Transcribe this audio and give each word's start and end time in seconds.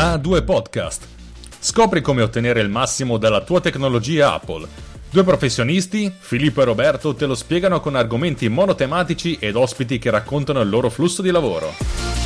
A2 0.00 0.44
Podcast. 0.44 1.08
Scopri 1.58 2.00
come 2.02 2.22
ottenere 2.22 2.60
il 2.60 2.68
massimo 2.68 3.18
dalla 3.18 3.40
tua 3.40 3.60
tecnologia 3.60 4.32
Apple. 4.32 4.64
Due 5.10 5.24
professionisti, 5.24 6.14
Filippo 6.16 6.62
e 6.62 6.66
Roberto, 6.66 7.16
te 7.16 7.26
lo 7.26 7.34
spiegano 7.34 7.80
con 7.80 7.96
argomenti 7.96 8.48
monotematici 8.48 9.38
ed 9.40 9.56
ospiti 9.56 9.98
che 9.98 10.10
raccontano 10.10 10.60
il 10.60 10.68
loro 10.68 10.88
flusso 10.88 11.20
di 11.20 11.32
lavoro. 11.32 12.17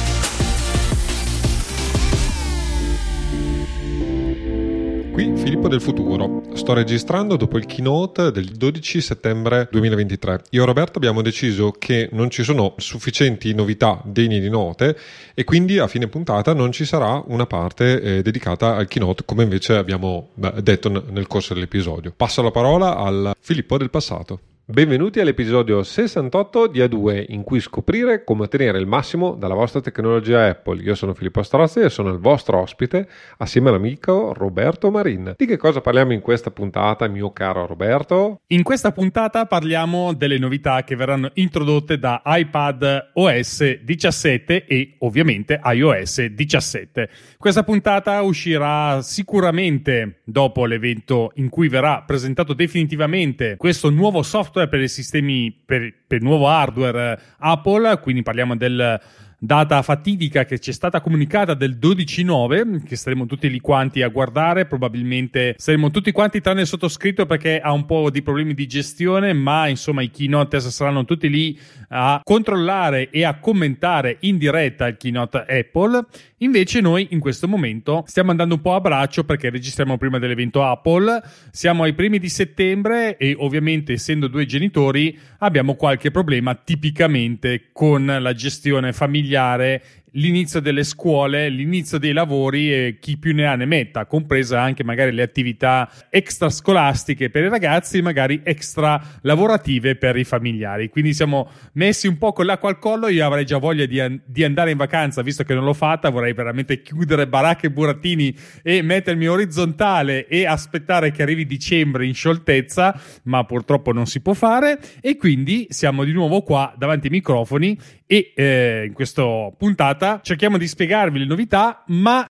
Filippo 5.52 5.68
del 5.68 5.82
futuro. 5.82 6.42
Sto 6.54 6.72
registrando 6.72 7.36
dopo 7.36 7.58
il 7.58 7.66
keynote 7.66 8.30
del 8.30 8.46
12 8.46 9.02
settembre 9.02 9.68
2023. 9.70 10.44
Io 10.48 10.62
e 10.62 10.64
Roberto 10.64 10.96
abbiamo 10.96 11.20
deciso 11.20 11.72
che 11.72 12.08
non 12.12 12.30
ci 12.30 12.42
sono 12.42 12.72
sufficienti 12.78 13.52
novità 13.52 14.00
degne 14.02 14.40
di 14.40 14.48
note 14.48 14.96
e 15.34 15.44
quindi 15.44 15.78
a 15.78 15.88
fine 15.88 16.08
puntata 16.08 16.54
non 16.54 16.72
ci 16.72 16.86
sarà 16.86 17.22
una 17.26 17.44
parte 17.44 18.00
eh, 18.00 18.22
dedicata 18.22 18.76
al 18.76 18.88
keynote 18.88 19.26
come 19.26 19.42
invece 19.42 19.76
abbiamo 19.76 20.30
beh, 20.32 20.62
detto 20.62 20.88
n- 20.88 21.02
nel 21.10 21.26
corso 21.26 21.52
dell'episodio. 21.52 22.14
Passo 22.16 22.40
la 22.40 22.50
parola 22.50 22.96
al 22.96 23.34
Filippo 23.38 23.76
del 23.76 23.90
passato. 23.90 24.40
Benvenuti 24.64 25.18
all'episodio 25.18 25.82
68 25.82 26.68
di 26.68 26.78
A2 26.78 27.24
in 27.30 27.42
cui 27.42 27.58
scoprire 27.58 28.22
come 28.22 28.44
ottenere 28.44 28.78
il 28.78 28.86
massimo 28.86 29.34
dalla 29.34 29.54
vostra 29.54 29.80
tecnologia 29.80 30.46
Apple. 30.46 30.80
Io 30.82 30.94
sono 30.94 31.14
Filippo 31.14 31.42
Strozzi 31.42 31.80
e 31.80 31.90
sono 31.90 32.10
il 32.10 32.18
vostro 32.20 32.60
ospite 32.60 33.08
assieme 33.38 33.70
all'amico 33.70 34.32
Roberto 34.32 34.88
Marin. 34.92 35.34
Di 35.36 35.46
che 35.46 35.56
cosa 35.56 35.80
parliamo 35.80 36.12
in 36.12 36.20
questa 36.20 36.52
puntata, 36.52 37.08
mio 37.08 37.32
caro 37.32 37.66
Roberto? 37.66 38.42
In 38.46 38.62
questa 38.62 38.92
puntata 38.92 39.46
parliamo 39.46 40.12
delle 40.12 40.38
novità 40.38 40.84
che 40.84 40.94
verranno 40.94 41.30
introdotte 41.34 41.98
da 41.98 42.22
iPad 42.24 43.10
OS 43.14 43.80
17 43.82 44.64
e 44.66 44.94
ovviamente 45.00 45.60
iOS 45.60 46.26
17. 46.26 47.10
Questa 47.36 47.64
puntata 47.64 48.22
uscirà 48.22 49.02
sicuramente 49.02 50.20
dopo 50.24 50.66
l'evento 50.66 51.32
in 51.34 51.48
cui 51.48 51.66
verrà 51.66 52.04
presentato 52.06 52.54
definitivamente 52.54 53.56
questo 53.56 53.90
nuovo 53.90 54.22
software 54.22 54.50
per 54.52 54.80
i 54.80 54.88
sistemi, 54.88 55.50
per, 55.50 55.92
per 56.06 56.18
il 56.18 56.24
nuovo 56.24 56.48
hardware 56.48 57.18
Apple, 57.38 57.98
quindi 58.00 58.22
parliamo 58.22 58.56
del 58.56 59.00
data 59.44 59.82
fatidica 59.82 60.44
che 60.44 60.60
ci 60.60 60.70
è 60.70 60.72
stata 60.72 61.00
comunicata 61.00 61.54
del 61.54 61.76
12-9, 61.76 62.84
che 62.84 62.94
saremo 62.94 63.26
tutti 63.26 63.50
lì 63.50 63.58
quanti 63.58 64.00
a 64.00 64.06
guardare, 64.06 64.66
probabilmente 64.66 65.56
saremo 65.58 65.90
tutti 65.90 66.12
quanti 66.12 66.40
tranne 66.40 66.60
il 66.60 66.68
sottoscritto 66.68 67.26
perché 67.26 67.58
ha 67.58 67.72
un 67.72 67.84
po' 67.84 68.08
di 68.08 68.22
problemi 68.22 68.54
di 68.54 68.68
gestione, 68.68 69.32
ma 69.32 69.66
insomma 69.66 70.02
i 70.02 70.12
keynote 70.12 70.60
saranno 70.60 71.04
tutti 71.04 71.28
lì 71.28 71.58
a 71.88 72.20
controllare 72.22 73.10
e 73.10 73.24
a 73.24 73.40
commentare 73.40 74.18
in 74.20 74.38
diretta 74.38 74.86
il 74.86 74.96
keynote 74.96 75.38
Apple. 75.38 76.06
Invece 76.38 76.80
noi 76.80 77.08
in 77.10 77.18
questo 77.18 77.48
momento 77.48 78.04
stiamo 78.06 78.30
andando 78.30 78.54
un 78.54 78.60
po' 78.60 78.74
a 78.74 78.80
braccio 78.80 79.24
perché 79.24 79.50
registriamo 79.50 79.98
prima 79.98 80.20
dell'evento 80.20 80.64
Apple, 80.64 81.20
siamo 81.50 81.82
ai 81.82 81.94
primi 81.94 82.20
di 82.20 82.28
settembre 82.28 83.16
e 83.16 83.34
ovviamente 83.36 83.92
essendo 83.92 84.28
due 84.28 84.46
genitori 84.46 85.18
abbiamo 85.38 85.74
qualche 85.74 86.12
problema 86.12 86.54
tipicamente 86.54 87.70
con 87.72 88.06
la 88.06 88.32
gestione 88.34 88.92
familiare 88.92 89.31
consigliare 89.32 89.82
l'inizio 90.12 90.60
delle 90.60 90.84
scuole, 90.84 91.48
l'inizio 91.48 91.98
dei 91.98 92.12
lavori 92.12 92.72
e 92.72 92.98
chi 93.00 93.16
più 93.16 93.34
ne 93.34 93.46
ha 93.46 93.54
ne 93.54 93.64
metta, 93.64 94.06
compresa 94.06 94.60
anche 94.60 94.84
magari 94.84 95.12
le 95.12 95.22
attività 95.22 95.90
extrascolastiche 96.10 97.30
per 97.30 97.44
i 97.44 97.48
ragazzi 97.48 98.02
magari 98.02 98.40
extra 98.44 99.00
lavorative 99.22 99.96
per 99.96 100.16
i 100.16 100.24
familiari. 100.24 100.88
Quindi 100.88 101.14
siamo 101.14 101.50
messi 101.74 102.06
un 102.06 102.18
po' 102.18 102.32
con 102.32 102.46
l'acqua 102.46 102.68
al 102.68 102.78
collo, 102.78 103.08
io 103.08 103.24
avrei 103.24 103.44
già 103.44 103.58
voglia 103.58 103.86
di, 103.86 104.00
an- 104.00 104.20
di 104.24 104.44
andare 104.44 104.72
in 104.72 104.76
vacanza, 104.76 105.22
visto 105.22 105.44
che 105.44 105.54
non 105.54 105.64
l'ho 105.64 105.74
fatta, 105.74 106.10
vorrei 106.10 106.32
veramente 106.32 106.82
chiudere 106.82 107.26
baracche 107.26 107.68
e 107.68 107.70
burattini 107.70 108.34
e 108.62 108.82
mettermi 108.82 109.26
orizzontale 109.26 110.26
e 110.26 110.46
aspettare 110.46 111.10
che 111.10 111.22
arrivi 111.22 111.46
dicembre 111.46 112.06
in 112.06 112.14
scioltezza, 112.14 113.00
ma 113.24 113.44
purtroppo 113.44 113.92
non 113.92 114.06
si 114.06 114.20
può 114.20 114.34
fare 114.34 114.78
e 115.00 115.16
quindi 115.16 115.66
siamo 115.70 116.04
di 116.04 116.12
nuovo 116.12 116.42
qua 116.42 116.74
davanti 116.76 117.06
ai 117.06 117.12
microfoni 117.12 117.78
e 118.06 118.32
eh, 118.34 118.84
in 118.86 118.92
questa 118.92 119.22
puntata 119.56 120.01
cerchiamo 120.22 120.58
di 120.58 120.66
spiegarvi 120.66 121.18
le 121.18 121.24
novità, 121.24 121.84
ma 121.88 122.26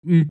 mh, 0.00 0.22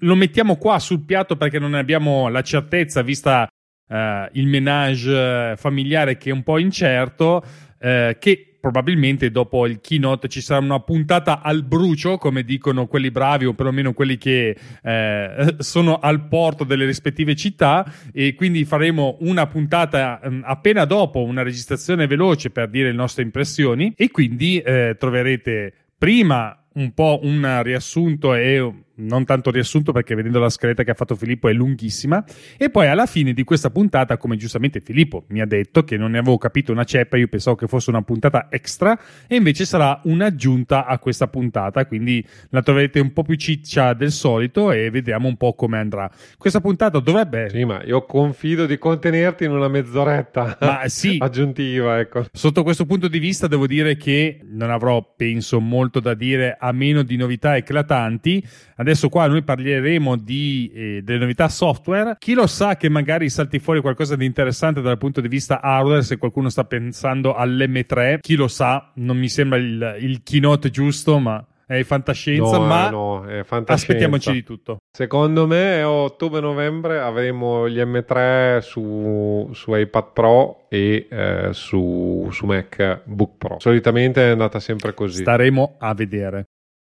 lo 0.00 0.14
mettiamo 0.14 0.56
qua 0.56 0.78
sul 0.78 1.04
piatto 1.04 1.36
perché 1.36 1.58
non 1.58 1.72
ne 1.72 1.78
abbiamo 1.78 2.28
la 2.28 2.42
certezza, 2.42 3.02
vista 3.02 3.46
eh, 3.88 4.28
il 4.32 4.46
menage 4.46 5.54
familiare 5.56 6.16
che 6.16 6.30
è 6.30 6.32
un 6.32 6.42
po' 6.42 6.58
incerto, 6.58 7.42
eh, 7.78 8.16
che 8.18 8.52
probabilmente 8.62 9.32
dopo 9.32 9.66
il 9.66 9.80
keynote 9.80 10.28
ci 10.28 10.40
sarà 10.40 10.60
una 10.60 10.78
puntata 10.78 11.40
al 11.40 11.64
brucio, 11.64 12.16
come 12.16 12.44
dicono 12.44 12.86
quelli 12.86 13.10
bravi 13.10 13.44
o 13.44 13.54
perlomeno 13.54 13.92
quelli 13.92 14.16
che 14.18 14.56
eh, 14.82 15.54
sono 15.58 15.98
al 15.98 16.28
porto 16.28 16.62
delle 16.62 16.86
rispettive 16.86 17.34
città 17.34 17.84
e 18.12 18.36
quindi 18.36 18.64
faremo 18.64 19.16
una 19.22 19.48
puntata 19.48 20.20
eh, 20.20 20.40
appena 20.44 20.84
dopo 20.84 21.24
una 21.24 21.42
registrazione 21.42 22.06
veloce 22.06 22.50
per 22.50 22.68
dire 22.68 22.90
le 22.90 22.96
nostre 22.96 23.24
impressioni 23.24 23.92
e 23.96 24.12
quindi 24.12 24.60
eh, 24.60 24.94
troverete 24.96 25.74
prima 26.02 26.60
un 26.74 26.94
po' 26.94 27.20
un 27.22 27.62
riassunto 27.62 28.34
e 28.34 28.74
non 29.02 29.24
tanto 29.24 29.50
riassunto 29.50 29.92
perché 29.92 30.14
vedendo 30.14 30.38
la 30.38 30.48
scaletta 30.48 30.82
che 30.82 30.92
ha 30.92 30.94
fatto 30.94 31.14
Filippo 31.14 31.48
è 31.48 31.52
lunghissima. 31.52 32.24
E 32.56 32.70
poi 32.70 32.86
alla 32.86 33.06
fine 33.06 33.32
di 33.32 33.44
questa 33.44 33.70
puntata 33.70 34.16
come 34.16 34.36
giustamente 34.36 34.80
Filippo 34.80 35.24
mi 35.28 35.40
ha 35.40 35.46
detto 35.46 35.84
che 35.84 35.96
non 35.96 36.12
ne 36.12 36.18
avevo 36.18 36.38
capito 36.38 36.72
una 36.72 36.84
ceppa 36.84 37.16
io 37.16 37.28
pensavo 37.28 37.56
che 37.56 37.66
fosse 37.66 37.90
una 37.90 38.02
puntata 38.02 38.48
extra 38.50 38.98
e 39.26 39.36
invece 39.36 39.64
sarà 39.64 40.00
un'aggiunta 40.04 40.86
a 40.86 40.98
questa 40.98 41.28
puntata. 41.28 41.86
Quindi 41.86 42.24
la 42.50 42.62
troverete 42.62 43.00
un 43.00 43.12
po' 43.12 43.22
più 43.22 43.36
ciccia 43.36 43.92
del 43.94 44.12
solito 44.12 44.70
e 44.70 44.90
vediamo 44.90 45.28
un 45.28 45.36
po' 45.36 45.54
come 45.54 45.78
andrà. 45.78 46.10
Questa 46.36 46.60
puntata 46.60 46.98
dovrebbe 46.98 47.48
sì 47.50 47.64
ma 47.64 47.82
io 47.84 48.04
confido 48.04 48.66
di 48.66 48.78
contenerti 48.78 49.44
in 49.44 49.50
una 49.50 49.68
mezz'oretta 49.68 50.58
ma 50.60 50.82
sì. 50.86 51.16
aggiuntiva 51.20 51.98
ecco. 51.98 52.26
Sotto 52.32 52.62
questo 52.62 52.86
punto 52.86 53.08
di 53.08 53.18
vista 53.18 53.46
devo 53.46 53.66
dire 53.66 53.96
che 53.96 54.40
non 54.44 54.70
avrò 54.70 55.14
penso 55.16 55.60
molto 55.60 56.00
da 56.00 56.14
dire 56.14 56.56
a 56.58 56.72
meno 56.72 57.02
di 57.02 57.16
novità 57.16 57.56
eclatanti. 57.56 58.44
Adesso 58.76 58.91
qua 59.08 59.26
noi 59.26 59.42
parleremo 59.42 60.16
di, 60.16 60.70
eh, 60.74 61.00
delle 61.02 61.18
novità 61.18 61.48
software. 61.48 62.16
Chi 62.18 62.34
lo 62.34 62.46
sa 62.46 62.76
che 62.76 62.88
magari 62.88 63.28
salti 63.28 63.58
fuori 63.58 63.80
qualcosa 63.80 64.16
di 64.16 64.24
interessante 64.24 64.80
dal 64.80 64.98
punto 64.98 65.20
di 65.20 65.28
vista 65.28 65.60
hardware, 65.60 66.02
se 66.02 66.16
qualcuno 66.16 66.48
sta 66.48 66.64
pensando 66.64 67.34
all'M3, 67.34 68.20
chi 68.20 68.34
lo 68.34 68.48
sa, 68.48 68.90
non 68.94 69.16
mi 69.16 69.28
sembra 69.28 69.58
il, 69.58 69.96
il 70.00 70.22
keynote 70.22 70.70
giusto, 70.70 71.18
ma 71.18 71.44
è 71.72 71.82
fantascienza, 71.84 72.58
no, 72.58 72.66
ma 72.66 72.90
no, 72.90 73.24
è 73.24 73.42
fantascienza. 73.44 73.72
aspettiamoci 73.72 74.32
di 74.32 74.42
tutto. 74.42 74.78
Secondo 74.90 75.46
me 75.46 75.82
ottobre-novembre 75.82 77.00
avremo 77.00 77.68
gli 77.68 77.78
M3 77.78 78.58
su, 78.58 79.48
su 79.52 79.74
iPad 79.74 80.12
Pro 80.12 80.66
e 80.68 81.06
eh, 81.10 81.48
su, 81.52 82.28
su 82.30 82.46
MacBook 82.46 83.36
Pro. 83.38 83.56
Solitamente 83.58 84.22
è 84.22 84.30
andata 84.30 84.60
sempre 84.60 84.92
così. 84.92 85.22
Staremo 85.22 85.76
a 85.78 85.94
vedere. 85.94 86.48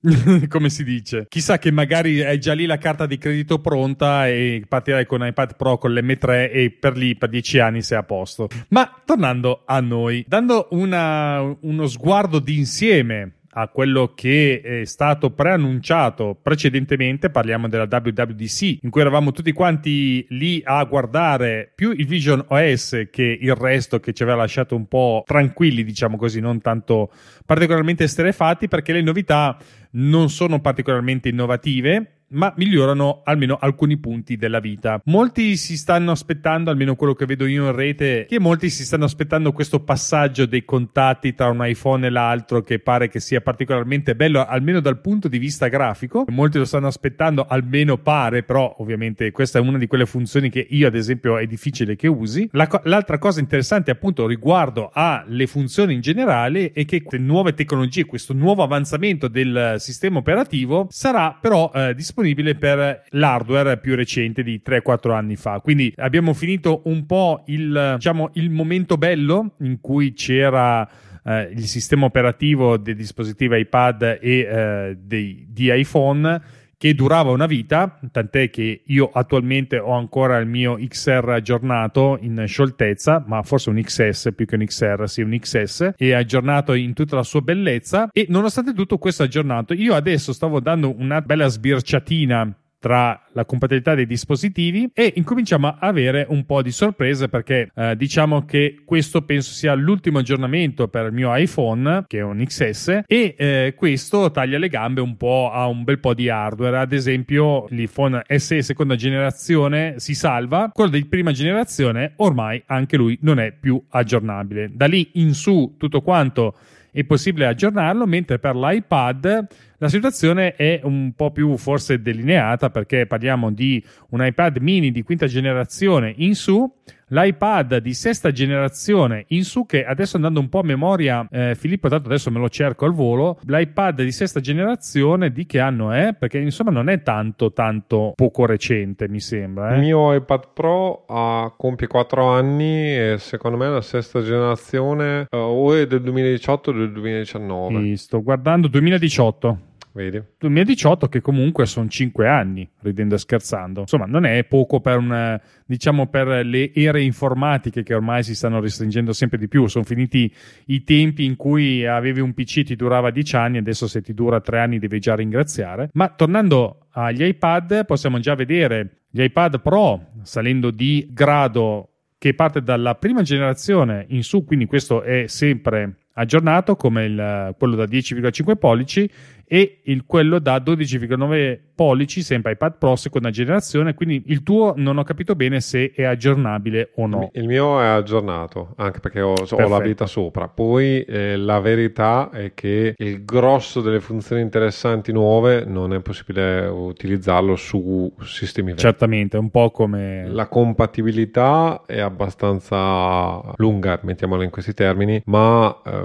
come 0.49 0.71
si 0.71 0.85
dice. 0.85 1.27
Chissà 1.29 1.59
che 1.59 1.71
magari 1.71 2.19
è 2.19 2.37
già 2.39 2.53
lì 2.53 2.67
la 2.67 2.79
carta 2.79 3.07
di 3.07 3.19
credito 3.19 3.59
pronta 3.59 4.29
e 4.29 4.63
partirai 4.69 5.07
con 5.07 5.27
iPad 5.27 5.57
Pro 5.57 5.79
con 5.79 5.93
l'M3 5.93 6.51
e 6.53 6.77
per 6.79 6.97
lì 6.97 7.17
per 7.17 7.29
dieci 7.29 7.59
anni 7.59 7.83
sei 7.83 7.99
a 7.99 8.03
posto. 8.03 8.49
Ma 8.69 9.03
tornando 9.05 9.63
a 9.65 9.81
noi, 9.81 10.25
dando 10.27 10.69
una, 10.71 11.41
uno 11.41 11.87
sguardo 11.87 12.39
d'insieme 12.39 13.33
a 13.57 13.69
quello 13.69 14.13
che 14.15 14.61
è 14.61 14.85
stato 14.85 15.31
preannunciato 15.31 16.39
precedentemente, 16.41 17.31
parliamo 17.31 17.69
della 17.69 17.89
WWDC, 17.89 18.79
in 18.83 18.91
cui 18.91 19.01
eravamo 19.01 19.31
tutti 19.33 19.53
quanti 19.53 20.27
lì 20.31 20.61
a 20.65 20.83
guardare 20.85 21.71
più 21.75 21.93
il 21.93 22.07
Vision 22.07 22.45
OS 22.49 23.09
che 23.11 23.39
il 23.41 23.55
resto 23.55 24.01
che 24.01 24.13
ci 24.13 24.23
aveva 24.23 24.39
lasciato 24.39 24.75
un 24.75 24.87
po' 24.87 25.23
tranquilli, 25.25 25.85
diciamo 25.85 26.17
così, 26.17 26.41
non 26.41 26.61
tanto 26.61 27.13
particolarmente 27.47 28.05
esterefatti, 28.05 28.67
perché 28.67 28.93
le 28.93 29.03
novità 29.03 29.57
non 29.93 30.31
sono 30.31 30.61
particolarmente 30.61 31.29
innovative, 31.29 32.24
ma 32.35 32.53
migliorano 32.57 33.23
almeno 33.25 33.57
alcuni 33.61 33.97
punti 33.99 34.37
della 34.37 34.61
vita. 34.61 35.01
Molti 35.05 35.57
si 35.57 35.77
stanno 35.77 36.11
aspettando, 36.11 36.71
almeno 36.71 36.95
quello 36.97 37.15
che 37.15 37.27
vedo 37.27 37.47
io 37.47 37.67
in 37.67 37.75
rete, 37.75 38.27
che 38.29 38.39
molti 38.39 38.71
si 38.71 38.85
stanno 38.85 39.05
aspettando 39.05 39.53
questo 39.53 39.81
passaggio 39.81 40.47
dei 40.47 40.65
contatti 40.65 41.35
tra 41.35 41.49
un 41.49 41.65
iPhone 41.65 42.07
e 42.07 42.11
l'altro 42.11 42.63
che 42.63 42.79
pare 42.79 43.09
che 43.09 43.21
sia 43.21 43.41
particolarmente 43.41 44.15
bello, 44.15 44.45
almeno 44.45 44.81
dal 44.81 45.01
punto 45.01 45.29
di 45.29 45.39
vista 45.39 45.69
grafico. 45.69 46.25
Molti 46.29 46.59
lo 46.59 46.65
stanno 46.65 46.89
aspettando, 46.89 47.47
almeno 47.49 47.99
pare, 47.99 48.43
però 48.43 48.75
ovviamente 48.79 49.31
questa 49.31 49.59
è 49.59 49.63
una 49.63 49.79
di 49.79 49.87
quelle 49.87 50.07
funzioni 50.07 50.51
che 50.51 50.67
io 50.69 50.87
ad 50.87 50.95
esempio 50.95 51.39
è 51.39 51.47
difficile 51.47 51.97
che 51.97 52.09
usi. 52.09 52.49
La, 52.53 52.69
l'altra 52.85 53.19
cosa 53.19 53.41
interessante 53.41 53.91
appunto 53.91 54.27
riguardo 54.27 54.91
alle 54.93 55.47
funzioni 55.47 55.95
in 55.95 56.01
generale 56.01 56.73
è 56.73 56.85
che 56.85 57.03
queste 57.03 57.19
nuove 57.19 57.55
tecnologie, 57.55 58.05
questo 58.05 58.33
nuovo 58.33 58.63
avanzamento 58.63 59.29
del 59.29 59.77
sistema 59.79 60.19
operativo 60.19 60.89
sarà 60.91 61.37
però 61.41 61.71
eh, 61.73 61.95
disponibile 61.95 62.24
disponibile 62.25 62.55
per 62.55 63.05
l'hardware 63.11 63.79
più 63.79 63.94
recente 63.94 64.43
di 64.43 64.62
3-4 64.65 65.12
anni 65.12 65.37
fa. 65.37 65.61
Quindi 65.61 65.93
abbiamo 65.97 66.32
finito 66.32 66.82
un 66.85 67.05
po' 67.05 67.44
il, 67.47 67.94
diciamo, 67.97 68.31
il 68.35 68.50
momento 68.50 68.97
bello 68.97 69.55
in 69.61 69.81
cui 69.81 70.15
c'era 70.15 70.88
eh, 71.23 71.50
il 71.53 71.67
sistema 71.67 72.06
operativo 72.06 72.79
dei 72.79 72.94
dispositivi 72.94 73.59
iPad 73.59 74.19
e 74.21 74.38
eh, 74.38 74.97
dei, 74.99 75.47
di 75.49 75.71
iPhone 75.73 76.62
che 76.85 76.95
durava 76.95 77.31
una 77.31 77.47
vita, 77.47 77.99
tant'è 78.13 78.51
che 78.51 78.83
io 78.85 79.09
attualmente 79.11 79.79
ho 79.79 79.93
ancora 79.93 80.37
il 80.37 80.47
mio 80.47 80.77
XR 80.77 81.31
aggiornato 81.31 82.19
in 82.21 82.45
scioltezza, 82.47 83.25
ma 83.27 83.43
forse 83.43 83.71
un 83.71 83.81
XS 83.81 84.33
più 84.37 84.45
che 84.45 84.57
un 84.57 84.67
XR, 84.67 85.05
sì 85.07 85.23
un 85.23 85.35
XS, 85.35 85.95
e 85.97 86.13
aggiornato 86.13 86.75
in 86.75 86.93
tutta 86.93 87.17
la 87.17 87.23
sua 87.23 87.41
bellezza. 87.41 88.11
E 88.13 88.27
nonostante 88.29 88.75
tutto 88.75 88.99
questo 88.99 89.23
aggiornato, 89.23 89.73
io 89.73 89.95
adesso 89.95 90.35
stavo 90.35 90.61
dando 90.61 90.95
una 90.95 91.23
bella 91.23 91.49
sbirciatina 91.49 92.55
tra 92.85 93.19
la 93.33 93.47
compatibilità 93.47 93.95
dei 93.95 94.05
dispositivi 94.05 94.91
e 94.93 95.15
incominciamo 95.17 95.69
a 95.69 95.77
avere 95.81 96.27
un 96.29 96.45
po' 96.45 96.61
di 96.61 96.71
sorprese 96.71 97.31
perché 97.31 97.71
eh, 97.75 97.97
diciamo 97.97 98.45
che 98.45 98.83
questo 98.85 99.23
penso 99.23 99.53
sia 99.53 99.73
l'ultimo 99.73 100.19
aggiornamento 100.19 100.89
per 100.89 101.07
il 101.07 101.13
mio 101.13 101.35
iPhone 101.35 102.05
che 102.07 102.19
è 102.19 102.23
un 102.23 102.45
XS 102.45 103.05
e 103.07 103.35
eh, 103.39 103.75
questo 103.75 104.31
taglia 104.31 104.59
le 104.59 104.69
gambe 104.69 105.01
un 105.01 105.17
po' 105.17 105.51
a 105.51 105.67
un 105.67 105.83
bel 105.83 105.99
po' 105.99 106.13
di 106.13 106.29
hardware. 106.29 106.77
Ad 106.77 106.93
esempio 106.93 107.65
l'iPhone 107.71 108.23
SE 108.37 108.61
seconda 108.61 108.97
generazione 108.97 109.95
si 109.97 110.15
salva 110.15 110.69
quello 110.71 110.91
di 110.91 111.07
prima 111.07 111.33
generazione 111.33 112.13
ormai 112.17 112.63
anche 112.67 112.99
lui 112.99 113.17
non 113.23 113.39
è 113.39 113.51
più 113.59 113.83
aggiornabile. 113.89 114.69
Da 114.75 114.85
lì 114.85 115.13
in 115.15 115.33
su 115.33 115.77
tutto 115.79 116.03
quanto 116.03 116.55
è 116.95 117.03
possibile 117.03 117.47
aggiornarlo, 117.47 118.07
mentre 118.07 118.39
per 118.39 118.55
l'iPad 118.55 119.47
la 119.79 119.88
situazione 119.88 120.55
è 120.55 120.81
un 120.85 121.12
po' 121.15 121.31
più 121.31 121.56
forse 121.56 122.00
delineata 122.00 122.71
perché 122.71 123.06
parliamo 123.06 123.50
di 123.50 123.82
un 124.11 124.25
iPad 124.25 124.59
mini 124.59 124.91
di 124.91 125.03
quinta 125.03 125.26
generazione 125.26 126.12
in 126.17 126.35
su 126.35 126.71
l'iPad 127.09 127.76
di 127.79 127.93
sesta 127.93 128.32
generazione 128.32 129.25
in 129.29 129.44
su 129.44 129.67
che 129.67 129.85
adesso 129.85 130.17
andando 130.17 130.41
un 130.41 130.49
po' 130.49 130.61
a 130.61 130.65
memoria 130.65 131.26
eh, 131.31 131.55
Filippo 131.55 131.88
tanto 131.88 132.09
adesso 132.09 132.31
me 132.31 132.38
lo 132.38 132.49
cerco 132.49 132.87
al 132.87 132.93
volo 132.93 133.38
l'iPad 133.44 134.03
di 134.03 134.12
sesta 134.12 134.41
generazione 134.41 135.31
di 135.31 135.44
che 135.44 135.61
anno 135.61 135.93
è? 135.93 136.15
perché 136.19 136.38
insomma 136.38 136.71
non 136.71 136.88
è 136.88 137.03
tanto 137.03 137.53
tanto 137.53 138.12
poco 138.15 138.47
recente 138.47 139.09
mi 139.09 139.21
sembra 139.21 139.73
eh? 139.73 139.75
il 139.75 139.81
mio 139.81 140.15
iPad 140.15 140.49
Pro 140.55 141.05
ha, 141.06 141.53
compie 141.56 141.87
4 141.87 142.26
anni 142.26 142.97
e 142.97 143.17
secondo 143.19 143.56
me 143.56 143.67
è 143.67 143.71
la 143.71 143.82
sesta 143.82 144.23
generazione 144.23 145.26
uh, 145.31 145.37
o 145.37 145.75
è 145.75 145.87
del 145.87 146.00
2018 146.00 146.71
o 146.71 146.73
del 146.73 146.93
2019 146.93 147.81
sì, 147.81 147.97
sto 147.97 148.23
guardando 148.23 148.69
2018 148.69 149.59
Vedi? 149.94 150.20
2018 150.38 151.08
che 151.08 151.20
comunque 151.20 151.67
sono 151.67 151.87
5 151.87 152.26
anni, 152.26 152.69
ridendo 152.81 153.14
e 153.14 153.19
scherzando. 153.19 153.82
Insomma, 153.82 154.06
non 154.06 154.25
è 154.25 154.43
poco 154.43 154.81
per, 154.81 154.99
un, 154.99 155.41
diciamo, 155.64 156.08
per 156.08 156.44
le 156.44 156.73
ere 156.75 157.00
informatiche 157.02 157.85
che 157.85 157.94
ormai 157.94 158.25
si 158.25 158.35
stanno 158.35 158.58
restringendo 158.58 159.12
sempre 159.12 159.38
di 159.38 159.46
più. 159.46 159.69
Sono 159.69 159.85
finiti 159.85 160.32
i 160.67 160.82
tempi 160.82 161.25
in 161.25 161.37
cui 161.37 161.87
avevi 161.87 162.19
un 162.19 162.35
PC 162.35 162.64
ti 162.64 162.75
durava 162.75 163.11
10 163.11 163.37
anni, 163.37 163.58
adesso 163.58 163.87
se 163.87 164.02
ti 164.02 164.14
dura 164.14 164.41
3 164.41 164.58
anni 164.58 164.79
devi 164.81 164.99
già 164.99 165.14
ringraziare. 165.14 165.91
Ma 165.93 166.08
tornando 166.08 166.88
agli 166.90 167.23
iPad, 167.23 167.87
possiamo 167.87 168.19
già 168.19 168.35
vedere 168.35 169.02
gli 169.11 169.23
iPad 169.23 169.61
Pro 169.61 170.08
salendo 170.23 170.73
di 170.73 171.08
grado 171.12 171.90
che 172.19 172.35
parte 172.35 172.62
dalla 172.62 172.97
prima 172.97 173.23
generazione 173.23 174.06
in 174.08 174.25
su, 174.25 174.44
quindi 174.44 174.67
questo 174.67 175.02
è 175.02 175.26
sempre 175.29 176.04
aggiornato 176.14 176.76
come 176.76 177.05
il, 177.05 177.55
quello 177.58 177.76
da 177.76 177.84
10,5 177.84 178.56
pollici 178.56 179.11
e 179.46 179.81
il, 179.84 180.05
quello 180.06 180.38
da 180.38 180.56
12,9 180.56 181.58
pollici, 181.75 182.22
sempre 182.22 182.52
iPad 182.52 182.78
Pro 182.78 182.96
seconda 182.96 183.31
generazione. 183.31 183.94
Quindi 183.94 184.25
il 184.26 184.43
tuo 184.43 184.75
non 184.76 184.99
ho 184.99 185.02
capito 185.02 185.34
bene 185.34 185.61
se 185.61 185.93
è 185.94 186.05
aggiornabile 186.05 186.93
o 186.96 187.06
no. 187.06 187.31
Il 187.34 187.46
mio 187.46 187.81
è 187.81 187.87
aggiornato 187.87 188.75
anche 188.76 189.00
perché 189.00 189.20
ho, 189.20 189.34
ho 189.34 189.69
la 189.69 189.81
vita 189.81 190.06
sopra. 190.06 190.49
Poi 190.49 191.02
eh, 191.02 191.37
la 191.37 191.61
verità 191.61 192.31
è 192.31 192.52
che 192.55 192.94
il 192.96 193.25
grosso 193.25 193.81
delle 193.81 194.00
funzioni 194.00 194.43
interessanti 194.43 195.12
nuove 195.12 195.64
non 195.64 195.93
è 195.93 196.00
possibile 196.00 196.66
utilizzarlo 196.66 197.56
su 197.56 198.12
sistemi 198.22 198.70
vecchi. 198.70 198.82
Certamente, 198.82 199.37
un 199.37 199.50
po' 199.50 199.70
come 199.70 200.26
la 200.28 200.46
compatibilità 200.46 201.82
è 201.87 202.00
abbastanza 202.00 203.52
lunga, 203.56 203.99
mettiamola 204.02 204.44
in 204.44 204.50
questi 204.50 204.75
termini, 204.75 205.20
ma 205.26 205.81
eh, 205.84 206.04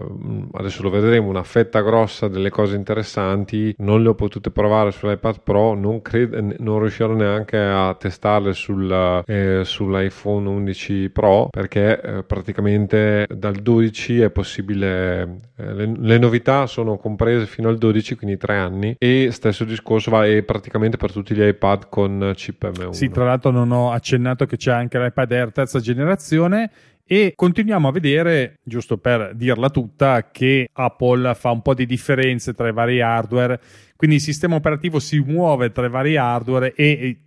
adesso 0.54 0.84
lo 0.84 0.90
vedremo. 0.90 1.30
Una 1.30 1.44
fetta 1.44 1.82
grossa 1.82 2.28
delle 2.28 2.50
cose 2.50 2.76
interessanti 2.76 3.74
non 3.80 4.02
le 4.02 4.10
ho 4.10 4.16
potute 4.16 4.52
provare 4.52 4.92
sull'iPad 4.92 5.42
Pro, 5.44 5.74
non, 5.74 6.02
cred- 6.02 6.56
non 6.60 6.80
riuscirò 6.80 7.14
neanche 7.14 7.58
a 7.58 7.96
testarle 7.98 8.54
sul, 8.54 9.24
eh, 9.26 9.62
sull'iPhone 9.64 10.48
11 10.48 11.10
Pro 11.10 11.48
perché 11.50 12.02
eh, 12.02 12.24
praticamente 12.24 13.28
dal 13.34 13.56
12 13.56 14.22
è 14.22 14.30
possibile, 14.30 15.38
eh, 15.56 15.74
le, 15.74 15.92
le, 15.98 16.18
novità 16.18 16.66
sono 16.68 16.98
comprese 16.98 17.46
fino 17.46 17.70
al 17.70 17.78
12, 17.78 18.16
quindi 18.16 18.38
tre 18.38 18.56
anni 18.58 18.96
e 18.98 19.30
stesso 19.32 19.64
discorso 19.64 20.12
vale 20.12 20.44
praticamente 20.44 20.98
per 20.98 21.12
tutti 21.12 21.34
gli 21.34 21.42
iPad 21.42 21.90
con 21.90 22.34
chip 22.36 22.70
M1. 22.70 22.90
Sì, 22.92 23.10
tra 23.10 23.26
l'altro 23.26 23.52
non 23.52 23.72
ho 23.72 23.92
accennato 23.92 24.46
che 24.46 24.58
c'è 24.58 24.72
anche 24.72 25.00
l'iPad 25.00 25.32
Air 25.32 25.52
terza 25.52 25.80
generazione 25.80 26.72
e 27.12 27.34
continuiamo 27.36 27.88
a 27.88 27.92
vedere, 27.92 28.60
giusto 28.64 29.00
per 29.00 29.34
dirla 29.34 29.72
tutta, 29.72 30.30
che 30.30 30.70
Apple 30.72 31.34
fa 31.34 31.50
un 31.50 31.64
po' 31.64 31.74
di 31.74 31.88
differenze 31.88 32.54
tra 32.54 32.68
i 32.68 32.72
vari 32.72 33.02
hardware, 33.02 33.60
quindi 33.96 34.18
il 34.18 34.22
sistema 34.22 34.54
operativo 34.54 35.00
si 35.00 35.18
muove 35.18 35.72
tra 35.72 35.88
i 35.88 35.90
vari 35.90 36.18
hardware 36.18 36.76
e 36.76 37.18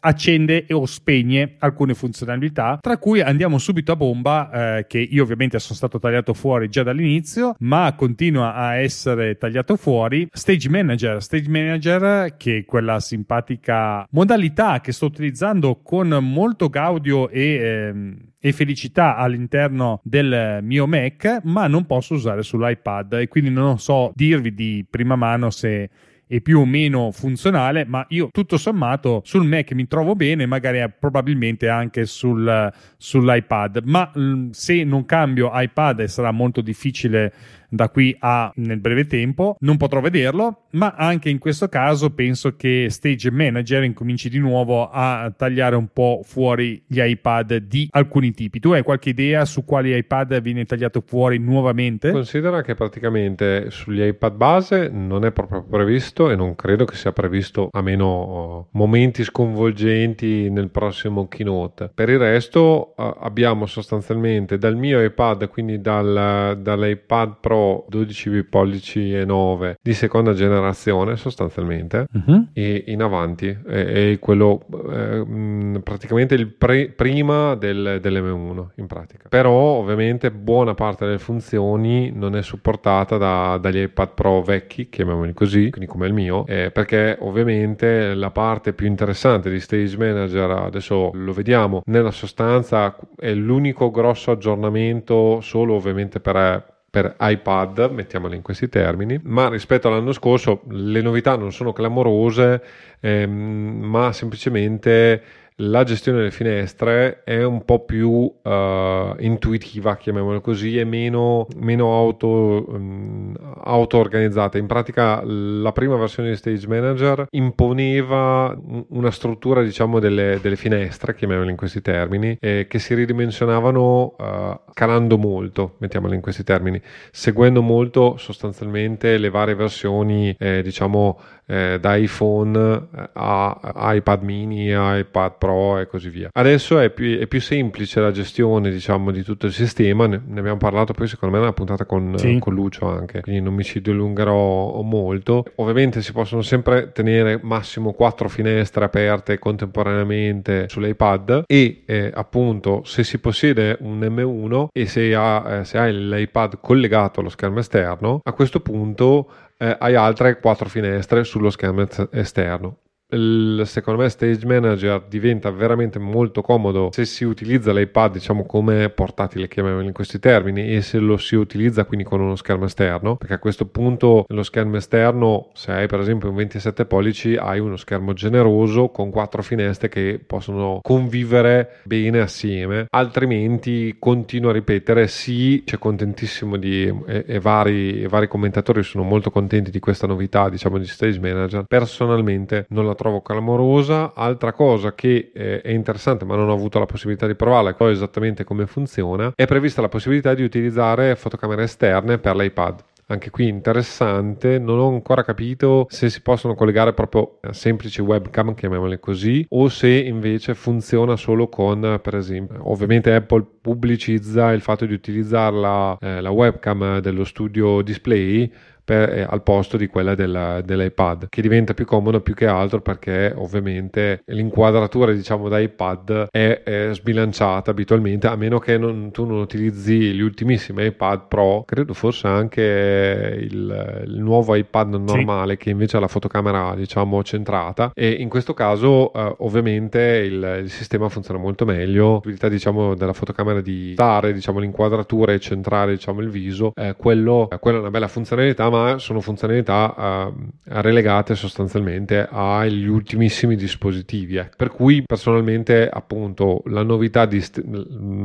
accende 0.00 0.66
o 0.70 0.86
spegne 0.86 1.56
alcune 1.58 1.94
funzionalità, 1.94 2.78
tra 2.80 2.98
cui 2.98 3.20
andiamo 3.20 3.58
subito 3.58 3.92
a 3.92 3.96
bomba, 3.96 4.78
eh, 4.78 4.86
che 4.86 4.98
io 4.98 5.22
ovviamente 5.22 5.58
sono 5.58 5.74
stato 5.74 5.98
tagliato 5.98 6.34
fuori 6.34 6.68
già 6.68 6.82
dall'inizio, 6.82 7.54
ma 7.60 7.92
continua 7.96 8.54
a 8.54 8.76
essere 8.76 9.36
tagliato 9.36 9.76
fuori. 9.76 10.28
Stage 10.30 10.68
Manager, 10.68 11.22
Stage 11.22 11.48
Manager, 11.48 12.36
che 12.36 12.58
è 12.58 12.64
quella 12.64 13.00
simpatica 13.00 14.06
modalità 14.10 14.80
che 14.80 14.92
sto 14.92 15.06
utilizzando 15.06 15.80
con 15.82 16.08
molto 16.08 16.68
gaudio 16.68 17.28
e. 17.28 17.54
Ehm, 17.54 18.16
e 18.44 18.50
felicità 18.50 19.14
all'interno 19.14 20.00
del 20.02 20.58
mio 20.62 20.88
Mac, 20.88 21.42
ma 21.44 21.68
non 21.68 21.86
posso 21.86 22.14
usare 22.14 22.42
sull'iPad 22.42 23.12
e 23.12 23.28
quindi 23.28 23.50
non 23.50 23.78
so 23.78 24.10
dirvi 24.16 24.52
di 24.52 24.84
prima 24.90 25.14
mano 25.14 25.50
se 25.50 25.88
è 26.32 26.40
più 26.40 26.60
o 26.60 26.64
meno 26.64 27.10
funzionale, 27.10 27.84
ma 27.84 28.06
io 28.08 28.30
tutto 28.32 28.56
sommato 28.56 29.20
sul 29.22 29.46
Mac 29.46 29.72
mi 29.72 29.86
trovo 29.86 30.14
bene, 30.14 30.46
magari 30.46 30.82
probabilmente 30.98 31.68
anche 31.68 32.06
sul, 32.06 32.72
sull'iPad, 32.96 33.82
ma 33.84 34.10
mh, 34.14 34.48
se 34.48 34.82
non 34.82 35.04
cambio 35.04 35.50
iPad 35.52 36.04
sarà 36.04 36.30
molto 36.30 36.62
difficile 36.62 37.34
da 37.72 37.88
qui 37.88 38.14
a 38.18 38.52
nel 38.56 38.80
breve 38.80 39.06
tempo, 39.06 39.56
non 39.60 39.78
potrò 39.78 40.00
vederlo, 40.00 40.64
ma 40.72 40.94
anche 40.94 41.30
in 41.30 41.38
questo 41.38 41.68
caso 41.68 42.10
penso 42.10 42.54
che 42.54 42.88
Stage 42.90 43.30
Manager 43.30 43.82
incominci 43.82 44.28
di 44.28 44.38
nuovo 44.38 44.90
a 44.90 45.32
tagliare 45.34 45.74
un 45.74 45.88
po' 45.90 46.20
fuori 46.22 46.82
gli 46.86 47.00
iPad 47.00 47.56
di 47.56 47.88
alcuni 47.90 48.32
tipi. 48.32 48.60
Tu 48.60 48.72
hai 48.72 48.82
qualche 48.82 49.08
idea 49.08 49.46
su 49.46 49.64
quali 49.64 49.96
iPad 49.96 50.42
viene 50.42 50.66
tagliato 50.66 51.02
fuori 51.04 51.38
nuovamente? 51.38 52.10
Considera 52.10 52.60
che 52.60 52.74
praticamente 52.74 53.70
sugli 53.70 54.02
iPad 54.02 54.34
base 54.34 54.90
non 54.92 55.24
è 55.24 55.32
proprio 55.32 55.62
previsto 55.62 56.28
e 56.28 56.36
non 56.36 56.54
credo 56.54 56.84
che 56.84 56.94
sia 56.94 57.12
previsto 57.12 57.70
a 57.72 57.80
meno 57.80 58.04
oh, 58.04 58.68
momenti 58.72 59.24
sconvolgenti 59.24 60.50
nel 60.50 60.68
prossimo 60.68 61.26
keynote. 61.26 61.90
Per 61.94 62.10
il 62.10 62.18
resto 62.18 62.92
uh, 62.96 63.16
abbiamo 63.20 63.64
sostanzialmente 63.64 64.58
dal 64.58 64.76
mio 64.76 65.02
iPad, 65.02 65.48
quindi 65.48 65.80
dal, 65.80 66.58
dall'iPad 66.60 67.36
Pro 67.40 67.61
12 67.88 68.44
pollici 68.44 69.14
e 69.14 69.24
9 69.24 69.78
di 69.82 69.94
seconda 69.94 70.32
generazione 70.32 71.16
sostanzialmente 71.16 72.06
uh-huh. 72.12 72.48
e 72.52 72.84
in 72.88 73.02
avanti 73.02 73.48
è, 73.48 74.10
è 74.12 74.18
quello 74.18 74.64
eh, 74.90 75.80
praticamente 75.82 76.34
il 76.34 76.48
pre, 76.48 76.88
prima 76.90 77.54
del, 77.54 77.98
dell'M1 78.00 78.66
in 78.76 78.86
pratica 78.86 79.28
però 79.28 79.52
ovviamente 79.52 80.30
buona 80.30 80.74
parte 80.74 81.04
delle 81.04 81.18
funzioni 81.18 82.10
non 82.12 82.36
è 82.36 82.42
supportata 82.42 83.16
da, 83.16 83.58
dagli 83.60 83.78
iPad 83.78 84.14
Pro 84.14 84.42
vecchi 84.42 84.88
chiamiamoli 84.88 85.32
così 85.32 85.70
quindi 85.70 85.90
come 85.90 86.06
il 86.06 86.12
mio 86.12 86.46
eh, 86.46 86.70
perché 86.70 87.16
ovviamente 87.20 88.14
la 88.14 88.30
parte 88.30 88.72
più 88.72 88.86
interessante 88.86 89.50
di 89.50 89.60
Stage 89.60 89.96
Manager 89.96 90.50
adesso 90.50 91.10
lo 91.14 91.32
vediamo 91.32 91.82
nella 91.86 92.10
sostanza 92.10 92.96
è 93.16 93.32
l'unico 93.32 93.90
grosso 93.90 94.30
aggiornamento 94.30 95.40
solo 95.40 95.74
ovviamente 95.74 96.20
per 96.20 96.70
per 96.92 97.16
iPad, 97.18 97.88
mettiamolo 97.90 98.34
in 98.34 98.42
questi 98.42 98.68
termini, 98.68 99.18
ma 99.22 99.48
rispetto 99.48 99.88
all'anno 99.88 100.12
scorso 100.12 100.60
le 100.68 101.00
novità 101.00 101.36
non 101.36 101.50
sono 101.50 101.72
clamorose, 101.72 102.62
ehm, 103.00 103.30
ma 103.30 104.12
semplicemente 104.12 105.22
la 105.56 105.84
gestione 105.84 106.18
delle 106.18 106.30
finestre 106.30 107.22
è 107.24 107.42
un 107.44 107.64
po' 107.64 107.84
più 107.84 108.08
uh, 108.10 109.14
intuitiva, 109.18 109.96
chiamiamola 109.96 110.40
così, 110.40 110.78
e 110.78 110.84
meno, 110.84 111.46
meno 111.56 111.94
auto, 111.94 112.64
um, 112.68 113.34
auto-organizzata. 113.64 114.58
In 114.58 114.66
pratica 114.66 115.22
la 115.24 115.72
prima 115.72 115.96
versione 115.96 116.30
di 116.30 116.36
Stage 116.36 116.66
Manager 116.66 117.26
imponeva 117.30 118.56
una 118.88 119.10
struttura 119.10 119.62
diciamo 119.62 119.98
delle, 119.98 120.38
delle 120.40 120.56
finestre, 120.56 121.14
chiamiamole 121.14 121.50
in 121.50 121.56
questi 121.56 121.82
termini, 121.82 122.36
eh, 122.40 122.66
che 122.68 122.78
si 122.78 122.94
ridimensionavano 122.94 124.16
uh, 124.18 124.72
calando 124.72 125.18
molto, 125.18 125.74
mettiamole 125.78 126.14
in 126.14 126.20
questi 126.20 126.44
termini, 126.44 126.80
seguendo 127.10 127.62
molto 127.62 128.16
sostanzialmente 128.16 129.18
le 129.18 129.30
varie 129.30 129.54
versioni 129.54 130.34
eh, 130.38 130.62
diciamo 130.62 131.20
eh, 131.46 131.78
da 131.80 131.96
iPhone 131.96 132.88
a 133.12 133.94
iPad 133.94 134.22
mini, 134.22 134.72
a 134.72 134.96
iPad 134.96 135.34
Pro 135.38 135.51
e 135.78 135.86
così 135.86 136.08
via. 136.08 136.28
Adesso 136.32 136.78
è 136.78 136.90
più, 136.90 137.18
è 137.18 137.26
più 137.26 137.40
semplice 137.40 138.00
la 138.00 138.10
gestione 138.10 138.70
diciamo 138.70 139.10
di 139.10 139.22
tutto 139.22 139.46
il 139.46 139.52
sistema, 139.52 140.06
ne, 140.06 140.20
ne 140.24 140.40
abbiamo 140.40 140.58
parlato 140.58 140.92
poi 140.92 141.06
secondo 141.06 141.34
me 141.34 141.40
nella 141.40 141.52
puntata 141.52 141.84
con, 141.84 142.14
sì. 142.16 142.38
con 142.38 142.54
Lucio 142.54 142.86
anche, 142.86 143.20
quindi 143.20 143.40
non 143.40 143.54
mi 143.54 143.64
ci 143.64 143.80
dilungherò 143.80 144.80
molto. 144.82 145.44
Ovviamente 145.56 146.02
si 146.02 146.12
possono 146.12 146.42
sempre 146.42 146.92
tenere 146.92 147.38
massimo 147.42 147.92
quattro 147.92 148.28
finestre 148.28 148.84
aperte 148.84 149.38
contemporaneamente 149.38 150.68
sull'iPad 150.68 151.44
e 151.46 151.82
eh, 151.86 152.10
appunto 152.14 152.82
se 152.84 153.04
si 153.04 153.18
possiede 153.18 153.76
un 153.80 154.00
M1 154.00 154.66
e 154.72 154.86
se, 154.86 155.14
ha, 155.14 155.58
eh, 155.60 155.64
se 155.64 155.78
hai 155.78 155.92
l'iPad 155.92 156.58
collegato 156.60 157.20
allo 157.20 157.28
schermo 157.28 157.58
esterno, 157.58 158.20
a 158.22 158.32
questo 158.32 158.60
punto 158.60 159.30
eh, 159.58 159.76
hai 159.78 159.94
altre 159.94 160.40
quattro 160.40 160.68
finestre 160.68 161.24
sullo 161.24 161.50
schermo 161.50 161.86
esterno 162.10 162.78
il, 163.12 163.62
secondo 163.66 164.02
me 164.02 164.08
Stage 164.08 164.46
Manager 164.46 165.04
diventa 165.08 165.50
veramente 165.50 165.98
molto 165.98 166.42
comodo 166.42 166.90
se 166.92 167.04
si 167.04 167.24
utilizza 167.24 167.72
l'iPad 167.72 168.12
diciamo 168.12 168.44
come 168.44 168.88
portatile 168.90 169.48
chiamiamolo 169.48 169.86
in 169.86 169.92
questi 169.92 170.18
termini 170.18 170.74
e 170.74 170.82
se 170.82 170.98
lo 170.98 171.16
si 171.16 171.36
utilizza 171.36 171.84
quindi 171.84 172.04
con 172.04 172.20
uno 172.20 172.36
schermo 172.36 172.64
esterno 172.64 173.16
perché 173.16 173.34
a 173.34 173.38
questo 173.38 173.66
punto 173.66 174.24
lo 174.26 174.42
schermo 174.42 174.76
esterno 174.76 175.50
se 175.54 175.72
hai 175.72 175.86
per 175.86 176.00
esempio 176.00 176.28
un 176.28 176.36
27 176.36 176.84
pollici 176.86 177.36
hai 177.36 177.58
uno 177.58 177.76
schermo 177.76 178.12
generoso 178.12 178.88
con 178.88 179.10
quattro 179.10 179.42
finestre 179.42 179.88
che 179.88 180.20
possono 180.24 180.80
convivere 180.82 181.80
bene 181.84 182.20
assieme 182.20 182.86
altrimenti 182.90 183.96
continuo 183.98 184.50
a 184.50 184.52
ripetere. 184.52 185.08
Sì 185.08 185.62
c'è 185.64 185.78
contentissimo 185.78 186.56
di 186.56 186.92
e, 187.06 187.24
e, 187.26 187.40
vari, 187.40 188.02
e 188.02 188.08
vari 188.08 188.28
commentatori 188.28 188.82
sono 188.82 189.04
molto 189.04 189.30
contenti 189.30 189.70
di 189.70 189.78
questa 189.80 190.06
novità 190.06 190.48
diciamo 190.48 190.78
di 190.78 190.86
Stage 190.86 191.20
Manager. 191.20 191.64
Personalmente 191.66 192.66
non 192.68 192.86
la 192.86 192.94
trovo 192.94 193.01
clamorosa. 193.22 194.12
Altra 194.14 194.52
cosa 194.52 194.94
che 194.94 195.30
eh, 195.34 195.60
è 195.60 195.70
interessante, 195.70 196.24
ma 196.24 196.36
non 196.36 196.48
ho 196.48 196.54
avuto 196.54 196.78
la 196.78 196.86
possibilità 196.86 197.26
di 197.26 197.34
provarla, 197.34 197.74
so 197.76 197.88
esattamente 197.88 198.44
come 198.44 198.66
funziona, 198.66 199.32
è 199.34 199.46
prevista 199.46 199.80
la 199.80 199.88
possibilità 199.88 200.34
di 200.34 200.42
utilizzare 200.42 201.16
fotocamere 201.16 201.64
esterne 201.64 202.18
per 202.18 202.36
l'iPad 202.36 202.84
anche 203.12 203.30
qui 203.30 203.48
interessante. 203.48 204.58
Non 204.58 204.78
ho 204.78 204.88
ancora 204.88 205.22
capito 205.22 205.86
se 205.88 206.10
si 206.10 206.22
possono 206.22 206.54
collegare 206.54 206.92
proprio 206.92 207.38
a 207.42 207.52
semplici 207.52 208.00
webcam, 208.00 208.54
chiamiamole 208.54 208.98
così, 208.98 209.44
o 209.50 209.68
se 209.68 209.88
invece 209.88 210.54
funziona 210.54 211.16
solo 211.16 211.48
con, 211.48 212.00
per 212.02 212.16
esempio, 212.16 212.70
ovviamente 212.70 213.14
Apple 213.14 213.46
pubblicizza 213.60 214.52
il 214.52 214.60
fatto 214.60 214.86
di 214.86 214.94
utilizzare 214.94 215.56
la, 215.56 215.96
eh, 216.00 216.20
la 216.20 216.30
webcam 216.30 216.98
dello 216.98 217.24
studio 217.24 217.82
display 217.82 218.50
per, 218.84 219.10
eh, 219.10 219.26
al 219.28 219.42
posto 219.42 219.76
di 219.76 219.86
quella 219.86 220.14
della, 220.14 220.60
dell'iPad 220.60 221.28
che 221.28 221.42
diventa 221.42 221.74
più 221.74 221.84
comodo 221.84 222.20
più 222.20 222.34
che 222.34 222.46
altro 222.46 222.80
perché 222.80 223.32
ovviamente 223.36 224.22
l'inquadratura 224.26 225.12
diciamo 225.12 225.48
da 225.48 225.58
iPad 225.58 226.28
è, 226.30 226.62
è 226.64 226.90
sbilanciata 226.92 227.70
abitualmente 227.70 228.26
a 228.26 228.36
meno 228.36 228.58
che 228.58 228.78
non, 228.78 229.10
tu 229.10 229.24
non 229.24 229.38
utilizzi 229.38 230.12
gli 230.12 230.20
ultimissimi 230.20 230.86
iPad 230.86 231.28
Pro 231.28 231.64
credo 231.64 231.94
forse 231.94 232.26
anche 232.26 233.38
il, 233.40 234.02
il 234.06 234.20
nuovo 234.20 234.54
iPad 234.54 234.94
normale 234.94 235.52
sì. 235.52 235.58
che 235.58 235.70
invece 235.70 235.96
ha 235.96 236.00
la 236.00 236.08
fotocamera 236.08 236.74
diciamo 236.74 237.22
centrata 237.22 237.92
e 237.94 238.10
in 238.10 238.28
questo 238.28 238.54
caso 238.54 239.12
eh, 239.12 239.34
ovviamente 239.38 240.00
il, 240.00 240.60
il, 240.62 240.70
sistema 240.70 241.08
funziona 241.08 241.38
molto 241.38 241.64
meglio 241.64 242.06
la 242.06 242.16
possibilità 242.16 242.48
diciamo 242.48 242.94
della 242.94 243.12
fotocamera 243.12 243.60
di 243.60 243.94
dare 243.94 244.32
diciamo 244.32 244.58
l'inquadratura 244.58 245.32
e 245.32 245.38
centrare 245.38 245.92
diciamo 245.92 246.20
il 246.20 246.28
viso 246.28 246.72
eh, 246.74 246.94
quello, 246.96 247.48
eh, 247.50 247.58
quella 247.58 247.78
è 247.78 247.80
una 247.80 247.90
bella 247.90 248.08
funzionalità 248.08 248.68
ma 248.72 248.98
sono 248.98 249.20
funzionalità 249.20 250.32
uh, 250.34 250.50
relegate 250.64 251.34
sostanzialmente 251.34 252.26
agli 252.30 252.86
ultimissimi 252.86 253.54
dispositivi. 253.54 254.36
Eh. 254.36 254.48
Per 254.56 254.70
cui 254.70 255.02
personalmente 255.04 255.88
appunto 255.88 256.62
la 256.66 256.82
novità 256.82 257.26
di 257.26 257.40
st- 257.42 257.62